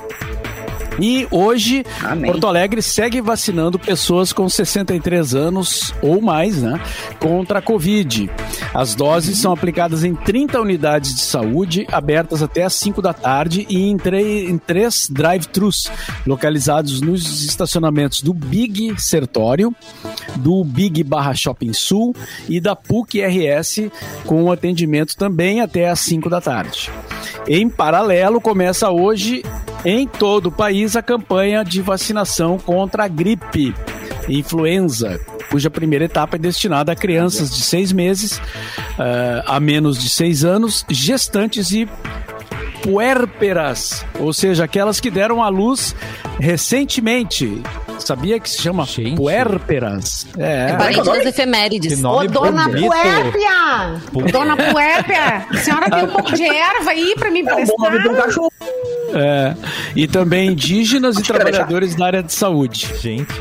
E 1.00 1.28
hoje, 1.32 1.84
Amém. 2.04 2.32
Porto 2.32 2.46
Alegre 2.46 2.82
segue 2.82 3.20
vacinando 3.20 3.80
pessoas 3.80 4.32
com 4.32 4.48
63 4.48 5.34
anos 5.34 5.94
ou 6.02 6.22
mais, 6.22 6.62
né? 6.62 6.80
Contra 7.20 7.60
a 7.60 7.62
Covid. 7.62 8.30
As 8.74 8.96
doses 8.96 9.38
são 9.38 9.52
aplicadas 9.54 10.04
em 10.04 10.16
30 10.16 10.60
unidades 10.60 11.14
de 11.14 11.22
saúde, 11.22 11.86
abertas 11.92 12.42
até 12.42 12.64
às 12.64 12.74
5 12.74 13.02
da 13.02 13.14
tarde 13.14 13.68
e 13.70 13.84
em, 13.84 13.96
em 13.96 14.58
três 14.58 15.08
drive-thrus, 15.10 15.92
localizados 16.26 17.00
nos 17.00 17.44
estacionamentos 17.44 18.22
do 18.22 18.34
Big 18.34 19.00
Sertório, 19.00 19.76
do 20.38 20.64
Big 20.64 21.04
Barra 21.04 21.36
Shopping 21.36 21.74
Sul 21.74 22.16
e 22.50 22.60
da 22.60 22.76
PUC 22.76 23.22
RS, 23.22 23.92
com 24.26 24.52
atendimento 24.52 25.16
também 25.16 25.62
até 25.62 25.90
às 25.90 26.00
5 26.00 26.30
da 26.30 26.42
tarde. 26.42 26.90
Em 27.48 27.70
paralelo, 27.70 28.42
começa 28.42 28.90
hoje 28.90 29.44
em 29.86 30.08
todo 30.08 30.48
o 30.48 30.52
país 30.52 30.96
a 30.96 31.02
campanha 31.02 31.64
de 31.64 31.82
vacinação 31.82 32.58
contra 32.58 33.04
a 33.04 33.08
gripe 33.08 33.74
influenza, 34.30 35.20
cuja 35.50 35.70
primeira 35.70 36.06
etapa 36.06 36.36
é 36.36 36.40
destinada 36.40 36.92
a 36.92 36.96
crianças 36.96 37.50
de 37.56 37.62
seis 37.64 37.92
meses 37.92 38.42
eh, 39.00 39.44
a 39.46 39.60
menos 39.60 40.02
de 40.02 40.10
seis 40.10 40.44
anos, 40.44 40.86
gestantes 40.90 41.72
e 41.72 41.88
puérperas, 42.82 44.06
ou 44.20 44.34
seja, 44.34 44.66
aquelas 44.66 45.00
que 45.00 45.10
deram 45.10 45.42
à 45.42 45.50
luz 45.50 45.96
recentemente. 46.40 47.62
Sabia 48.00 48.40
que 48.40 48.50
se 48.50 48.62
chama 48.62 48.86
Gente. 48.86 49.16
puérperas? 49.16 50.28
É 50.38 50.72
É. 50.72 50.76
parente 50.76 51.00
é 51.00 51.04
das 51.04 51.26
efemérides. 51.26 52.04
Ô, 52.04 52.24
dona. 52.28 52.68
Puépia! 52.70 54.02
Dona 54.32 54.58
Puépia! 54.58 55.46
A 55.50 55.58
senhora 55.58 55.90
tem 55.90 56.04
um 56.04 56.08
pouco 56.12 56.34
de 56.34 56.44
erva 56.44 56.90
aí 56.90 57.14
pra 57.18 57.32
me 57.32 57.40
É 57.42 57.44
um 57.44 57.48
nome 57.56 57.66
de 58.02 58.08
um 58.08 58.12
emprestar? 58.12 58.26
cachorro. 58.26 58.52
É. 59.14 59.56
E 59.96 60.08
também 60.08 60.50
indígenas 60.50 61.16
e 61.18 61.22
vai 61.22 61.28
trabalhadores 61.28 61.96
da 61.96 62.06
área 62.08 62.24
de 62.24 62.34
saúde. 62.34 62.90
Gente, 63.00 63.32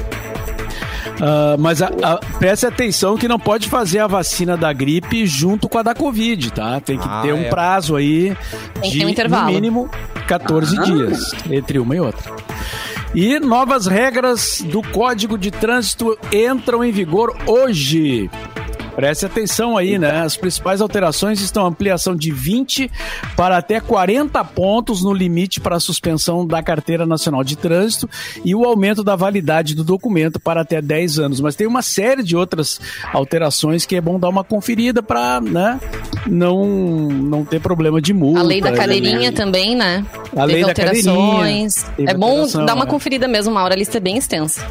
Ah, 1.20 1.56
mas 1.58 1.82
a, 1.82 1.90
a, 2.02 2.16
preste 2.38 2.66
atenção 2.66 3.16
que 3.16 3.28
não 3.28 3.38
pode 3.38 3.68
fazer 3.68 3.98
a 4.00 4.06
vacina 4.06 4.56
da 4.56 4.72
gripe 4.72 5.26
junto 5.26 5.68
com 5.68 5.78
a 5.78 5.82
da 5.82 5.94
Covid, 5.94 6.52
tá? 6.52 6.80
Tem 6.80 6.98
que 6.98 7.06
Ah, 7.08 7.20
ter 7.22 7.32
um 7.32 7.42
é. 7.42 7.48
prazo 7.48 7.96
aí 7.96 8.36
Tem 8.74 8.82
que 8.82 8.90
de 8.90 8.98
ter 9.00 9.06
um 9.06 9.08
intervalo. 9.08 9.46
no 9.46 9.52
mínimo 9.52 9.90
14 10.26 10.78
Ah. 10.78 10.82
dias 10.82 11.30
entre 11.50 11.78
uma 11.78 11.94
e 11.96 12.00
outra. 12.00 12.32
E 13.14 13.38
novas 13.38 13.86
regras 13.86 14.62
do 14.64 14.80
Código 14.82 15.36
de 15.36 15.50
Trânsito 15.50 16.18
entram 16.32 16.82
em 16.82 16.90
vigor 16.90 17.36
hoje. 17.46 18.30
Preste 18.94 19.24
atenção 19.24 19.76
aí, 19.76 19.98
né? 19.98 20.20
As 20.20 20.36
principais 20.36 20.80
alterações 20.80 21.40
estão 21.40 21.64
a 21.64 21.68
ampliação 21.68 22.14
de 22.14 22.30
20 22.30 22.90
para 23.36 23.56
até 23.56 23.80
40 23.80 24.44
pontos 24.44 25.02
no 25.02 25.12
limite 25.12 25.60
para 25.60 25.76
a 25.76 25.80
suspensão 25.80 26.46
da 26.46 26.62
Carteira 26.62 27.06
Nacional 27.06 27.42
de 27.42 27.56
Trânsito 27.56 28.08
e 28.44 28.54
o 28.54 28.64
aumento 28.64 29.02
da 29.02 29.16
validade 29.16 29.74
do 29.74 29.82
documento 29.82 30.38
para 30.38 30.60
até 30.60 30.82
10 30.82 31.18
anos. 31.18 31.40
Mas 31.40 31.56
tem 31.56 31.66
uma 31.66 31.82
série 31.82 32.22
de 32.22 32.36
outras 32.36 32.80
alterações 33.12 33.86
que 33.86 33.96
é 33.96 34.00
bom 34.00 34.18
dar 34.18 34.28
uma 34.28 34.44
conferida 34.44 35.02
para 35.02 35.40
né, 35.40 35.80
não, 36.26 36.66
não 36.66 37.44
ter 37.44 37.60
problema 37.60 38.00
de 38.00 38.12
multa. 38.12 38.40
A 38.40 38.42
lei 38.42 38.60
da 38.60 38.70
né? 38.70 38.76
cadeirinha 38.76 39.32
também, 39.32 39.74
né? 39.74 40.04
A 40.36 40.44
lei 40.44 40.56
Teve 40.56 40.60
da 40.62 40.68
alterações. 40.68 41.74
cadeirinha. 41.74 41.96
Teve 41.96 42.10
É 42.10 42.14
bom 42.14 42.46
dar 42.64 42.74
uma 42.74 42.84
é. 42.84 42.88
conferida 42.88 43.26
mesmo, 43.26 43.54
Maura. 43.54 43.74
A 43.74 43.76
lista 43.76 43.96
é 43.96 44.00
bem 44.00 44.18
extensa. 44.18 44.66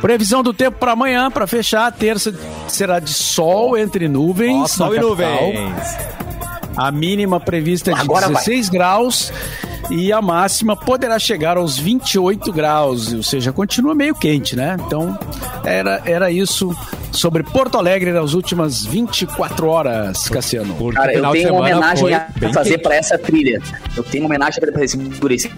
Previsão 0.00 0.42
do 0.42 0.52
tempo 0.52 0.78
para 0.78 0.92
amanhã, 0.92 1.30
para 1.30 1.46
fechar, 1.46 1.90
terça 1.92 2.34
será 2.68 3.00
de 3.00 3.12
sol 3.12 3.76
entre 3.76 4.08
nuvens. 4.08 4.62
ó, 4.62 4.66
sol 4.66 4.94
e 4.94 5.00
nuvens. 5.00 5.96
A 6.76 6.92
mínima 6.92 7.40
prevista 7.40 7.90
é 7.90 7.94
de 7.94 8.00
Agora 8.00 8.26
vai. 8.26 8.36
16 8.36 8.68
graus 8.68 9.32
e 9.90 10.12
a 10.12 10.22
máxima 10.22 10.76
poderá 10.76 11.18
chegar 11.18 11.56
aos 11.56 11.78
28 11.78 12.52
graus, 12.52 13.12
ou 13.12 13.22
seja, 13.22 13.52
continua 13.52 13.94
meio 13.94 14.14
quente, 14.14 14.54
né? 14.54 14.76
Então, 14.86 15.18
era, 15.64 16.02
era 16.04 16.30
isso 16.30 16.76
sobre 17.10 17.42
Porto 17.42 17.78
Alegre 17.78 18.12
nas 18.12 18.34
últimas 18.34 18.84
24 18.84 19.66
horas, 19.66 20.28
Cassiano. 20.28 20.74
Cara, 20.92 21.12
eu 21.12 21.30
tenho 21.32 21.52
uma 21.52 21.60
homenagem 21.60 22.14
a 22.14 22.28
fazer 22.52 22.78
pra 22.78 22.94
essa 22.94 23.18
trilha. 23.18 23.60
Eu 23.96 24.04
tenho 24.04 24.24
uma 24.24 24.28
homenagem 24.28 24.60
pra 24.60 24.84
esse 24.84 24.96
por 24.96 25.32
esse. 25.32 25.50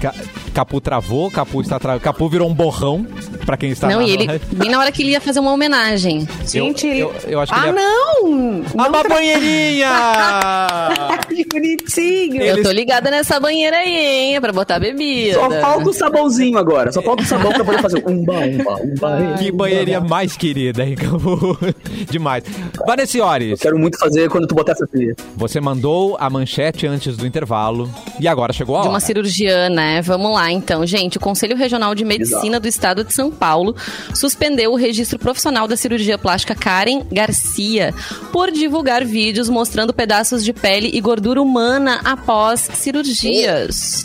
Ca- 0.00 0.14
Capu 0.54 0.80
travou, 0.80 1.30
Capu 1.30 1.60
está 1.60 1.78
tra... 1.78 1.98
Capu 2.00 2.28
virou 2.28 2.48
um 2.48 2.54
borrão 2.54 3.06
pra 3.46 3.56
quem 3.56 3.70
está 3.70 3.88
não, 3.88 4.00
na 4.00 4.06
e 4.06 4.10
ele, 4.12 4.40
bem 4.52 4.70
na 4.70 4.78
hora 4.78 4.90
que 4.90 5.02
ele 5.02 5.10
ia 5.10 5.20
fazer 5.20 5.40
uma 5.40 5.52
homenagem. 5.52 6.26
Gente, 6.46 6.86
ele... 6.86 7.00
eu, 7.00 7.14
eu 7.28 7.40
acho 7.40 7.52
que 7.52 7.58
ah, 7.58 7.68
ele 7.68 7.78
é- 7.78 7.82
não! 7.82 8.62
Ah, 8.78 8.88
uma 8.88 9.02
banheirinha! 9.04 9.90
Que 11.30 11.44
bonitinho! 11.46 12.42
Eu 12.42 12.62
tô 12.62 12.70
ligada 12.72 13.10
nessa 13.10 13.38
banheira 13.38 13.76
aí, 13.76 13.94
hein? 13.96 14.36
É 14.36 14.40
pra 14.40 14.52
botar 14.52 14.78
bebida. 14.80 15.34
Só 15.34 15.50
falta 15.50 15.88
o 15.88 15.92
sabãozinho 15.92 16.58
agora. 16.58 16.90
Só 16.92 17.00
falta 17.00 17.22
o 17.22 17.26
sabão 17.26 17.52
pra 17.52 17.64
poder 17.64 17.80
fazer 17.80 18.02
um 18.06 18.10
umba, 18.20 18.32
umba, 18.40 18.74
umba. 18.82 19.34
que 19.38 19.50
banheirinha 19.52 20.00
mais 20.00 20.36
querida, 20.36 20.84
hein, 20.84 20.96
Capu? 20.96 21.56
Demais. 22.10 22.44
Vanessiores, 22.86 23.60
Quero 23.60 23.78
muito 23.78 23.98
fazer 23.98 24.28
quando 24.28 24.46
tu 24.46 24.54
botar 24.54 24.72
essa 24.72 24.86
trilha. 24.86 25.14
você 25.36 25.60
mandou 25.60 26.16
a 26.18 26.28
manchete 26.28 26.86
antes 26.86 27.16
do 27.16 27.26
intervalo 27.26 27.88
e 28.18 28.26
agora 28.26 28.52
chegou 28.52 28.76
a 28.76 28.80
de 28.80 28.86
hora. 28.86 28.94
uma 28.94 29.00
cirurgia, 29.00 29.68
né? 29.70 29.89
Vamos 30.02 30.32
lá, 30.32 30.52
então, 30.52 30.84
gente. 30.86 31.16
O 31.16 31.20
Conselho 31.20 31.56
Regional 31.56 31.94
de 31.94 32.04
Medicina 32.04 32.40
Exato. 32.40 32.60
do 32.60 32.68
Estado 32.68 33.04
de 33.04 33.14
São 33.14 33.30
Paulo 33.30 33.74
suspendeu 34.14 34.72
o 34.72 34.76
registro 34.76 35.18
profissional 35.18 35.66
da 35.66 35.76
cirurgia 35.76 36.18
plástica 36.18 36.54
Karen 36.54 37.02
Garcia 37.10 37.94
por 38.32 38.50
divulgar 38.50 39.04
vídeos 39.04 39.48
mostrando 39.48 39.92
pedaços 39.92 40.44
de 40.44 40.52
pele 40.52 40.90
e 40.92 41.00
gordura 41.00 41.40
humana 41.40 42.00
após 42.04 42.68
cirurgias. 42.74 44.04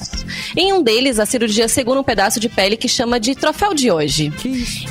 Em 0.55 0.73
um 0.73 0.81
deles, 0.81 1.19
a 1.19 1.25
cirurgia 1.25 1.67
segura 1.67 1.99
um 1.99 2.03
pedaço 2.03 2.39
de 2.39 2.49
pele 2.49 2.77
que 2.77 2.87
chama 2.87 3.19
de 3.19 3.35
troféu 3.35 3.73
de 3.73 3.91
hoje. 3.91 4.31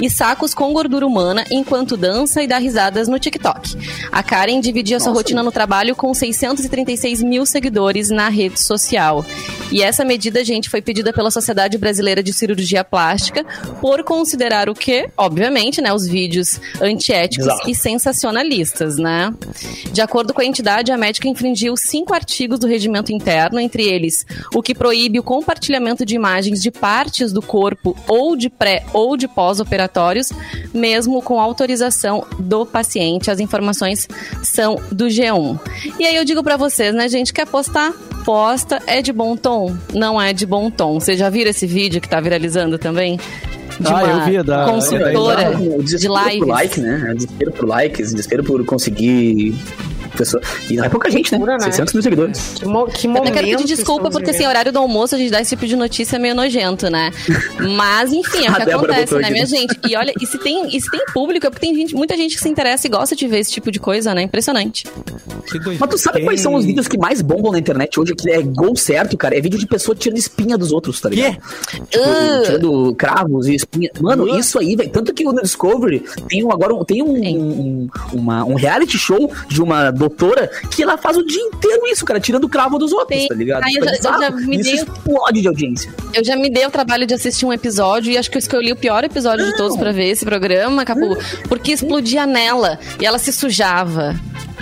E 0.01 0.11
sacos 0.11 0.55
com 0.55 0.73
gordura 0.73 1.07
humana 1.07 1.45
enquanto 1.51 1.97
dança 1.97 2.43
e 2.43 2.47
dá 2.47 2.59
risadas 2.59 3.09
no 3.09 3.19
TikTok. 3.19 3.77
A 4.13 4.23
Karen 4.23 4.61
dividia 4.61 5.01
sua 5.01 5.09
Nossa. 5.09 5.21
rotina 5.21 5.43
no 5.43 5.53
trabalho 5.53 5.97
com 5.97 6.13
636 6.13 7.23
mil 7.23 7.47
seguidores 7.47 8.11
na 8.11 8.29
rede 8.29 8.61
social. 8.61 9.25
E 9.71 9.83
essa 9.83 10.05
medida, 10.05 10.45
gente, 10.45 10.71
foi 10.71 10.81
pedida 10.81 11.13
pela 11.13 11.31
Sociedade 11.31 11.77
Brasileira 11.79 12.23
de 12.23 12.33
Cirurgia 12.33 12.85
Plástica 12.85 13.45
por 13.81 14.05
considerar 14.05 14.69
o 14.69 14.75
quê? 14.75 15.09
Obviamente, 15.17 15.81
né? 15.81 15.93
Os 15.93 16.07
vídeos 16.07 16.61
antiéticos 16.81 17.47
Exato. 17.47 17.71
e 17.71 17.75
sensacionalistas, 17.75 18.97
né? 18.97 19.33
De 19.93 20.01
acordo 20.01 20.33
com 20.33 20.41
a 20.41 20.45
entidade, 20.45 20.93
a 20.93 20.97
médica 20.97 21.29
infringiu 21.29 21.77
cinco 21.77 22.15
artigos 22.15 22.59
do 22.59 22.67
regimento 22.67 23.13
interno, 23.13 23.59
entre 23.59 23.83
eles 23.85 24.25
o 24.55 24.63
que 24.63 24.75
proíbe 24.75 25.19
o 25.19 25.23
compartilhamento 25.23 26.05
de 26.05 26.15
imagens 26.15 26.61
de 26.61 26.71
partes 26.71 27.33
do 27.33 27.43
corpo 27.43 27.97
ou 28.07 28.37
de 28.37 28.49
pré 28.49 28.85
ou 28.93 29.17
de 29.17 29.27
pós-operatórios, 29.27 30.31
mesmo 30.73 31.23
com 31.23 31.41
autorização 31.41 32.27
do 32.39 32.67
paciente. 32.67 33.31
As 33.31 33.41
informações 33.41 34.09
são 34.43 34.77
do 34.91 35.07
G1. 35.07 35.59
E 35.99 36.07
aí 36.07 36.17
eu 36.17 36.25
digo 36.25 36.43
pra 36.43 36.57
vocês, 36.57 36.95
né, 36.95 37.09
gente, 37.09 37.33
quer 37.33 37.47
postar? 37.47 37.93
Posta. 38.25 38.83
É 38.87 39.03
de 39.03 39.13
bom 39.13 39.37
tom? 39.37 39.54
Não 39.93 40.21
é 40.21 40.33
de 40.33 40.47
bom 40.47 40.71
tom. 40.71 40.99
Vocês 41.01 41.19
já 41.19 41.29
viram 41.31 41.51
esse 41.51 41.67
vídeo 41.67 42.01
que 42.01 42.09
tá 42.09 42.21
viralizando 42.21 42.79
também? 42.79 43.19
De 43.81 43.89
Ah, 43.89 43.95
uma 43.97 44.03
eu 44.03 44.25
vi, 44.25 44.43
da- 44.43 44.65
consultora 44.67 45.43
É, 45.43 45.49
o 45.57 45.83
de 45.83 46.07
por 46.09 46.29
lives. 46.29 46.49
like, 46.49 46.81
né? 46.81 47.07
É 47.11 47.15
Desespero 47.15 47.53
por 47.53 47.67
likes, 47.69 48.11
desespero 48.13 48.45
por 48.45 48.65
conseguir. 48.65 49.55
Pessoa... 50.17 50.43
E 50.71 50.75
não 50.77 50.85
é 50.85 50.89
pouca 50.89 51.11
gente, 51.11 51.31
né? 51.33 51.39
Loucura, 51.39 51.59
né? 51.59 51.65
600 51.65 51.95
mil 51.95 52.03
seguidores. 52.03 52.53
Que, 52.57 52.65
mo 52.67 52.87
que 52.87 53.07
Eu 53.07 53.11
momento 53.11 53.33
até 53.33 53.43
quero 53.43 53.59
pedir 53.59 53.77
desculpa, 53.77 54.11
porque 54.11 54.31
assim, 54.31 54.47
horário 54.47 54.73
do 54.73 54.79
almoço 54.79 55.15
a 55.15 55.19
gente 55.19 55.31
dá 55.31 55.41
esse 55.41 55.51
tipo 55.57 55.67
de 55.67 55.77
notícia 55.77 56.19
meio 56.19 56.35
nojento, 56.35 56.89
né? 56.91 57.11
Mas, 57.77 58.13
enfim, 58.13 58.47
é 58.47 58.51
o 58.51 58.55
que 58.65 58.71
acontece, 58.71 59.15
né, 59.17 59.31
minha 59.31 59.47
gente? 59.47 59.79
E 59.89 59.97
olha, 59.97 60.13
e 60.21 60.27
se 60.27 60.39
tem, 60.39 60.75
e 60.77 60.81
se 60.81 60.91
tem 60.91 61.05
público, 61.13 61.47
é 61.47 61.51
porque 61.51 61.67
tem 61.67 61.75
gente, 61.75 61.95
muita 61.95 62.17
gente 62.17 62.35
que 62.37 62.41
se 62.43 62.49
interessa 62.49 62.87
e 62.87 62.91
gosta 62.91 63.15
de 63.17 63.27
ver 63.27 63.39
esse 63.41 63.51
tipo 63.53 63.71
de 63.71 63.79
coisa, 63.81 64.15
né? 64.15 64.23
Impressionante. 64.23 64.85
Que 65.51 65.59
doido. 65.59 65.79
Mas 65.81 65.91
tu 65.91 65.99
sabe 65.99 66.23
quais 66.25 66.41
são 66.41 66.55
os 66.55 66.65
vídeos 66.65 66.89
que 66.89 66.97
mais 66.99 67.21
bombam 67.21 67.53
na 67.53 67.59
internet 67.59 67.99
hoje? 67.99 68.15
Que 68.15 68.31
é 68.31 68.43
gol 68.43 68.77
certo, 68.77 69.17
cara. 69.17 69.37
É 69.37 69.41
vídeo 69.41 69.59
de 69.59 69.67
pessoa 69.67 69.95
tirando 69.95 70.19
espinha 70.19 70.57
dos 70.57 70.73
outros, 70.73 71.01
tá 71.01 71.09
ligado? 71.09 71.37
Tipo, 71.91 72.05
Ah. 72.05 72.43
tirando 72.45 72.95
cravos 72.95 73.47
e 73.47 73.55
espinha. 73.55 73.91
Mano, 74.01 74.39
isso 74.39 74.59
aí, 74.59 74.77
velho. 74.77 74.91
Tanto 74.91 75.13
que 75.13 75.27
o 75.27 75.33
Discovery 75.33 76.05
tem 76.29 76.45
um, 76.45 76.53
agora 76.53 76.75
tem 76.85 77.03
um, 77.03 77.15
um, 77.15 77.89
uma- 78.13 78.45
um 78.45 78.55
reality 78.55 78.97
show 78.99 79.31
de 79.49 79.63
uma 79.63 79.91
doutora 80.09 80.51
que 80.71 80.83
ela 80.83 80.97
faz 80.97 81.17
o 81.17 81.25
dia 81.25 81.43
inteiro 81.43 81.87
isso, 81.87 82.05
cara, 82.05 82.21
tirando 82.21 82.45
o 82.45 82.49
cravo 82.49 82.79
dos 82.79 82.93
outros, 82.93 83.21
Sim. 83.21 83.29
tá 83.29 83.35
ligado? 83.35 83.63
Aí 83.65 83.75
eu 83.75 83.83
Tipo, 83.87 84.03
já- 84.03 84.11
eu 84.11 84.21
já 84.21 84.31
me 84.31 84.57
isso 84.61 84.71
dei- 84.71 84.75
explode 84.81 85.41
de 85.43 85.49
audiência. 85.49 85.91
Eu 86.13 86.25
já 86.25 86.37
me 86.37 86.51
dei 86.51 86.67
o 86.67 86.71
trabalho 86.71 87.07
de 87.07 87.15
assistir 87.15 87.47
um 87.47 87.53
episódio 87.53 88.13
e 88.13 88.19
acho 88.19 88.31
que 88.31 88.37
eu 88.37 88.41
escolhi 88.41 88.73
o 88.73 88.77
pior 88.77 89.05
episódio 89.05 89.45
de 89.47 89.57
todos 89.57 89.77
pra 89.77 89.93
ver 89.93 90.09
esse 90.11 90.25
programa, 90.25 90.85
Capu, 90.85 91.17
porque 91.49 91.73
explodia 91.73 92.27
nela 92.27 92.79
e 93.01 93.07
ela 93.07 93.19
se 93.19 93.33
sujava. 93.33 94.15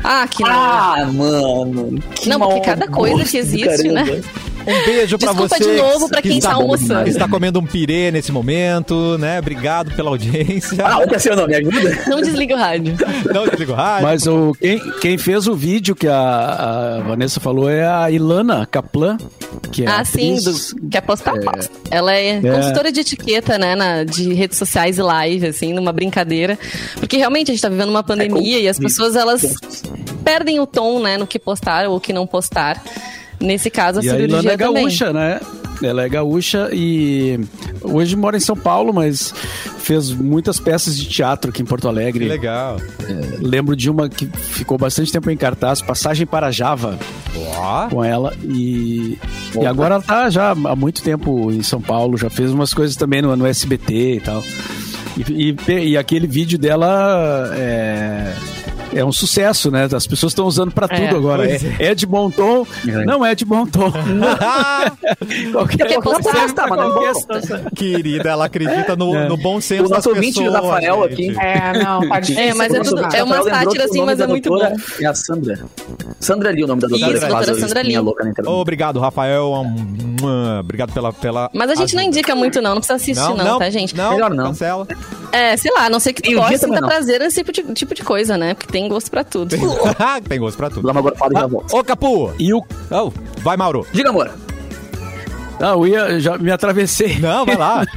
Ah, 0.04 0.26
que. 0.28 0.42
Ah, 0.44 1.08
mano. 1.12 2.00
que 2.14 2.28
Não, 2.28 2.38
porque 2.40 2.60
cada 2.60 2.88
coisa 2.88 3.24
que 3.24 3.36
existe, 3.38 3.88
né? 3.88 4.20
Um 4.66 4.84
beijo 4.86 5.18
pra 5.18 5.32
Desculpa 5.32 5.56
você. 5.58 5.64
de 5.70 5.76
novo 5.76 6.08
pra 6.08 6.22
que 6.22 6.28
quem 6.28 6.38
está, 6.38 6.50
tá 6.50 6.54
almoçando. 6.56 7.04
que 7.04 7.10
está 7.10 7.28
comendo 7.28 7.58
um 7.58 7.66
pirê 7.66 8.10
nesse 8.10 8.30
momento, 8.30 9.16
né? 9.18 9.38
Obrigado 9.38 9.94
pela 9.94 10.10
audiência. 10.10 10.84
Ah, 10.86 10.98
o 10.98 11.08
que 11.08 11.14
é 11.14 11.18
seu 11.18 11.34
nome? 11.36 11.48
Me 11.60 11.68
ajuda? 11.68 12.04
Não 12.08 12.20
desliga 12.20 12.54
o 12.54 12.58
rádio. 12.58 12.96
Não 13.32 13.46
desliga 13.48 13.72
o 13.72 13.74
rádio. 13.74 14.02
Mas 14.06 14.26
o, 14.26 14.54
quem, 14.60 14.78
quem 15.00 15.18
fez 15.18 15.46
o 15.46 15.54
vídeo 15.54 15.94
que 15.94 16.06
a, 16.08 16.98
a 16.98 17.00
Vanessa 17.00 17.40
falou 17.40 17.68
é 17.68 17.86
a 17.86 18.10
Ilana 18.10 18.64
Kaplan, 18.66 19.16
que 19.70 19.84
é 19.84 19.88
Ah, 19.88 20.04
sim, 20.04 20.36
atriz. 20.36 20.72
do, 20.74 20.88
quer 20.88 21.00
postar, 21.02 21.38
posta. 21.40 21.70
Ela 21.90 22.14
é, 22.14 22.40
consultora 22.40 22.92
de 22.92 23.00
etiqueta, 23.00 23.58
né, 23.58 23.74
na, 23.74 24.04
de 24.04 24.32
redes 24.32 24.58
sociais 24.58 24.98
e 24.98 25.02
live, 25.02 25.46
assim, 25.48 25.72
numa 25.72 25.92
brincadeira. 25.92 26.58
Porque 26.98 27.16
realmente 27.16 27.50
a 27.50 27.54
gente 27.54 27.62
tá 27.62 27.68
vivendo 27.68 27.90
uma 27.90 28.02
pandemia 28.02 28.58
e 28.58 28.68
as 28.68 28.78
pessoas, 28.78 29.16
elas 29.16 29.54
perdem 30.24 30.60
o 30.60 30.66
tom, 30.66 31.00
né, 31.00 31.16
no 31.16 31.26
que 31.26 31.38
postar 31.38 31.86
ou 31.88 31.96
o 31.96 32.00
que 32.00 32.12
não 32.12 32.26
postar. 32.26 32.82
Nesse 33.42 33.68
caso, 33.70 34.00
a 34.00 34.04
E 34.04 34.08
a 34.08 34.12
Ilana 34.14 34.28
cirurgia 34.28 34.52
é 34.52 34.56
também. 34.56 34.82
gaúcha, 34.84 35.12
né? 35.12 35.40
Ela 35.82 36.04
é 36.04 36.08
gaúcha 36.08 36.68
e 36.72 37.40
hoje 37.80 38.14
mora 38.14 38.36
em 38.36 38.40
São 38.40 38.56
Paulo, 38.56 38.92
mas 38.94 39.34
fez 39.80 40.12
muitas 40.12 40.60
peças 40.60 40.96
de 40.96 41.06
teatro 41.08 41.50
aqui 41.50 41.60
em 41.60 41.64
Porto 41.64 41.82
Que 41.82 41.88
Alegre. 41.88 42.28
legal. 42.28 42.76
Lembro 43.40 43.74
de 43.74 43.90
uma 43.90 44.08
que 44.08 44.26
ficou 44.26 44.78
bastante 44.78 45.10
tempo 45.10 45.28
em 45.28 45.36
cartaz, 45.36 45.82
Passagem 45.82 46.24
para 46.24 46.52
Java, 46.52 46.96
com 47.90 48.04
ela. 48.04 48.32
E, 48.44 49.18
e 49.60 49.66
agora 49.66 49.94
ela 49.96 50.02
tá 50.04 50.30
já 50.30 50.50
há 50.52 50.76
muito 50.76 51.02
tempo 51.02 51.50
em 51.50 51.64
São 51.64 51.80
Paulo, 51.80 52.16
já 52.16 52.30
fez 52.30 52.52
umas 52.52 52.72
coisas 52.72 52.94
também 52.94 53.20
no, 53.20 53.34
no 53.34 53.44
SBT 53.44 54.14
e 54.16 54.20
tal. 54.20 54.40
E, 55.16 55.56
e 55.68 55.88
e 55.88 55.96
aquele 55.96 56.28
vídeo 56.28 56.58
dela 56.58 57.50
é, 57.56 58.32
é 58.94 59.04
um 59.04 59.12
sucesso, 59.12 59.70
né? 59.70 59.88
As 59.94 60.06
pessoas 60.06 60.32
estão 60.32 60.46
usando 60.46 60.70
pra 60.72 60.86
É, 60.90 61.06
tudo 61.06 61.16
agora. 61.16 61.46
pois 61.48 61.64
É, 61.80 61.86
é 61.86 61.94
de 61.94 62.06
bom 62.06 62.30
tom? 62.30 62.66
É. 62.86 63.04
Não 63.04 63.24
é 63.24 63.34
de 63.34 63.44
bom 63.44 63.66
tom. 63.66 63.90
qualquer, 65.52 65.76
pra 65.78 65.88
Tá, 66.54 66.68
qualquer 66.68 67.12
posta. 67.12 67.40
situação. 67.40 67.70
Querida, 67.74 68.30
ela 68.30 68.44
acredita 68.46 68.96
no, 68.96 69.14
É. 69.14 69.28
no 69.28 69.36
bom 69.36 69.60
senso 69.60 69.84
O 69.86 69.88
das 69.88 70.06
pessoas. 70.06 70.52
Rafael, 70.52 71.08
gente. 71.10 71.30
aqui. 71.30 71.40
É, 71.40 71.82
não, 71.84 72.00
pode 72.08 72.38
É, 72.38 72.54
mas 72.54 72.74
é 72.74 72.80
tudo- 72.80 73.00
é 73.14 73.22
uma 73.22 73.36
Rafael, 73.36 73.54
sátira, 73.64 73.82
o 73.84 73.86
assim, 73.86 74.04
mas 74.04 74.20
é 74.20 74.26
muito 74.26 74.48
bom. 74.48 74.62
É 75.00 75.06
a 75.06 75.14
Sandra. 75.14 75.60
Sandra 76.20 76.50
Lee, 76.50 76.64
o 76.64 76.66
nome 76.66 76.80
da 76.82 76.88
doutora. 76.88 77.12
Isso, 77.12 77.26
doutora 77.26 77.54
Sandra 77.54 77.82
Lee. 77.82 77.98
louca 77.98 78.24
na 78.24 78.30
internet. 78.30 78.52
Obrigado, 78.52 78.98
Rafael. 79.00 79.52
Obrigado 80.60 80.92
pela, 80.92 81.12
pela. 81.12 81.50
Mas 81.52 81.70
a 81.70 81.74
gente 81.74 81.94
não 81.94 82.02
indica 82.02 82.34
muito, 82.34 82.60
não. 82.60 82.70
Não 82.74 82.78
precisa 82.80 82.94
assistir, 82.96 83.34
não, 83.36 83.58
tá, 83.58 83.70
gente? 83.70 83.96
Não, 83.96 84.12
Melhor 84.12 84.30
não. 84.30 84.46
Cancela. 84.48 84.86
É, 85.32 85.56
sei 85.56 85.72
lá, 85.72 85.86
a 85.86 85.90
não 85.90 85.98
sei 85.98 86.12
que 86.12 86.20
tu 86.22 86.30
o 86.30 86.34
goste 86.34 86.58
também 86.60 86.76
sinta 86.76 86.86
prazer 86.86 87.20
nesse 87.20 87.42
tipo 87.42 87.72
tipo 87.72 87.94
de 87.94 88.02
coisa, 88.02 88.36
né? 88.36 88.52
Porque 88.54 88.70
tem 88.70 88.81
gosto 88.88 89.10
pra 89.10 89.24
tudo. 89.24 89.48
Tem 90.28 90.38
gosto 90.38 90.56
pra 90.56 90.70
tudo. 90.70 90.82
dar 90.86 90.92
uma 90.92 91.00
gorfada 91.02 91.34
e 91.34 91.38
já 91.38 91.44
Ah, 91.44 91.48
volto. 91.48 91.76
Ô, 91.76 91.84
Capu. 91.84 92.32
E 92.38 92.52
o. 92.54 92.62
Oh, 92.90 93.10
vai, 93.38 93.56
Mauro. 93.56 93.86
Diga, 93.92 94.10
amor. 94.10 94.30
Ah, 95.60 95.72
eu 95.74 95.86
ia, 95.86 96.18
já 96.20 96.36
me 96.38 96.50
atravessei. 96.50 97.18
Não, 97.18 97.44
vai 97.46 97.56
lá. 97.56 97.84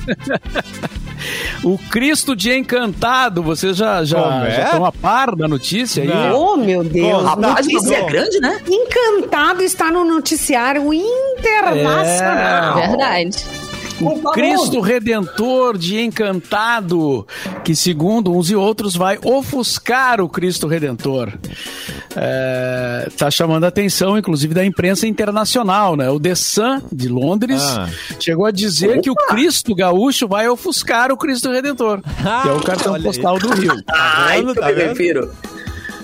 O 1.63 1.79
Cristo 1.89 2.35
de 2.35 2.51
Encantado, 2.55 3.41
vocês 3.41 3.75
já, 3.75 4.03
já, 4.03 4.45
é? 4.45 4.51
já 4.57 4.63
estão 4.65 4.85
a 4.85 4.91
par 4.91 5.35
da 5.35 5.47
notícia 5.47 6.03
aí? 6.03 6.31
Oh, 6.31 6.55
meu 6.55 6.83
Deus. 6.83 7.23
Não, 7.37 7.55
isso 7.59 7.91
é 7.91 8.03
grande, 8.03 8.39
né? 8.39 8.61
Encantado 8.69 9.63
está 9.63 9.89
no 9.89 10.03
noticiário 10.03 10.93
internacional. 10.93 12.77
É. 12.77 12.87
Verdade. 12.87 13.43
O 14.01 14.31
Cristo 14.31 14.81
Redentor 14.81 15.77
de 15.77 15.99
Encantado, 16.01 17.25
que 17.63 17.73
segundo 17.75 18.33
uns 18.35 18.49
e 18.49 18.55
outros 18.55 18.95
vai 18.95 19.17
ofuscar 19.23 20.19
o 20.19 20.27
Cristo 20.27 20.67
Redentor. 20.67 21.31
É, 22.15 23.09
tá 23.17 23.31
chamando 23.31 23.63
a 23.63 23.67
atenção, 23.67 24.17
inclusive, 24.17 24.53
da 24.53 24.65
imprensa 24.65 25.07
internacional, 25.07 25.95
né? 25.95 26.09
O 26.09 26.19
The 26.19 26.35
Sun, 26.35 26.81
de 26.91 27.07
Londres, 27.07 27.61
Ah. 27.61 27.87
chegou 28.19 28.45
a 28.45 28.51
dizer 28.51 28.99
que 29.01 29.09
o 29.09 29.15
Cristo 29.15 29.73
gaúcho 29.73 30.27
vai 30.27 30.47
ofuscar 30.47 31.11
o 31.11 31.17
Cristo 31.17 31.49
Redentor, 31.51 32.01
que 32.01 32.49
é 32.49 32.51
o 32.51 32.59
cartão 32.63 32.93
Olha 32.93 32.99
aí. 33.01 33.03
postal 33.05 33.39
do 33.39 33.53
Rio. 33.53 33.73
Ai, 33.87 34.39
vendo? 34.41 34.53
que 34.53 34.59
Tá 34.59 34.71
eu 34.71 34.75
me 34.75 34.81
vendo? 34.81 34.89
refiro. 34.89 35.31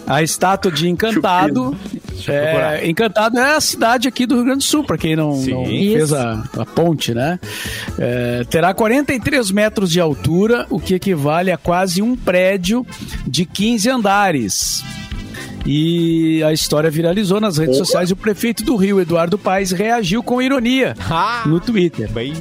A 0.07 0.21
estátua 0.23 0.71
de 0.71 0.89
Encantado. 0.89 1.75
É, 2.29 2.87
Encantado 2.87 3.39
é 3.39 3.55
a 3.55 3.61
cidade 3.61 4.07
aqui 4.07 4.25
do 4.25 4.35
Rio 4.35 4.45
Grande 4.45 4.59
do 4.59 4.63
Sul, 4.63 4.83
para 4.83 4.97
quem 4.97 5.15
não, 5.15 5.35
não 5.35 5.65
fez 5.65 6.13
a, 6.13 6.43
a 6.57 6.65
ponte, 6.65 7.13
né? 7.13 7.39
É, 7.97 8.43
terá 8.49 8.73
43 8.73 9.51
metros 9.51 9.89
de 9.91 9.99
altura, 9.99 10.65
o 10.69 10.79
que 10.79 10.93
equivale 10.95 11.51
a 11.51 11.57
quase 11.57 12.01
um 12.01 12.15
prédio 12.15 12.85
de 13.27 13.45
15 13.45 13.89
andares. 13.89 14.83
E 15.65 16.43
a 16.43 16.51
história 16.51 16.89
viralizou 16.89 17.39
nas 17.39 17.57
redes 17.57 17.77
sociais 17.77 18.09
e 18.09 18.13
o 18.13 18.15
prefeito 18.15 18.63
do 18.63 18.75
Rio, 18.75 18.99
Eduardo 18.99 19.37
Paes, 19.37 19.71
reagiu 19.71 20.23
com 20.23 20.41
ironia 20.41 20.95
Ah, 21.09 21.43
no 21.45 21.59
Twitter. 21.59 22.09
bem. 22.11 22.33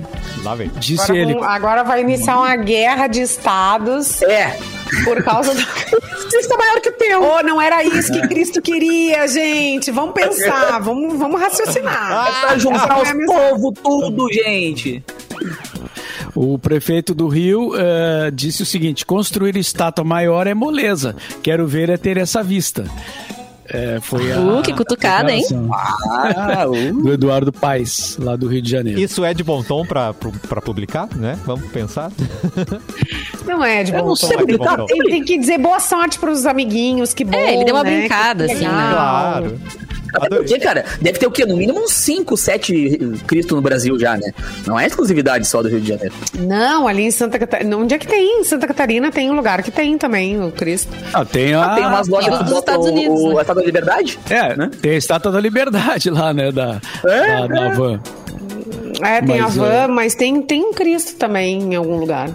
Lá 0.43 0.55
vem. 0.55 0.71
Disse 0.79 1.03
Agora, 1.03 1.19
ele. 1.19 1.39
agora 1.43 1.83
vai 1.85 2.01
iniciar 2.01 2.39
uma 2.39 2.57
guerra 2.57 3.07
de 3.09 3.21
estados 3.21 4.23
É. 4.23 4.59
por 5.05 5.23
causa 5.23 5.55
do. 5.55 5.61
Cristo 6.31 6.55
é 6.55 6.57
maior 6.57 6.81
que 6.81 6.89
o 6.89 6.93
teu. 6.93 7.23
Oh, 7.23 7.43
não 7.43 7.61
era 7.61 7.83
isso 7.85 8.13
que 8.13 8.27
Cristo 8.29 8.63
queria, 8.63 9.27
gente. 9.29 9.91
Vamos 9.91 10.15
pensar, 10.15 10.79
vamos, 10.81 11.19
vamos 11.19 11.41
raciocinar. 11.41 12.29
É 12.29 12.47
pra 12.47 12.59
juntar 12.59 13.03
os 13.03 13.27
povos 13.27 13.75
tudo, 13.83 14.33
gente. 14.33 15.05
O 16.35 16.59
prefeito 16.59 17.15
do 17.15 17.29
Rio 17.29 17.73
eh, 17.77 18.31
disse 18.33 18.63
o 18.63 18.67
seguinte: 18.67 19.05
construir 19.07 19.57
estátua 19.57 20.05
maior 20.05 20.47
é 20.47 20.55
moleza. 20.55 21.15
Quero 21.43 21.67
ver 21.67 21.91
é 21.91 21.97
ter 21.97 22.17
essa 22.17 22.43
vista. 22.43 22.85
É, 23.73 24.01
foi 24.03 24.33
a 24.33 24.41
Uh, 24.41 24.63
que 24.63 24.73
cutucada, 24.73 25.31
hein? 25.33 25.45
Ah, 25.73 26.65
uh. 26.69 27.03
Do 27.03 27.13
Eduardo 27.13 27.53
Paes, 27.53 28.17
lá 28.19 28.35
do 28.35 28.49
Rio 28.49 28.61
de 28.61 28.69
Janeiro. 28.69 28.99
Isso 28.99 29.25
é 29.25 29.33
de 29.33 29.45
bom 29.45 29.63
tom 29.63 29.87
pra, 29.87 30.13
pra 30.13 30.61
publicar, 30.61 31.09
né? 31.15 31.39
Vamos 31.47 31.71
pensar. 31.71 32.11
Não 33.47 33.63
é 33.65 33.85
de 33.85 33.93
Eu 33.93 34.01
bom 34.01 34.09
não 34.09 34.15
tom. 34.17 34.27
sei 34.27 34.37
publicar. 34.37 34.77
bom 34.77 34.87
tom. 34.87 34.87
Tem, 34.87 34.99
tem 35.05 35.25
que 35.25 35.39
dizer 35.39 35.59
boa 35.59 35.79
sorte 35.79 36.19
pros 36.19 36.47
amiguinhos, 36.47 37.15
que 37.15 37.25
bom. 37.25 37.39
É, 37.39 37.55
ele 37.55 37.65
deu 37.65 37.75
uma 37.75 37.85
né? 37.85 37.99
brincada, 38.01 38.47
Que 38.47 38.53
assim, 38.53 38.65
né? 38.65 38.71
legal. 38.71 38.93
Claro. 38.93 39.61
Até 40.13 40.29
porque, 40.29 40.59
cara, 40.59 40.85
deve 41.01 41.19
ter 41.19 41.27
o 41.27 41.31
quê? 41.31 41.45
No 41.47 41.57
mínimo 41.57 41.81
uns 41.81 41.93
5, 41.93 42.37
7 42.37 42.99
Cristo 43.27 43.55
no 43.57 43.63
Brasil 43.63 43.99
já, 43.99 44.17
né? 44.17 44.33
Não 44.67 44.79
é 44.79 44.87
exclusividade 44.87 45.47
só 45.47 45.63
do 45.63 45.69
Rio 45.69 45.81
de 45.81 45.89
Janeiro. 45.89 46.15
Não, 46.39 46.87
ali 46.89 47.03
em 47.03 47.11
Santa 47.11 47.39
Catarina. 47.39 47.77
Onde 47.77 47.95
é 47.95 47.99
que 47.99 48.07
tem? 48.07 48.41
Em 48.41 48.45
Santa 48.45 48.67
Catarina 48.67 49.11
tem 49.11 49.31
um 49.31 49.35
lugar 49.35 49.63
que 49.63 49.71
tem 49.71 49.97
também, 49.99 50.43
o 50.43 50.51
Cristo. 50.53 50.93
Ah, 51.13 51.25
tem 51.25 51.55
a, 51.55 51.63
Ah, 51.63 51.75
tem 51.75 51.87
umas 51.87 52.09
lojas 52.09 52.39
dos 52.41 52.59
Estados 52.59 52.87
Unidos, 52.87 53.21
o, 53.21 53.29
né? 53.29 53.39
a 53.39 53.41
Estátua 53.41 53.55
da 53.55 53.67
Liberdade. 53.67 54.19
É, 54.29 54.57
né? 54.57 54.71
tem 54.81 54.91
a 54.93 54.97
estátua 54.97 55.33
da 55.33 55.41
liberdade 55.41 56.11
lá, 56.11 56.33
né? 56.33 56.51
Da, 56.53 56.81
É, 57.05 57.27
da, 57.27 57.47
da 57.47 57.69
van. 57.71 58.01
É, 59.03 59.21
tem 59.23 59.41
Mas, 59.41 59.59
a 59.59 59.63
van, 59.63 59.73
é. 59.73 59.87
mas 59.87 60.15
tem, 60.15 60.43
tem 60.43 60.63
um 60.63 60.73
Cristo 60.73 61.17
também 61.17 61.59
em 61.63 61.75
algum 61.75 61.97
lugar. 61.97 62.31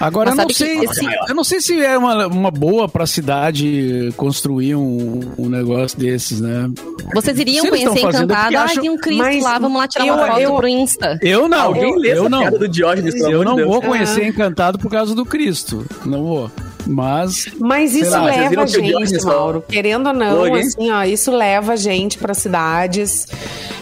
Agora 0.00 0.30
eu 0.30 0.36
não 0.36 0.48
sei. 0.50 0.78
esse- 0.84 1.04
Eu 1.28 1.34
não 1.34 1.44
sei 1.44 1.60
se 1.60 1.80
é 1.84 1.96
uma, 1.98 2.26
uma 2.26 2.50
boa 2.50 2.88
pra 2.88 3.06
cidade 3.06 4.12
construir 4.16 4.74
um, 4.74 5.20
um 5.38 5.48
negócio 5.48 5.98
desses, 5.98 6.40
né? 6.40 6.70
Vocês 7.14 7.38
iriam 7.38 7.64
Se 7.64 7.70
conhecer 7.70 7.98
é 7.98 8.02
Encantado? 8.02 8.26
porque 8.42 8.56
Ah, 8.56 8.62
acham- 8.64 8.82
tem 8.82 8.90
um 8.90 8.96
Cristo 8.96 9.18
Mas 9.22 9.42
lá, 9.42 9.58
vamos 9.58 9.78
lá 9.78 9.88
tirar 9.88 10.06
eu- 10.06 10.14
uma 10.14 10.26
foto 10.26 10.40
eu- 10.40 10.54
pro 10.56 10.68
Insta. 10.68 11.18
Eu 11.22 11.48
não. 11.48 11.58
Alguém 11.62 11.98
lê 11.98 12.10
eu 12.12 12.20
essa 12.20 12.28
não. 12.28 12.38
piada 12.40 12.58
do 12.58 12.68
Diógenes, 12.68 13.14
Eu 13.16 13.42
não 13.44 13.56
Deus. 13.56 13.68
vou 13.68 13.82
conhecer 13.82 14.24
Encantado 14.26 14.78
por 14.78 14.90
causa 14.90 15.14
do 15.14 15.24
Cristo. 15.24 15.84
Não 16.04 16.22
vou. 16.24 16.50
Mas 16.88 17.46
Mas 17.58 17.94
isso 17.94 18.10
lá, 18.10 18.24
leva 18.24 18.62
a 18.62 18.66
gente? 18.66 19.24
Mauro. 19.24 19.62
Querendo 19.68 20.06
ou 20.08 20.12
não, 20.14 20.54
assim, 20.54 20.90
ó, 20.90 21.04
isso 21.04 21.30
leva 21.30 21.74
a 21.74 21.76
gente 21.76 22.16
para 22.18 22.32
cidades, 22.32 23.26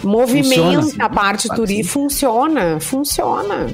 movimenta 0.02 0.82
Funciona, 0.82 1.04
a 1.04 1.09
parte 1.09 1.48
turística, 1.48 1.88
funciona, 1.88 2.80
funciona. 2.80 3.66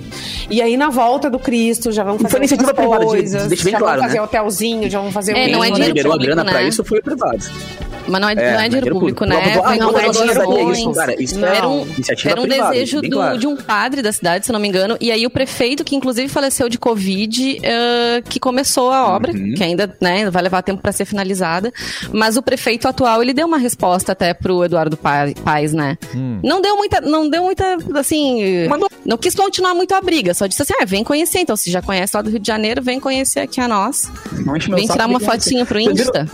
E 0.50 0.60
aí 0.60 0.76
na 0.76 0.90
volta 0.90 1.30
do 1.30 1.38
Cristo 1.38 1.90
já 1.90 2.04
vão 2.04 2.14
Não 2.14 2.20
fazer 2.20 2.30
foi 2.30 2.40
iniciativa 2.40 2.70
outras 2.70 2.86
privada, 2.86 3.06
coisas, 3.06 3.48
deixa 3.48 3.64
bem 3.64 3.72
já 3.72 3.78
claro, 3.78 3.94
vão 4.00 4.06
fazer 4.08 4.18
né? 4.18 4.24
hotelzinho, 4.24 4.90
já 4.90 5.00
vão 5.00 5.10
fazer 5.12 5.32
É, 5.36 5.46
um 5.46 5.52
não 5.52 5.64
é 5.64 5.66
Quem 5.66 5.74
dinheiro 5.74 5.94
liberou 5.96 6.12
a 6.12 6.18
grana 6.18 6.44
né? 6.44 6.68
isso 6.68 6.84
foi 6.84 7.00
privado. 7.00 7.44
Mas 8.08 8.20
não 8.20 8.28
é, 8.28 8.34
não 8.34 8.60
é 8.60 8.68
dinheiro 8.68 8.94
público, 8.94 9.24
né? 9.24 9.36
Ah, 9.64 9.76
não, 9.76 9.92
não, 9.92 9.92
doações. 9.92 10.32
sabia 10.32 10.72
isso, 10.72 10.92
cara. 10.92 11.22
Isso 11.22 11.38
Não. 11.38 11.48
Era 11.48 11.68
um, 11.68 11.86
era 12.24 12.40
um 12.40 12.44
privada, 12.46 12.70
desejo 12.72 13.00
do- 13.02 13.10
claro. 13.10 13.38
de 13.38 13.46
um 13.46 13.56
padre 13.56 14.02
da 14.02 14.12
cidade, 14.12 14.44
se 14.44 14.50
eu 14.50 14.54
não 14.54 14.60
me 14.60 14.68
engano. 14.68 14.96
E 15.00 15.10
aí 15.10 15.24
o 15.26 15.30
prefeito, 15.30 15.84
que 15.84 15.94
inclusive 15.96 16.28
faleceu 16.28 16.68
de 16.68 16.78
Covid, 16.78 17.58
eh, 17.62 18.22
que 18.28 18.38
começou 18.40 18.90
a 18.90 19.08
obra, 19.14 19.32
Uhum. 19.32 19.54
que 19.54 19.62
ainda 19.62 19.94
né, 20.00 20.28
vai 20.30 20.42
levar 20.42 20.62
tempo 20.62 20.82
para 20.82 20.92
ser 20.92 21.04
finalizada. 21.04 21.72
Mas 22.12 22.36
o 22.36 22.42
prefeito 22.42 22.86
atual, 22.88 23.22
ele 23.22 23.32
deu 23.32 23.46
uma 23.46 23.58
resposta 23.58 24.12
até 24.12 24.34
pro 24.34 24.64
Eduardo 24.64 24.96
Pa- 24.96 25.26
Paes, 25.44 25.72
né? 25.72 25.96
Não 26.42 26.60
deu 26.60 26.76
muita, 26.76 27.00
não 27.00 27.28
deu 27.28 27.42
muita, 27.44 27.76
assim... 27.94 28.66
Mandou. 28.68 28.88
Não 29.04 29.16
quis 29.18 29.34
continuar 29.34 29.74
muito 29.74 29.92
a 29.94 30.00
briga, 30.00 30.32
só 30.32 30.46
disse 30.46 30.62
assim, 30.62 30.74
ah, 30.80 30.84
vem 30.84 31.02
conhecer. 31.02 31.40
Então, 31.40 31.56
se 31.56 31.70
já 31.70 31.82
conhece 31.82 32.16
lá 32.16 32.22
do 32.22 32.30
Rio 32.30 32.38
de 32.38 32.46
Janeiro, 32.46 32.80
vem 32.82 33.00
conhecer 33.00 33.40
aqui 33.40 33.60
a 33.60 33.66
nós. 33.66 34.10
Não 34.44 34.54
Vem 34.76 34.86
tirar 34.86 35.06
uma 35.08 35.18
fotinha 35.20 35.66
pro 35.66 35.78
viram- 35.78 35.92
Insta. 35.92 36.28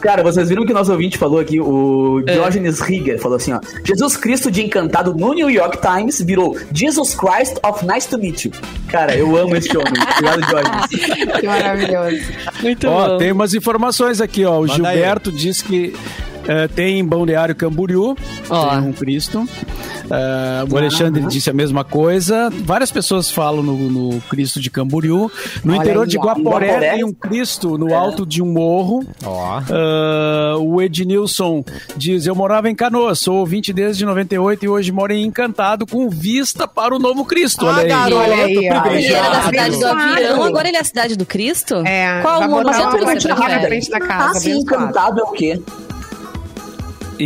Cara, 0.00 0.22
vocês 0.22 0.48
viram 0.48 0.64
que 0.64 0.72
o 0.72 0.74
nosso 0.74 0.90
ouvinte 0.92 1.18
falou 1.18 1.38
aqui, 1.40 1.60
o 1.60 2.22
É. 2.26 2.32
Diógenes 2.32 2.80
Rieger 2.80 3.18
falou 3.20 3.36
assim, 3.36 3.52
ó. 3.52 3.60
Jesus 3.84 4.16
Cristo 4.16 4.50
de 4.50 4.62
Encantado 4.64 5.14
no 5.14 5.32
New 5.34 5.50
York 5.50 5.78
Times 5.80 6.20
virou 6.22 6.56
Jesus 6.72 7.14
Christ 7.14 7.56
of 7.64 7.84
Nice 7.86 8.08
to 8.08 8.18
Meet 8.18 8.44
You. 8.46 8.52
Cara, 8.88 9.14
eu 9.16 9.36
amo 9.36 9.56
esse 9.56 9.76
homem. 9.76 9.92
Obrigado, 10.18 10.46
Diógenes. 10.46 11.40
Que 11.40 11.46
maravilhoso. 11.46 12.22
Muito 12.62 12.88
Ó, 12.88 13.08
bom. 13.10 13.18
tem 13.18 13.32
umas 13.32 13.54
informações 13.54 14.20
aqui, 14.20 14.44
ó. 14.44 14.58
O 14.60 14.66
Manda 14.66 14.88
aí. 14.88 14.96
Gilberto 14.96 15.30
diz 15.32 15.62
que 15.62 15.94
É, 16.48 16.66
tem 16.68 16.98
em 16.98 17.04
Balneário 17.04 17.54
Camboriú, 17.54 18.16
Ó. 18.48 18.68
tem 18.70 18.78
um 18.80 18.92
Cristo. 18.92 19.46
É, 20.10 20.64
o 20.68 20.76
Alexandre 20.76 21.22
disse 21.26 21.48
a 21.48 21.52
mesma 21.52 21.84
coisa. 21.84 22.50
Várias 22.64 22.90
pessoas 22.90 23.30
falam 23.30 23.62
no, 23.62 23.76
no 23.88 24.20
Cristo 24.22 24.58
de 24.60 24.68
Camboriú. 24.70 25.30
No 25.64 25.72
Olha 25.72 25.80
interior 25.82 26.02
aí, 26.02 26.08
de. 26.08 26.18
Guaporé, 26.18 26.66
Guaporé. 26.68 26.90
tem 26.94 27.04
um 27.04 27.12
Cristo 27.12 27.78
no 27.78 27.94
alto 27.94 28.26
de 28.26 28.42
um 28.42 28.46
morro. 28.46 29.04
Ó. 29.24 29.60
Ah, 29.70 30.56
o 30.58 30.82
Ednilson 30.82 31.64
diz: 31.96 32.26
Eu 32.26 32.34
morava 32.34 32.68
em 32.68 32.74
Canoas, 32.74 33.20
sou 33.20 33.36
ouvinte 33.36 33.72
desde 33.72 34.04
98 34.04 34.64
e 34.64 34.68
hoje 34.68 34.90
moro 34.90 35.12
em 35.12 35.24
Encantado 35.24 35.86
com 35.86 36.08
vista 36.08 36.66
para 36.66 36.94
o 36.94 36.98
Novo 36.98 37.24
Cristo. 37.24 37.64
Olha 37.66 37.82
aí. 37.82 37.88
garoto, 37.88 38.16
Olha 38.16 38.34
aí. 38.44 38.56
Ele 38.56 39.12
era 39.14 39.28
da 39.30 39.42
cidade 39.42 39.78
do 39.78 39.86
avião, 39.86 40.42
agora 40.42 40.68
ele 40.68 40.76
é 40.76 40.80
a 40.80 40.84
cidade 40.84 41.16
do 41.16 41.24
Cristo? 41.26 41.76
É, 41.86 42.20
Qual 42.22 42.40
o 42.42 42.64
na 42.64 42.72
prefere? 43.46 43.66
frente 43.66 43.90
da 43.90 43.98
Ah, 43.98 44.00
casa. 44.00 44.40
sim, 44.40 44.52
abençoado. 44.52 44.82
encantado 44.84 45.20
é 45.20 45.22
o 45.22 45.30
quê? 45.32 45.60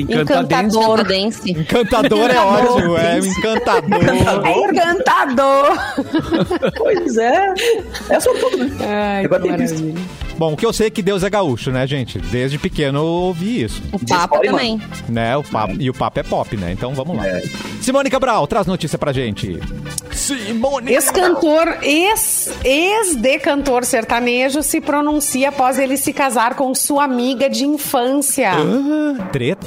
Encantadense. 0.00 0.78
Encantadense. 0.78 1.50
Encantador 1.50 2.30
é 2.30 2.38
ótimo, 2.38 2.96
é 2.96 3.18
encantador. 3.18 4.00
Encantador! 4.70 5.78
Pois 6.76 7.16
é. 7.16 7.54
É 8.08 8.20
sobretudo, 8.20 8.64
né? 8.64 8.76
Ai, 8.80 9.24
Agora 9.24 9.42
que 9.42 9.48
maravilha. 9.50 9.94
Bom, 10.36 10.52
o 10.52 10.56
que 10.56 10.66
eu 10.66 10.72
sei 10.72 10.88
é 10.88 10.90
que 10.90 11.02
Deus 11.02 11.22
é 11.22 11.30
gaúcho, 11.30 11.70
né, 11.70 11.86
gente? 11.86 12.18
Desde 12.18 12.58
pequeno 12.58 12.98
eu 12.98 13.04
ouvi 13.04 13.62
isso. 13.62 13.80
O 13.92 14.04
Papa 14.04 14.40
também. 14.40 14.80
Né? 15.08 15.36
O 15.36 15.44
papo, 15.44 15.76
e 15.78 15.88
o 15.88 15.94
papo 15.94 16.18
é 16.18 16.22
pop, 16.22 16.56
né? 16.56 16.72
Então 16.72 16.92
vamos 16.92 17.16
lá. 17.16 17.26
É. 17.26 17.42
Simone 17.80 18.10
Cabral, 18.10 18.46
traz 18.46 18.66
notícia 18.66 18.98
pra 18.98 19.12
gente. 19.12 19.60
Simone 20.26 20.92
Ex-cantor, 20.92 21.78
ex- 21.82 22.50
ex-de-cantor 22.64 23.84
sertanejo 23.84 24.62
se 24.62 24.80
pronuncia 24.80 25.50
após 25.50 25.78
ele 25.78 25.96
se 25.96 26.12
casar 26.12 26.54
com 26.54 26.74
sua 26.74 27.04
amiga 27.04 27.48
de 27.50 27.64
infância. 27.66 28.50
Ah, 28.52 29.28
Treta. 29.30 29.66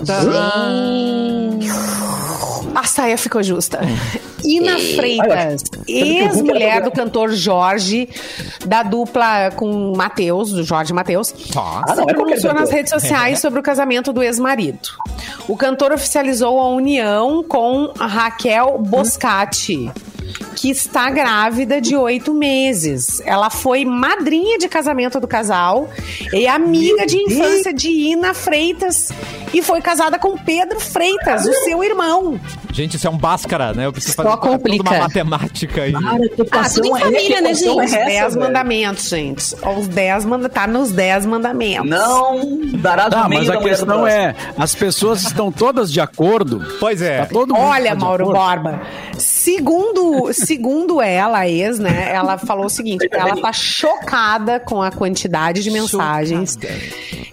A 2.76 2.84
saia 2.84 3.18
ficou 3.18 3.42
justa. 3.42 3.80
Ina 4.46 4.78
Freitas, 4.78 5.64
ex-mulher 5.88 6.84
do 6.84 6.92
cantor 6.92 7.32
Jorge, 7.32 8.08
da 8.66 8.84
dupla 8.84 9.52
com 9.56 9.94
Matheus, 9.96 10.52
do 10.52 10.64
Jorge 10.64 10.94
Matheus, 10.94 11.32
Tá. 11.52 11.82
Ah, 11.88 11.96
se 11.96 12.02
é 12.02 12.04
qualquer 12.06 12.16
pronunciou 12.16 12.54
nas 12.54 12.62
cantor. 12.64 12.74
redes 12.76 12.94
sociais 12.94 13.40
sobre 13.40 13.60
o 13.60 13.64
casamento 13.64 14.14
do 14.14 14.22
ex-marido. 14.22 14.90
O 15.48 15.58
cantor 15.58 15.92
oficializou 15.92 16.60
a 16.60 16.68
união 16.70 17.44
com 17.44 17.92
Raquel 17.98 18.78
Boscati. 18.80 19.92
Que 20.60 20.72
está 20.72 21.12
grávida 21.12 21.80
de 21.80 21.96
oito 21.96 22.34
meses. 22.34 23.22
Ela 23.24 23.52
foi 23.52 23.86
madrinha 23.86 24.58
de 24.58 24.68
casamento 24.68 25.20
do 25.20 25.28
casal 25.28 25.88
e 26.34 26.48
amiga 26.48 27.06
de 27.06 27.18
infância 27.18 27.72
de 27.72 27.90
Ina 27.90 28.34
Freitas. 28.34 29.10
E 29.54 29.62
foi 29.62 29.82
casada 29.82 30.18
com 30.18 30.36
Pedro 30.36 30.80
Freitas, 30.80 31.46
o 31.46 31.54
seu 31.64 31.84
irmão. 31.84 32.40
Gente, 32.78 32.96
isso 32.96 33.08
é 33.08 33.10
um 33.10 33.18
báscara, 33.18 33.74
né? 33.74 33.88
Eu 33.88 33.92
preciso 33.92 34.16
Só 34.16 34.22
fazer 34.22 34.38
toda 34.38 34.52
complica. 34.52 34.84
uma 34.92 35.00
matemática 35.00 35.82
aí. 35.82 35.94
Cara, 35.94 36.20
que 36.30 36.42
Ah, 36.52 36.70
tudo 36.70 36.86
em 36.86 36.90
equação 36.92 36.98
é- 36.98 37.00
família, 37.00 37.42
né, 37.42 37.54
gente? 37.56 37.80
é 37.96 38.06
Dez 38.06 38.34
velho? 38.36 38.40
mandamentos, 38.40 39.10
gente. 39.10 39.56
Os 39.78 39.88
dez 39.88 40.26
manda... 40.26 40.48
Tá 40.48 40.68
nos 40.68 40.92
dez 40.92 41.26
mandamentos. 41.26 41.90
Não 41.90 42.60
dará 42.76 43.10
Tá, 43.10 43.28
mas 43.28 43.50
a 43.50 43.58
questão 43.58 44.06
é, 44.06 44.36
as 44.56 44.76
pessoas 44.76 45.24
estão 45.24 45.52
todas 45.52 45.92
de 45.92 46.00
acordo? 46.00 46.64
Pois 46.80 47.02
é. 47.02 47.22
Tá 47.22 47.26
todo 47.26 47.56
mundo 47.56 47.66
Olha, 47.66 47.90
tá 47.90 47.96
Mauro 47.96 48.30
acordo? 48.30 48.40
Borba, 48.40 48.82
segundo, 49.18 50.32
segundo 50.34 51.02
ela, 51.02 51.40
a 51.40 51.50
ex, 51.50 51.80
né? 51.80 52.12
Ela 52.14 52.38
falou 52.38 52.66
o 52.66 52.70
seguinte: 52.70 53.08
ela 53.12 53.36
tá 53.42 53.52
chocada 53.54 54.60
com 54.60 54.82
a 54.82 54.92
quantidade 54.92 55.64
de 55.64 55.72
mensagens. 55.72 56.58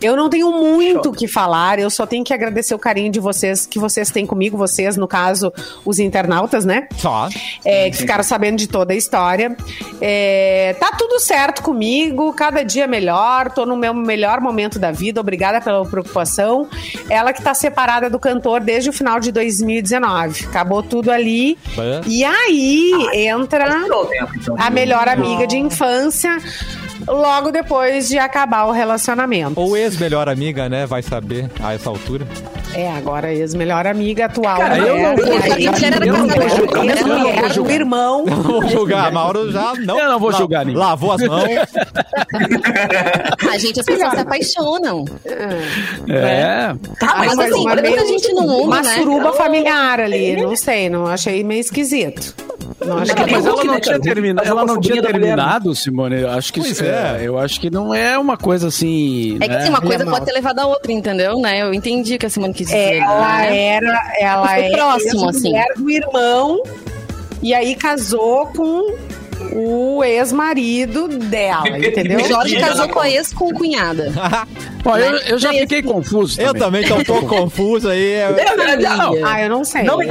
Eu 0.00 0.16
não 0.16 0.28
tenho 0.30 0.50
muito 0.52 1.10
o 1.10 1.12
que 1.12 1.26
falar, 1.26 1.78
eu 1.78 1.90
só 1.90 2.06
tenho 2.06 2.24
que 2.24 2.32
agradecer 2.32 2.74
o 2.74 2.78
carinho 2.78 3.10
de 3.10 3.20
vocês, 3.20 3.66
que 3.66 3.78
vocês 3.78 4.10
têm 4.10 4.24
comigo, 4.26 4.56
vocês, 4.56 4.96
no 4.96 5.08
caso, 5.08 5.33
os 5.84 5.98
internautas, 5.98 6.64
né? 6.64 6.88
Só. 6.96 7.28
É, 7.64 7.90
que 7.90 7.96
ficaram 7.96 8.22
sabendo 8.22 8.56
de 8.56 8.68
toda 8.68 8.92
a 8.92 8.96
história. 8.96 9.56
É, 10.00 10.76
tá 10.78 10.92
tudo 10.96 11.18
certo 11.18 11.62
comigo, 11.62 12.32
cada 12.32 12.62
dia 12.62 12.86
melhor, 12.86 13.50
tô 13.50 13.64
no 13.64 13.76
meu 13.76 13.94
melhor 13.94 14.40
momento 14.40 14.78
da 14.78 14.90
vida, 14.90 15.20
obrigada 15.20 15.60
pela 15.60 15.84
preocupação. 15.84 16.68
Ela 17.08 17.32
que 17.32 17.42
tá 17.42 17.54
separada 17.54 18.10
do 18.10 18.18
cantor 18.18 18.60
desde 18.60 18.90
o 18.90 18.92
final 18.92 19.20
de 19.20 19.32
2019. 19.32 20.46
Acabou 20.46 20.82
tudo 20.82 21.10
ali. 21.10 21.58
Bah. 21.76 22.00
E 22.06 22.24
aí 22.24 22.92
entra 23.12 23.86
o 23.86 24.06
tempo, 24.06 24.32
então. 24.36 24.56
a 24.58 24.70
melhor 24.70 25.08
amiga 25.08 25.46
de 25.46 25.56
infância. 25.56 26.38
Logo 27.06 27.50
depois 27.50 28.08
de 28.08 28.18
acabar 28.18 28.64
o 28.66 28.72
relacionamento. 28.72 29.60
Ou 29.60 29.76
ex-melhor 29.76 30.28
amiga, 30.28 30.68
né? 30.68 30.86
Vai 30.86 31.02
saber 31.02 31.50
a 31.62 31.74
essa 31.74 31.88
altura. 31.90 32.26
É, 32.74 32.90
agora 32.90 33.32
ex-melhor 33.32 33.86
amiga 33.86 34.24
atual. 34.26 34.56
Cara, 34.58 34.78
eu 34.78 34.98
não 34.98 35.16
vou 35.16 35.26
julgar, 35.26 35.58
eu 36.06 36.12
não 36.12 36.26
vou 36.26 36.48
julgar, 36.48 36.96
eu 36.96 37.06
não 37.06 37.32
vou 37.36 37.48
julgar. 37.50 37.74
irmão. 37.74 38.24
Não 38.26 38.42
vou 38.42 38.68
julgar, 38.68 39.12
Mauro 39.12 39.52
já 39.52 39.74
não. 39.78 39.98
Eu 39.98 40.08
não 40.10 40.18
vou 40.18 40.32
julgar 40.32 40.64
ninguém. 40.66 40.80
Lavou 40.80 41.12
as 41.12 41.20
mãos. 41.22 41.44
A 43.52 43.58
gente, 43.58 43.80
as 43.80 43.86
pessoas 43.86 44.10
se 44.14 44.18
apaixonam. 44.20 45.04
É. 46.08 46.74
Tá, 46.98 47.14
Mas 47.18 47.34
mas, 47.36 47.38
assim, 47.38 47.50
assim, 47.52 47.68
olha 47.68 47.82
quanta 47.82 48.06
gente 48.06 48.32
mundo, 48.34 48.62
Uma 48.64 48.82
né? 48.82 48.94
suruba 48.96 49.32
familiar 49.34 50.00
ali, 50.00 50.36
não 50.36 50.56
sei, 50.56 50.88
não 50.88 51.06
achei 51.06 51.44
meio 51.44 51.60
esquisito. 51.60 52.34
Não 52.84 52.98
achei 52.98 53.14
Mas 53.14 53.30
Mas 53.32 53.44
ela 53.46 53.46
não 53.46 53.54
não 53.54 53.60
tinha, 53.62 53.80
tinha 53.80 54.00
termina, 54.00 54.42
terminado- 54.42 54.48
ela 54.48 54.64
não 54.66 54.80
tinha 54.80 55.74
Simone. 55.74 56.20
Eu 56.20 56.30
acho 56.30 56.52
que 56.52 56.60
Pois 56.60 56.72
isso 56.72 56.83
é. 56.84 57.22
é. 57.22 57.28
Eu 57.28 57.38
acho 57.38 57.60
que 57.60 57.70
não 57.70 57.94
é 57.94 58.18
uma 58.18 58.36
coisa 58.36 58.68
assim. 58.68 59.36
É 59.36 59.40
que 59.40 59.48
né? 59.48 59.56
assim, 59.58 59.68
uma 59.68 59.80
coisa 59.80 59.98
Normal. 59.98 60.14
pode 60.14 60.26
ter 60.26 60.32
levado 60.32 60.58
a 60.58 60.66
outra, 60.66 60.92
entendeu? 60.92 61.38
Né? 61.38 61.62
Eu 61.62 61.74
entendi 61.74 62.14
o 62.14 62.18
que 62.18 62.26
a 62.26 62.30
Simone 62.30 62.54
quis 62.54 62.66
dizer. 62.66 62.96
Ela 62.96 63.38
né? 63.38 63.66
era, 63.66 64.12
ela 64.18 64.48
Foi 64.48 64.62
é 64.62 64.70
próximo, 64.70 65.28
assim. 65.28 65.48
mulher 65.48 65.66
do 65.76 65.90
irmão 65.90 66.62
e 67.42 67.52
aí 67.52 67.74
casou 67.74 68.46
com 68.48 68.96
o 69.52 70.02
ex-marido 70.02 71.08
dela, 71.08 71.68
entendeu? 71.78 72.20
O 72.20 72.24
Jorge 72.24 72.56
casou 72.56 72.88
com 72.88 73.00
a 73.00 73.08
ex 73.10 73.32
com 73.32 73.52
cunhada. 73.52 74.12
Ó, 74.84 74.96
eu, 74.98 75.16
eu 75.18 75.38
já 75.38 75.50
fiquei 75.52 75.82
confuso. 75.82 76.40
Eu 76.40 76.52
também 76.54 76.86
tô 76.86 76.94
um 76.96 77.04
pouco 77.04 77.26
confuso 77.26 77.88
aí. 77.88 78.16
Não, 78.80 79.14
Ah, 79.26 79.42
eu 79.42 79.48
não 79.48 79.64
sei. 79.64 79.82
Não 79.84 79.98
me 79.98 80.06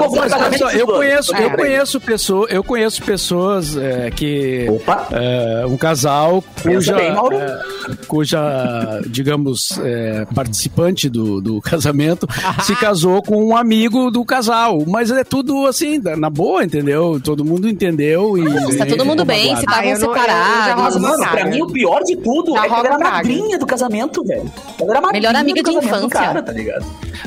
só, 0.57 0.71
eu 0.71 0.87
conheço, 0.87 1.35
eu 1.35 1.49
É. 1.49 1.55
conheço 1.57 1.99
pessoas, 2.01 2.51
eu 2.51 2.63
conheço 2.63 3.01
pessoas 3.03 3.77
é, 3.77 4.09
que 4.11 4.67
Opa. 4.69 5.07
é, 5.11 5.65
um 5.67 5.77
casal 5.77 6.43
cuja, 6.61 6.95
bem, 6.95 7.13
Mauro. 7.13 7.35
é, 7.37 7.59
cuja, 8.07 9.01
digamos, 9.07 9.77
é, 9.83 10.25
participante 10.33 11.09
do, 11.09 11.41
do 11.41 11.61
casamento 11.61 12.27
se 12.63 12.75
casou 12.77 13.21
com 13.21 13.43
um 13.45 13.55
amigo 13.55 14.09
do 14.09 14.23
casal, 14.25 14.83
mas 14.87 15.11
é 15.11 15.23
tudo 15.23 15.65
assim 15.67 16.01
na 16.17 16.29
boa, 16.29 16.63
entendeu? 16.63 17.19
Todo 17.23 17.43
mundo 17.45 17.67
entendeu 17.69 18.37
e 18.37 18.77
Tá 18.77 18.85
todo 18.85 19.05
mundo 19.05 19.23
bem, 19.25 19.55
se 19.55 19.61
estavam 19.63 19.89
não- 19.89 19.95
separados. 19.97 20.97
Mano, 21.01 21.27
pra 21.29 21.45
mim 21.45 21.61
o 21.61 21.67
pior 21.67 22.01
de 22.03 22.15
tudo 22.17 22.53
Já 22.53 22.65
é 22.65 22.67
que 22.67 22.73
ela 22.73 22.79
era 22.87 22.97
praga. 22.97 23.15
madrinha 23.17 23.57
do 23.59 23.65
casamento, 23.65 24.23
velho. 24.23 24.51
Ela 24.79 24.91
era 24.91 25.01
madrinha 25.01 25.29
Melhor 25.29 25.35
amiga 25.35 25.63
de 25.63 25.71
infância. 25.71 26.09
Cara, 26.09 26.41
tá 26.41 26.51
ligado? 26.51 26.85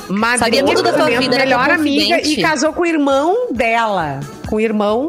Madrinha 0.08 0.38
Sabia 0.38 0.64
tudo 0.64 0.82
da 0.82 0.92
casamento, 0.92 1.20
vida, 1.20 1.36
melhor 1.38 1.70
amiga 1.70 2.20
e 2.20 2.42
casou 2.42 2.72
com 2.72 2.82
o 2.82 2.86
irmão 2.86 3.48
dela. 3.52 4.20
Com 4.48 4.56
o 4.56 4.60
irmão, 4.60 5.08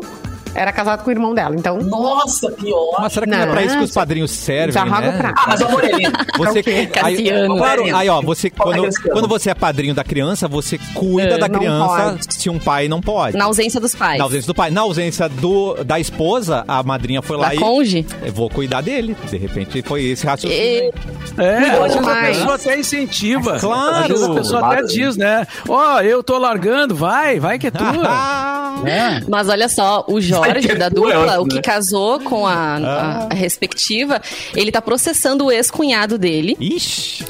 era 0.58 0.72
casado 0.72 1.04
com 1.04 1.10
o 1.10 1.14
irmão 1.14 1.34
dela, 1.34 1.56
então... 1.56 1.78
Nossa, 1.80 2.52
pior. 2.52 2.98
Mas 3.00 3.14
será 3.14 3.26
que 3.26 3.32
não, 3.32 3.38
é 3.40 3.46
Não, 3.46 3.52
pra 3.54 3.64
isso 3.64 3.78
que 3.78 3.84
os 3.84 3.92
padrinhos 3.92 4.32
servem, 4.32 4.74
Já 4.74 4.86
né? 4.86 5.12
pra- 5.18 5.34
Ah, 5.38 5.46
mas 5.48 5.62
a 5.62 5.70
Morelina. 5.70 6.12
Você, 6.38 6.64
aí, 6.68 6.88
Cassiano. 6.88 7.58
claro, 7.58 7.96
aí 7.96 8.10
ó, 8.10 8.22
você 8.22 8.48
é 8.48 8.50
quando, 8.50 8.90
quando 9.12 9.28
você 9.28 9.50
é 9.50 9.54
padrinho 9.56 9.94
da 9.96 10.04
criança, 10.04 10.48
você 10.48 10.80
cuida 10.94 11.36
É, 11.36 11.38
da 11.38 11.50
criança 11.50 12.12
pode. 12.12 12.34
se 12.34 12.50
um 12.50 12.60
pai 12.60 12.88
não 12.88 13.02
pode. 13.02 13.36
Na 13.38 13.46
ausência 13.46 13.80
dos 13.80 13.96
pais. 13.96 14.18
Na 14.20 14.24
ausência 14.26 14.48
do 14.48 14.54
pai. 14.56 14.70
Na 14.70 14.82
ausência 14.82 15.28
do, 15.30 15.84
da 15.84 16.00
esposa, 16.00 16.64
a 16.68 16.84
madrinha 16.84 17.22
foi 17.22 17.38
lá 17.38 17.48
Da 17.50 17.56
e. 17.56 17.60
conge. 17.60 18.06
Eu 18.24 18.32
vou 18.32 18.50
cuidar 18.50 18.82
dele. 18.82 19.16
De 19.30 19.38
repente 19.38 19.82
foi 19.82 20.04
esse 20.06 20.26
raciocínio. 20.26 20.64
E- 20.64 20.92
É, 21.40 21.58
às 21.70 21.94
vezes 21.94 22.08
a 22.08 22.16
pessoa 22.22 22.56
até 22.56 22.80
incentiva. 22.80 23.60
Claro. 23.60 23.96
Às 23.96 24.08
vezes 24.08 24.24
a 24.24 24.34
pessoa 24.34 24.66
até 24.74 24.84
diz, 24.84 25.18
né? 25.18 25.46
Ó, 25.68 26.00
eu 26.02 26.24
tô 26.24 26.38
largando, 26.38 26.96
vai, 26.96 27.40
vai 27.40 27.58
que 27.60 27.68
é 27.68 27.72
tua. 27.72 28.84
É. 28.86 29.22
Mas 29.30 29.50
olha 29.50 29.68
só, 29.70 30.04
o 30.08 30.20
Jorge, 30.54 30.76
da 30.76 30.86
é 30.86 30.90
dupla, 30.90 31.40
o 31.42 31.46
que 31.48 31.56
né? 31.58 31.62
casou 31.62 32.20
com 32.20 32.46
a, 32.48 32.54
a- 32.78 33.28
a 33.32 33.34
respectiva, 33.34 34.22
ele 34.56 34.72
tá 34.72 34.82
processando 34.82 35.46
o 35.46 35.52
ex-cunhado 35.52 36.18
dele, 36.18 36.56
Ixi. 36.60 37.26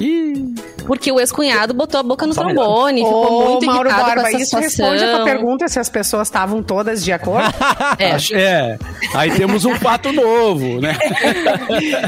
Porque 0.86 1.12
o 1.12 1.20
ex-cunhado 1.20 1.74
botou 1.74 2.00
a 2.00 2.04
boca 2.04 2.26
no 2.26 2.34
trombone, 2.34 3.02
ficou 3.04 3.42
Ô, 3.48 3.50
muito 3.52 3.66
Mauro 3.66 3.90
irritado 3.90 4.10
com 4.10 4.16
Borba, 4.16 4.28
essa 4.30 4.38
isso 4.38 4.46
situação. 4.46 4.86
responde 4.92 5.04
a 5.04 5.16
tua 5.18 5.26
pergunta 5.26 5.68
se 5.68 5.80
as 5.80 5.90
pessoas 5.90 6.28
estavam 6.28 6.64
todas 6.64 7.04
de 7.04 7.12
acordo? 7.12 7.48
É. 8.00 8.18
é. 8.34 8.78
Aí 9.14 9.32
temos 9.32 9.66
um 9.66 9.76
fato 9.76 10.12
novo, 10.12 10.80
né? 10.80 10.98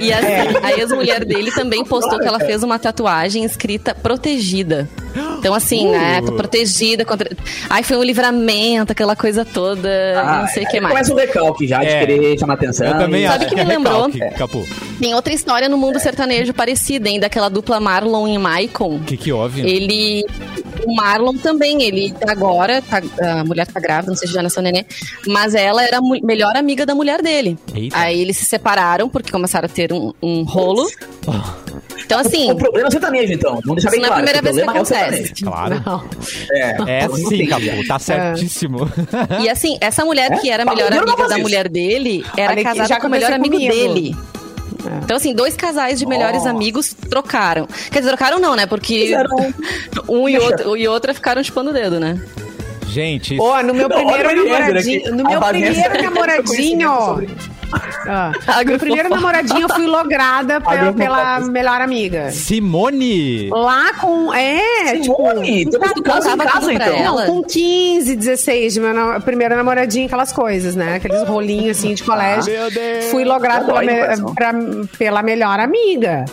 E 0.02 0.12
a, 0.14 0.20
a 0.68 0.72
ex-mulher 0.78 1.26
dele 1.26 1.52
também 1.52 1.84
postou 1.84 2.20
que 2.20 2.28
ela 2.28 2.40
fez 2.40 2.64
uma 2.64 2.78
tatuagem 2.80 3.44
escrita 3.44 3.94
protegida. 3.94 4.88
Então, 5.40 5.54
assim, 5.54 5.88
Uh. 5.88 5.92
né? 5.92 6.22
Tô 6.22 6.34
protegida 6.34 7.04
contra. 7.06 7.30
Ai, 7.70 7.82
foi 7.84 7.98
um 7.98 8.04
livramento, 8.04 8.92
aquela 8.92 9.16
coisa 9.16 9.44
toda. 9.46 9.90
Ah, 10.22 10.42
não 10.42 10.48
sei 10.50 10.64
o 10.64 10.68
que 10.68 10.78
aí 10.78 10.82
mais. 10.82 10.94
Começa 10.94 11.14
o 11.14 11.16
recalque 11.18 11.68
já, 11.68 11.80
de 11.80 11.88
É. 11.88 12.00
querer 12.06 12.40
chamar 12.40 12.54
atenção. 12.56 12.88
Eu 12.88 12.98
também 12.98 13.24
e- 13.24 13.28
Sabe 13.28 13.46
acho 13.46 13.56
que 13.56 13.60
é 13.62 13.64
me 13.64 13.70
lembrou? 13.70 14.10
Capu. 14.38 14.68
Tem 15.00 15.14
outra 15.14 15.34
história 15.34 15.70
no 15.70 15.78
mundo 15.78 16.00
sertanejo 16.00 16.54
parecida, 16.54 17.08
hein? 17.10 17.20
Daquela 17.20 17.50
dupla 17.50 17.80
Marlon 17.80 18.28
e 18.28 18.38
Maicon. 18.38 18.96
O 18.96 19.00
que 19.00 19.18
que 19.18 19.32
houve? 19.32 19.62
Ele. 19.62 20.26
O 20.86 20.96
Marlon 20.96 21.34
também, 21.34 21.82
ele 21.84 22.12
tá 22.14 22.32
agora, 22.32 22.82
tá- 22.82 23.02
a 23.22 23.44
mulher 23.44 23.68
tá 23.68 23.80
grávida, 23.82 24.12
não 24.12 24.18
sei 24.18 24.28
se 24.30 24.34
já 24.34 24.42
nasceu 24.42 24.64
neném, 24.64 24.86
mas 25.28 25.54
ela 25.54 25.84
era 25.84 25.98
a 25.98 26.02
mu- 26.02 26.20
melhor 26.24 26.56
amiga 26.56 26.86
da 26.86 26.96
mulher 26.96 27.22
dele. 27.22 27.58
Eita. 27.76 27.98
Aí 27.98 28.22
eles 28.22 28.38
se 28.38 28.46
separaram 28.46 29.10
porque 29.10 29.30
começaram 29.30 29.66
a 29.66 29.70
ter 29.70 29.92
um, 29.92 30.14
um 30.24 30.44
rolo. 30.44 30.88
Então, 32.10 32.20
assim, 32.22 32.50
O 32.52 32.56
problema 32.56 32.88
é 32.88 32.90
o 32.90 32.92
sertanejo, 32.92 33.34
então. 33.34 33.60
Vamos 33.64 33.84
deixar 33.84 33.92
bem 33.92 34.00
não 34.00 34.06
é 34.06 34.10
a 34.10 34.14
claro. 34.14 34.24
primeira 34.24 34.40
o 34.40 34.44
vez 34.44 34.56
que 34.56 34.62
é 34.62 34.66
o 34.66 34.70
acontece. 34.72 35.28
sertanejo. 35.28 35.46
Claro. 35.46 35.84
Não. 35.86 36.04
É, 36.52 37.02
É 37.04 37.08
Não 37.08 37.16
sim, 37.16 37.46
Capu, 37.46 37.88
tá 37.88 38.00
certíssimo. 38.00 38.92
E 39.44 39.48
assim, 39.48 39.78
essa 39.80 40.04
mulher 40.04 40.40
que 40.42 40.50
era 40.50 40.64
a 40.64 40.66
É? 40.66 40.70
melhor 40.76 40.90
não 40.92 41.00
amiga 41.04 41.28
da 41.28 41.36
isso. 41.36 41.42
mulher 41.44 41.70
dele 41.70 42.26
era 42.36 42.54
Olha 42.54 42.64
casada 42.64 43.00
com 43.00 43.06
o 43.06 43.10
melhor 43.12 43.32
amigo 43.32 43.54
comigo. 43.54 43.72
dele. 43.72 44.16
Então, 45.04 45.18
assim, 45.18 45.36
dois 45.36 45.56
casais 45.56 46.00
de 46.00 46.06
melhores 46.08 46.38
Nossa. 46.38 46.50
amigos 46.50 46.96
trocaram. 47.12 47.68
Quer 47.92 48.00
dizer, 48.00 48.10
trocaram 48.10 48.40
não, 48.40 48.56
né? 48.56 48.66
Porque 48.66 49.02
Fizeram- 49.02 49.54
um 50.10 50.28
e 50.28 50.40
outro, 50.40 50.76
e 50.78 50.88
outra 50.88 51.14
ficaram 51.14 51.44
chupando 51.44 51.70
o 51.70 51.74
dedo, 51.74 52.00
né? 52.00 52.20
Gente, 52.88 53.38
Ó, 53.40 53.62
no 53.62 53.72
meu 53.72 53.88
Não, 53.88 53.98
primeiro 53.98 54.36
namoradinho. 54.36 55.16
No 55.16 55.30
meu 55.30 55.40
primeiro 55.42 56.04
namoradinho. 56.04 57.28
Ah, 58.08 58.32
meu 58.66 58.78
primeiro 58.80 59.10
namoradinho 59.10 59.62
eu 59.62 59.70
fui 59.70 59.86
lograda 59.88 60.60
pela, 60.62 60.94
pela 60.94 61.40
melhor 61.42 61.82
amiga. 61.82 62.32
Simone! 62.32 63.50
Lá 63.50 63.94
com. 63.94 64.34
É, 64.34 65.02
Simone, 65.04 65.66
tipo. 65.66 65.72
temos 65.72 65.94
tu 65.94 66.04
caso 66.04 66.30
em 66.30 66.38
casa, 66.38 66.74
então. 66.74 67.04
Não, 67.04 67.26
com 67.26 67.44
15, 67.44 68.16
16, 68.16 68.74
de 68.74 68.80
meu 68.80 68.94
na- 68.94 69.20
primeiro 69.20 69.56
namoradinho, 69.56 70.06
aquelas 70.08 70.32
coisas, 70.32 70.76
né? 70.76 70.96
Aqueles 70.96 71.24
rolinhos 71.24 71.78
assim 71.78 71.94
de 71.94 72.04
colégio. 72.04 72.52
Meu 72.52 72.72
Deus. 72.72 73.06
Fui 73.06 73.24
lograda 73.24 73.66
pela, 73.66 73.82
Dói 73.84 73.86
no 74.18 74.30
me- 74.30 74.36
pra- 74.36 74.54
pela 74.98 75.22
melhor 75.24 75.60
amiga. 75.60 76.26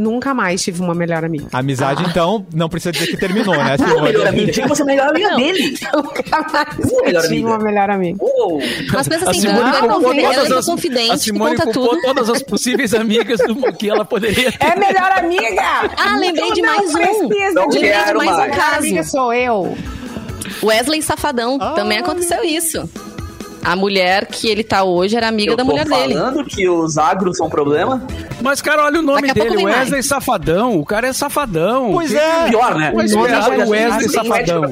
Nunca 0.00 0.32
mais 0.32 0.62
tive 0.62 0.80
uma 0.80 0.94
melhor 0.94 1.22
amiga. 1.26 1.46
Amizade, 1.52 2.02
então, 2.08 2.46
não 2.54 2.70
precisa 2.70 2.90
dizer 2.90 3.08
que 3.08 3.18
terminou, 3.18 3.54
né, 3.54 3.76
Não, 3.78 3.86
Simone? 3.86 4.02
melhor 4.02 4.26
amiga. 4.28 4.52
Que 4.52 4.66
você 4.66 4.82
a 4.82 4.86
melhor 4.86 5.08
amiga 5.10 5.36
dele. 5.36 5.78
Nunca 5.94 6.46
mais 6.50 7.02
melhor 7.04 7.22
tive 7.22 7.44
uma 7.44 7.58
melhor 7.58 7.90
amiga. 7.90 8.18
Uou. 8.24 8.60
Mas 8.94 9.08
pensa 9.08 9.30
assim, 9.30 9.46
ela, 9.46 9.76
é 9.76 10.58
as, 10.58 10.64
confidente 10.64 11.10
a 11.12 11.18
Simone 11.18 11.56
conta 11.56 11.70
tudo. 11.70 12.00
todas 12.00 12.30
as 12.30 12.42
possíveis 12.42 12.94
amigas 12.94 13.40
do 13.40 13.54
que 13.74 13.90
ela 13.90 14.04
poderia 14.04 14.50
ter. 14.52 14.64
É 14.64 14.74
melhor 14.74 15.12
amiga! 15.18 15.90
Ah, 15.98 16.16
lembrei 16.16 16.50
de 16.52 16.62
Não 16.62 16.68
mais 16.74 16.94
um. 16.94 16.98
Não 17.52 17.68
Lembrei 17.68 17.68
de 17.68 17.78
quero 17.78 18.18
mais 18.18 18.30
um. 18.30 18.36
Melhor 18.40 18.60
amiga 18.78 18.96
caso. 18.96 19.10
sou 19.10 19.34
eu. 19.34 19.76
Wesley 20.62 21.02
Safadão. 21.02 21.58
Também 21.74 21.98
aconteceu 21.98 22.42
isso. 22.42 22.88
A 23.62 23.76
mulher 23.76 24.26
que 24.26 24.48
ele 24.48 24.64
tá 24.64 24.84
hoje 24.84 25.16
era 25.16 25.28
amiga 25.28 25.52
Eu 25.52 25.56
da 25.56 25.64
mulher 25.64 25.84
dele. 25.86 26.14
falando 26.14 26.44
que 26.44 26.68
os 26.68 26.96
agros 26.96 27.36
são 27.36 27.46
um 27.46 27.50
problema. 27.50 28.02
Mas, 28.40 28.62
cara, 28.62 28.84
olha 28.84 29.00
o 29.00 29.02
nome 29.02 29.32
dele, 29.34 29.64
Wesley 29.64 29.90
mais. 29.90 30.06
Safadão. 30.06 30.78
O 30.78 30.84
cara 30.84 31.08
é 31.08 31.12
safadão. 31.12 31.90
Pois 31.92 32.10
Que- 32.10 32.16
é. 32.16 32.48
Pior, 32.48 32.74
né? 32.74 32.92
Já- 33.06 33.18
o 33.18 33.70
Wesley 33.70 34.08
Safadão. 34.08 34.62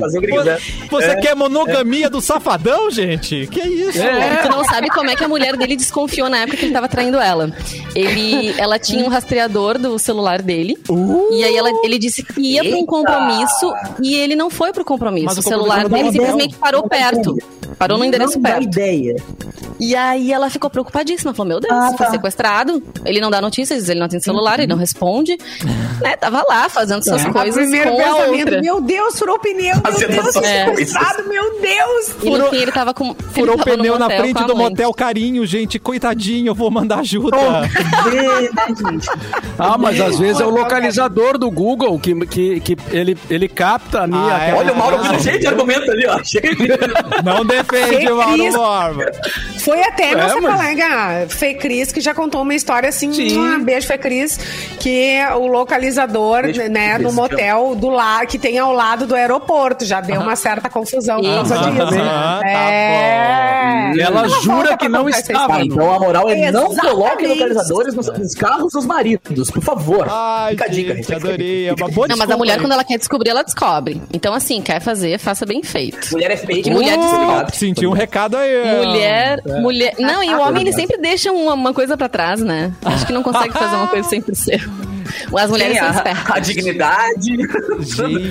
Você 0.90 1.06
É. 1.06 1.16
quer 1.16 1.34
monogamia 1.36 2.08
do 2.08 2.20
safadão, 2.20 2.90
gente? 2.90 3.46
Que 3.48 3.60
isso? 3.60 4.00
É. 4.00 4.36
Tu 4.42 4.48
não 4.48 4.64
sabe 4.64 4.88
como 4.88 5.10
é 5.10 5.16
que 5.16 5.22
a 5.24 5.28
mulher 5.28 5.56
dele 5.56 5.76
desconfiou 5.76 6.28
na 6.30 6.38
época 6.38 6.56
que 6.56 6.64
ele 6.64 6.72
tava 6.72 6.88
traindo 6.88 7.18
ela. 7.18 7.52
Ele, 7.94 8.54
ela 8.58 8.78
tinha 8.78 9.04
um 9.04 9.08
rastreador 9.08 9.78
do 9.78 9.98
celular 9.98 10.40
dele. 10.40 10.76
E 11.30 11.44
aí 11.44 11.56
ela- 11.56 11.70
ele 11.84 11.98
disse 11.98 12.22
que 12.22 12.40
ia 12.54 12.64
pra 12.64 12.78
um 12.78 12.86
compromisso 12.86 13.72
e 14.02 14.14
ele 14.14 14.34
não 14.34 14.48
foi 14.48 14.72
pro 14.72 14.84
compromisso. 14.84 15.26
Mas 15.26 15.36
o 15.36 15.40
o 15.40 15.42
celular 15.42 15.88
dele 15.88 16.10
simplesmente 16.12 16.56
parou 16.56 16.88
perto. 16.88 17.36
Parou 17.78 17.96
no 17.98 18.04
endereço 18.04 18.34
não 18.34 18.42
dá 18.42 18.50
perto. 18.50 18.64
ideia. 18.64 19.16
E 19.78 19.94
aí 19.94 20.32
ela 20.32 20.50
ficou 20.50 20.68
preocupadíssima. 20.68 21.32
Falou, 21.32 21.48
meu 21.48 21.60
Deus, 21.60 21.72
Ah, 21.72 21.88
foi 21.96 22.06
tá. 22.06 22.10
sequestrado. 22.10 22.82
Ele 23.04 23.20
não 23.20 23.30
dá 23.30 23.40
notícias, 23.40 23.88
ele 23.88 24.00
não 24.00 24.08
tem 24.08 24.18
celular, 24.18 24.58
ele 24.58 24.66
não 24.66 24.76
responde. 24.76 25.38
Né, 26.00 26.16
tava 26.16 26.42
lá 26.48 26.68
fazendo 26.68 27.02
suas 27.04 27.22
Tá. 27.22 27.28
A 27.28 27.32
coisas 27.32 27.54
primeiro 27.54 27.90
com 27.92 28.02
a 28.02 28.16
outra. 28.26 28.60
meu 28.60 28.80
Deus, 28.80 29.18
furou 29.18 29.36
o 29.36 29.38
pneu, 29.38 29.74
meu 29.74 29.80
Fazendo 29.82 30.10
Deus, 30.22 30.36
É. 30.36 30.64
sequestrado, 30.66 31.28
meu 31.28 31.60
Deus. 31.60 32.14
E 32.22 32.30
no 32.30 32.46
fim 32.50 32.56
ele 32.56 32.72
tava 32.72 32.92
com. 32.94 33.14
Furou 33.14 33.54
o 33.54 33.58
tava 33.58 33.76
pneu 33.76 33.98
na 33.98 34.06
frente 34.10 34.42
a 34.42 34.46
do 34.46 34.56
motel 34.56 34.92
carinho, 34.92 35.46
gente. 35.46 35.78
Coitadinho, 35.78 36.48
eu 36.48 36.54
vou 36.54 36.70
mandar 36.70 36.98
ajuda. 37.00 37.36
Né, 37.36 37.68
gente? 38.90 39.08
Ah, 39.58 39.76
mas 39.78 40.00
às 40.00 40.18
vezes 40.18 40.40
é 40.40 40.46
o 40.46 40.50
localizador 40.50 41.38
do 41.38 41.50
Google 41.50 41.98
que, 41.98 42.14
que, 42.26 42.60
que 42.60 42.76
ele, 42.90 43.16
ele 43.30 43.48
capta 43.48 44.02
ali. 44.02 44.14
Ah, 44.14 44.36
aquela- 44.36 44.58
Olha 44.58 44.72
o 44.72 44.76
Mauro 44.76 45.04
não. 45.04 45.18
cheio 45.20 45.38
de 45.38 45.46
argumento 45.46 45.90
ali, 45.90 46.06
ó. 46.06 46.22
Cheio 46.24 46.56
de... 46.56 46.68
Não 48.04 48.16
Mauro. 48.16 48.52
Borba. 48.96 49.10
Foi 49.60 49.82
até 49.82 50.14
nossa 50.14 50.40
mas- 50.40 50.54
colega 50.54 51.26
Fê 51.28 51.54
Cris 51.54 51.92
que 51.92 52.00
já 52.00 52.14
contou 52.14 52.42
uma 52.42 52.54
história 52.54 52.88
assim, 52.88 53.12
Sim. 53.12 53.38
um 53.38 53.62
beijo 53.64 53.86
Fê 53.86 53.98
Cris, 53.98 54.38
que 54.80 55.18
o 55.36 55.46
localizador, 55.46 56.42
Beijo, 56.42 56.62
né, 56.68 56.96
no 56.98 57.12
motel 57.12 57.74
do 57.74 57.88
lá 57.90 58.24
que 58.24 58.38
tem 58.38 58.58
ao 58.58 58.72
lado 58.72 59.06
do 59.06 59.14
aeroporto, 59.14 59.84
já 59.84 60.00
deu 60.00 60.20
uma 60.20 60.36
certa 60.36 60.68
confusão 60.70 61.20
por 61.20 61.34
causa 61.34 61.58
disso. 61.58 61.98
Tá 61.98 62.40
é. 62.46 63.92
Ela 64.00 64.22
Não 64.22 64.42
jura 64.42 64.76
que 64.76 64.88
não 64.88 65.08
estava. 65.08 65.56
Ah, 65.56 65.64
então 65.64 65.92
a 65.92 65.98
moral 65.98 66.28
é 66.30 66.50
não 66.52 66.70
Exatamente. 66.70 66.94
coloque 66.94 67.26
localizadores 67.26 67.94
nos, 67.94 68.06
nos 68.18 68.34
carros 68.34 68.72
dos 68.72 68.86
maridos, 68.86 69.50
por 69.50 69.62
favor. 69.62 70.06
Ai, 70.08 70.50
Fica 70.52 70.64
a 70.64 70.68
dica, 70.68 70.94
gente, 70.94 71.04
fica 71.06 71.16
a 71.16 71.18
dica. 71.18 71.28
adorei. 71.28 71.68
É 71.68 71.72
uma 71.74 71.88
boa 71.88 72.08
Não, 72.08 72.16
mas 72.16 72.30
a 72.30 72.36
mulher, 72.36 72.54
aí. 72.54 72.60
quando 72.60 72.72
ela 72.72 72.84
quer 72.84 72.98
descobrir, 72.98 73.30
ela 73.30 73.42
descobre. 73.42 74.00
Então, 74.12 74.32
assim, 74.34 74.60
quer 74.62 74.80
fazer, 74.80 75.18
faça 75.18 75.44
bem 75.46 75.62
feito. 75.62 76.10
Mulher 76.12 76.30
é 76.30 76.36
fake. 76.36 76.70
Mulher 76.70 76.96
muito 76.96 77.10
descobre. 77.16 77.56
Senti 77.58 77.86
um 77.86 77.92
recado 77.92 78.36
aí. 78.36 78.84
Mulher, 78.84 79.42
mulher. 79.60 79.94
Não, 79.98 80.22
e 80.22 80.28
o 80.28 80.40
homem 80.40 80.62
ele 80.62 80.70
Obrigado. 80.70 80.74
sempre 80.80 80.98
deixa 80.98 81.32
uma, 81.32 81.54
uma 81.54 81.74
coisa 81.74 81.96
pra 81.96 82.08
trás, 82.08 82.40
né? 82.40 82.72
Acho 82.84 83.06
que 83.06 83.12
não 83.12 83.22
consegue 83.22 83.52
fazer 83.52 83.76
uma 83.76 83.88
coisa 83.88 84.08
100%. 84.08 84.88
As 85.36 85.50
mulheres 85.50 85.72
Tem 85.78 85.82
são 85.82 85.88
a, 85.88 85.96
espertas. 85.96 86.30
a 86.30 86.38
dignidade. 86.38 87.36
Gente, 87.80 88.28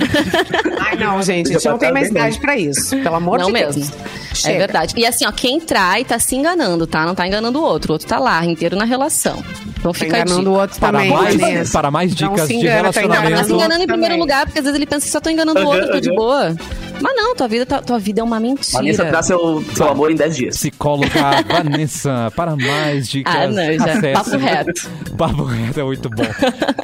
Ai, 0.80 0.96
não, 0.96 1.20
gente, 1.22 1.50
a 1.50 1.52
gente 1.54 1.68
não 1.68 1.78
tem 1.78 1.88
tá 1.88 1.94
mais 1.94 2.08
idade 2.08 2.38
pra 2.38 2.56
isso. 2.56 2.96
Pelo 2.96 3.16
amor 3.16 3.38
Não 3.40 3.46
de 3.46 3.52
mesmo. 3.52 3.82
Deus. 3.82 3.92
É 4.30 4.34
Chega. 4.34 4.58
verdade. 4.58 4.94
E 4.96 5.04
assim, 5.04 5.26
ó, 5.26 5.32
quem 5.32 5.58
trai 5.60 6.04
tá 6.04 6.18
se 6.20 6.36
enganando, 6.36 6.86
tá? 6.86 7.04
Não 7.04 7.14
tá 7.16 7.26
enganando 7.26 7.58
o 7.58 7.62
outro. 7.62 7.90
O 7.90 7.94
outro 7.94 8.06
tá 8.06 8.18
lá, 8.20 8.44
inteiro 8.44 8.76
na 8.76 8.84
relação. 8.84 9.42
Então 9.78 9.92
Tá 9.92 9.98
fica 9.98 10.16
a 10.16 10.20
enganando 10.20 10.50
o 10.50 10.54
outro 10.58 10.78
para 10.80 10.98
também, 10.98 11.12
mais, 11.12 11.36
Vanessa. 11.40 11.72
para 11.72 11.90
mais 11.90 12.10
Não 12.10 12.16
dicas 12.32 12.46
se 12.48 12.48
de 12.48 12.54
engana, 12.60 12.74
tá 12.76 12.82
Tá, 12.82 12.88
tá 12.88 12.92
se 12.92 13.00
relacionamento. 13.06 13.54
enganando 13.54 13.82
em 13.82 13.86
primeiro 13.86 14.14
também. 14.14 14.20
lugar, 14.20 14.46
porque 14.46 14.58
às 14.58 14.64
vezes 14.64 14.76
ele 14.76 14.86
pensa 14.86 15.06
que 15.06 15.12
só 15.12 15.20
tô 15.20 15.30
enganando 15.30 15.60
o 15.60 15.64
outro, 15.66 15.90
tô 15.92 16.00
de 16.00 16.12
boa. 16.14 16.56
Mas 17.00 17.14
não, 17.14 17.36
tua 17.36 17.46
vida, 17.46 17.64
tá- 17.64 17.80
tua 17.80 17.98
vida 18.00 18.20
é 18.20 18.24
uma 18.24 18.40
Vanessa 18.40 18.80
mentira. 18.82 19.04
dá 19.12 19.22
seu, 19.22 19.64
seu 19.72 19.88
amor 19.88 20.10
em 20.10 20.16
10 20.16 20.36
dias. 20.36 20.56
Psicóloga 20.56 21.08
Vanessa, 21.46 22.32
para 22.34 22.56
mais 22.56 23.08
dicas. 23.08 23.32
Ah, 23.34 23.46
não, 23.46 23.54
já. 23.72 23.84
acesse- 23.84 24.12
Papo 24.12 24.36
reto. 24.36 24.90
Papo 25.16 25.44
reto 25.44 25.80
é 25.80 25.84
muito 25.84 26.10
bom. 26.10 26.24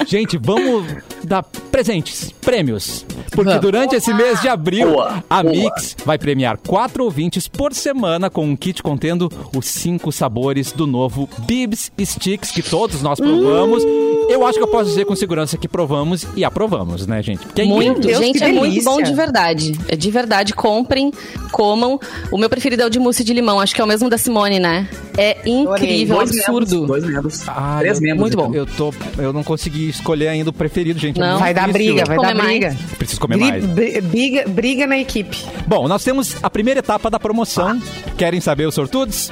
Gente, 0.06 0.38
vamos 0.38 0.86
dar 1.24 1.42
presentes, 1.42 2.30
prêmios. 2.40 3.04
Porque 3.32 3.48
Vamos. 3.50 3.60
durante 3.60 3.96
esse 3.96 4.14
mês 4.14 4.40
de 4.40 4.48
abril, 4.48 4.90
Boa, 4.92 5.24
a 5.28 5.42
boa. 5.42 5.52
Mix 5.54 5.96
vai 6.04 6.16
premiar 6.16 6.56
quatro 6.58 7.02
ouvintes 7.02 7.48
por 7.48 7.74
semana 7.74 8.30
com 8.30 8.44
um 8.46 8.54
kit 8.54 8.80
contendo 8.80 9.28
os 9.56 9.66
cinco 9.66 10.12
sabores 10.12 10.70
do 10.70 10.86
novo 10.86 11.28
Bibs 11.38 11.90
Sticks, 12.00 12.52
que 12.52 12.62
todos 12.62 12.93
nós 13.02 13.18
provamos. 13.20 13.82
Eu 14.28 14.44
acho 14.46 14.56
que 14.56 14.62
eu 14.64 14.68
posso 14.68 14.88
dizer 14.88 15.04
com 15.04 15.14
segurança 15.14 15.58
que 15.58 15.68
provamos 15.68 16.26
e 16.34 16.44
aprovamos, 16.44 17.06
né, 17.06 17.22
gente? 17.22 17.44
Porque 17.44 17.60
é 17.60 17.64
Muito, 17.66 18.00
Deus, 18.00 18.18
gente, 18.18 18.38
que 18.38 18.44
é 18.44 18.52
muito 18.52 18.82
bom 18.82 19.02
de 19.02 19.12
verdade. 19.12 19.78
É 19.86 19.94
de 19.94 20.10
verdade, 20.10 20.54
comprem, 20.54 21.12
comam. 21.52 22.00
O 22.30 22.38
meu 22.38 22.48
preferido 22.48 22.82
é 22.82 22.86
o 22.86 22.90
de 22.90 22.98
mousse 22.98 23.22
de 23.22 23.34
limão, 23.34 23.60
acho 23.60 23.74
que 23.74 23.80
é 23.82 23.84
o 23.84 23.86
mesmo 23.86 24.08
da 24.08 24.16
Simone, 24.16 24.58
né? 24.58 24.88
É 25.18 25.36
incrível, 25.46 26.16
Dois 26.16 26.30
absurdo. 26.30 26.70
membros. 26.80 26.86
Dois 26.88 27.04
membros. 27.04 27.42
Ah, 27.48 27.76
Três 27.80 27.98
eu- 27.98 28.02
membros. 28.02 28.20
muito 28.20 28.36
bom. 28.36 28.54
Eu, 28.54 28.64
tô, 28.66 28.94
eu 29.18 29.30
não 29.32 29.44
consegui 29.44 29.90
escolher 29.90 30.28
ainda 30.28 30.48
o 30.48 30.52
preferido, 30.54 30.98
gente. 30.98 31.20
é 31.20 31.24
Não. 31.24 31.38
Vai 31.38 31.52
dar 31.52 31.68
briga, 31.70 32.04
vai 32.06 32.16
dar 32.16 32.34
mais. 32.34 32.48
briga. 32.48 32.76
Preciso 32.96 33.20
comer 33.20 33.36
Bri- 33.36 33.50
mais. 33.50 33.64
bri- 33.66 34.00
Briga, 34.00 34.44
briga 34.48 34.86
na 34.86 34.96
equipe. 34.98 35.36
Bom, 35.66 35.86
nós 35.86 36.02
temos 36.02 36.36
a 36.42 36.48
primeira 36.48 36.80
etapa 36.80 37.10
da 37.10 37.20
promoção. 37.20 37.78
Querem 38.16 38.40
saber 38.40 38.66
os 38.66 38.74
sortudos? 38.74 39.30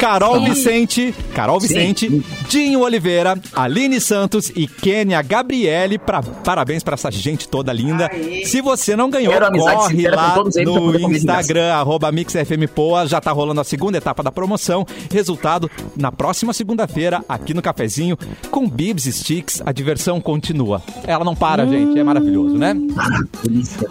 Carol 0.00 0.40
Vicente, 0.44 1.14
Carol 1.34 1.60
Sim. 1.60 1.68
Vicente, 1.68 2.24
Dinho 2.48 2.80
Oliveira, 2.80 3.38
Aline 3.54 4.00
Santos 4.00 4.50
e 4.56 4.66
Kênia 4.66 5.20
Gabriele. 5.22 5.98
Pra, 5.98 6.22
parabéns 6.22 6.82
pra 6.82 6.94
essa 6.94 7.10
gente 7.10 7.46
toda 7.48 7.72
linda. 7.72 8.08
Aê. 8.12 8.44
Se 8.46 8.60
você 8.60 8.96
não 8.96 9.10
ganhou, 9.10 9.32
corre 9.34 10.08
lá 10.08 10.36
no 10.36 10.50
graça. 10.52 11.16
Instagram, 11.16 11.72
arroba 11.74 12.10
MixFMPoa. 12.10 13.06
Já 13.06 13.20
tá 13.20 13.30
rolando 13.30 13.60
a 13.60 13.64
segunda 13.64 13.98
etapa 13.98 14.22
da 14.22 14.32
promoção. 14.32 14.86
Resultado 15.12 15.70
na 15.96 16.10
próxima 16.10 16.52
segunda-feira, 16.52 17.22
aqui 17.28 17.52
no 17.54 17.60
Cafezinho, 17.62 18.16
com 18.50 18.68
Bibs 18.68 19.04
Sticks. 19.04 19.62
A 19.64 19.72
diversão 19.72 20.20
continua. 20.20 20.82
Ela 21.06 21.24
não 21.24 21.34
para, 21.36 21.66
gente. 21.66 21.98
É 21.98 22.02
maravilhoso, 22.04 22.56
né? 22.56 22.74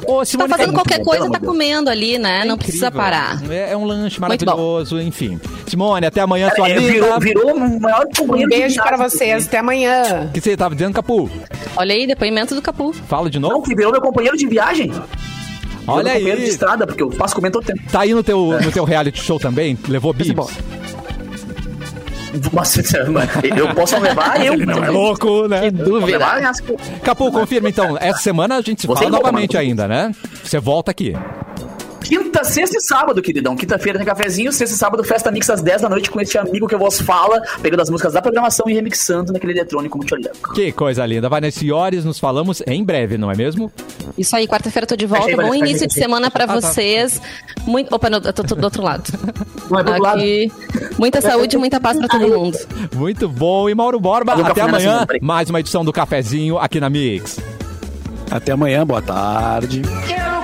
Ô, 0.08 0.20
Tá 0.20 0.26
fazendo 0.26 0.48
cadê- 0.50 0.72
qualquer 0.72 1.04
coisa, 1.04 1.30
tá 1.30 1.40
comendo 1.40 1.90
ali, 1.90 2.18
né? 2.18 2.42
é 2.42 2.46
Não 2.46 2.58
precisa 2.58 2.88
incrível. 2.88 3.02
parar. 3.04 3.42
É, 3.52 3.72
é 3.72 3.78
um 3.78 3.86
lanche 3.86 4.20
maravilhoso, 4.20 5.00
enfim. 5.00 5.40
Simone, 5.68 5.99
até 6.08 6.22
amanhã, 6.22 6.50
sua 6.56 6.70
É, 6.70 6.76
linda. 6.78 6.92
virou, 6.92 7.20
virou 7.20 7.54
o 7.56 7.80
maior 7.82 8.06
Um 8.22 8.48
beijo 8.48 8.76
para 8.82 8.98
vocês. 8.98 9.48
Até 9.48 9.60
amanhã. 9.60 10.28
O 10.30 10.32
que 10.32 10.42
você 10.42 10.56
tava 10.58 10.76
dizendo, 10.76 10.94
Capu? 10.94 11.30
Olha 11.76 11.94
aí, 11.96 12.06
depoimento 12.08 12.56
do 12.56 12.62
Capu. 12.62 12.94
Fala 13.08 13.30
de 13.30 13.40
Não, 13.40 13.50
novo. 13.50 13.64
que 13.64 13.76
virou 13.76 13.92
meu 13.92 14.02
companheiro 14.02 14.36
de 14.38 14.48
viagem. 14.48 14.92
Olha 15.88 16.04
meu 16.04 16.14
companheiro 16.14 16.38
de 16.38 16.44
aí. 16.44 16.50
estrada, 16.50 16.86
porque 16.86 17.02
eu 17.02 17.12
faço 17.12 17.36
comendo 17.36 17.54
todo 17.60 17.66
tempo. 17.66 17.82
Tá 17.92 18.02
aí 18.02 18.14
no 18.14 18.24
teu, 18.24 18.60
no 18.62 18.72
teu 18.72 18.84
reality 18.84 19.22
show 19.24 19.40
também? 19.40 19.78
Levou 19.88 20.14
bibs? 20.14 20.48
Nossa, 22.54 22.80
eu 23.58 23.74
posso 23.74 23.98
levar 24.00 24.40
eu. 24.46 24.56
Não 24.56 24.84
é 24.84 24.90
louco, 24.90 25.48
né? 25.48 25.72
Vou 25.72 25.98
levar 26.06 26.38
as- 26.44 26.62
Capu, 27.04 27.32
confirma 27.32 27.70
então. 27.70 27.98
Essa 28.00 28.20
semana 28.20 28.58
a 28.58 28.62
gente 28.62 28.82
se 28.82 28.88
Você 28.88 29.04
fala 29.06 29.10
é 29.16 29.20
novamente 29.20 29.58
ainda, 29.58 29.88
né? 29.88 30.12
Você 30.44 30.60
volta 30.60 30.92
aqui. 30.92 31.14
Quinta, 32.10 32.44
sexta 32.44 32.76
e 32.78 32.82
sábado, 32.82 33.22
queridão. 33.22 33.56
Quinta-feira 33.56 34.00
tem 34.00 34.06
cafezinho, 34.08 34.52
sexta 34.52 34.76
e 34.76 34.80
sábado, 34.80 35.04
festa 35.04 35.30
mix 35.32 35.48
às 35.48 35.62
10 35.62 35.84
da 35.84 35.90
noite 35.90 36.10
com 36.10 36.20
este 36.20 36.40
amigo 36.40 36.68
que 36.68 36.74
eu 36.74 36.80
vos 36.80 37.00
fala, 37.00 37.40
pegando 37.62 37.82
as 37.82 37.90
músicas 37.92 38.14
da 38.14 38.22
programação 38.22 38.66
e 38.68 38.74
remixando 38.74 39.32
naquele 39.32 39.54
eletrônico 39.54 39.96
muito 39.96 40.16
legal. 40.16 40.34
Que 40.56 40.72
coisa 40.72 41.06
linda. 41.06 41.30
Vai 41.30 41.40
nesse 41.40 41.72
horas, 41.72 42.04
nos 42.04 42.18
falamos 42.18 42.64
em 42.66 42.84
breve, 42.84 43.16
não 43.16 43.30
é 43.32 43.36
mesmo? 43.36 43.72
Isso 44.18 44.36
aí, 44.36 44.48
quarta-feira 44.48 44.86
eu 44.86 44.88
tô 44.88 44.96
de 44.96 45.06
volta. 45.06 45.26
Achei, 45.26 45.36
Bom 45.36 45.54
início 45.54 45.86
de 45.88 45.94
achei. 45.94 46.02
semana 46.02 46.32
pra 46.32 46.46
Ah, 46.46 46.48
tá. 46.48 46.54
vocês. 46.56 47.22
Muito... 47.68 47.94
Opa, 47.94 48.10
não, 48.10 48.18
eu 48.24 48.34
tô, 48.34 48.44
tô 48.44 48.56
do 48.56 48.64
outro 48.64 48.82
lado. 48.82 49.04
Não 49.70 49.80
é 49.80 49.84
do 49.84 49.90
outro 49.92 50.04
lado. 50.04 50.22
Muita 50.98 51.22
saúde 51.22 51.56
e 51.56 51.60
muita 51.60 51.80
paz 51.80 52.00
pra 52.00 52.08
todo 52.08 52.28
mundo. 52.28 52.58
Muito 52.96 53.30
bom. 53.30 53.70
E 53.70 53.76
Mauro 53.76 54.00
Borba, 54.00 54.34
até 54.34 54.62
amanhã. 54.62 54.80
semana. 54.80 55.08
Mais 55.22 55.48
uma 55.50 55.60
edição 55.60 55.86
do 55.86 55.94
Cafezinho 55.94 56.58
aqui 56.58 56.80
na 56.80 56.90
Mix. 56.90 57.40
Até 58.32 58.52
amanhã, 58.54 58.84
boa 58.86 59.02
tarde. 59.02 59.82
Quero 60.08 60.39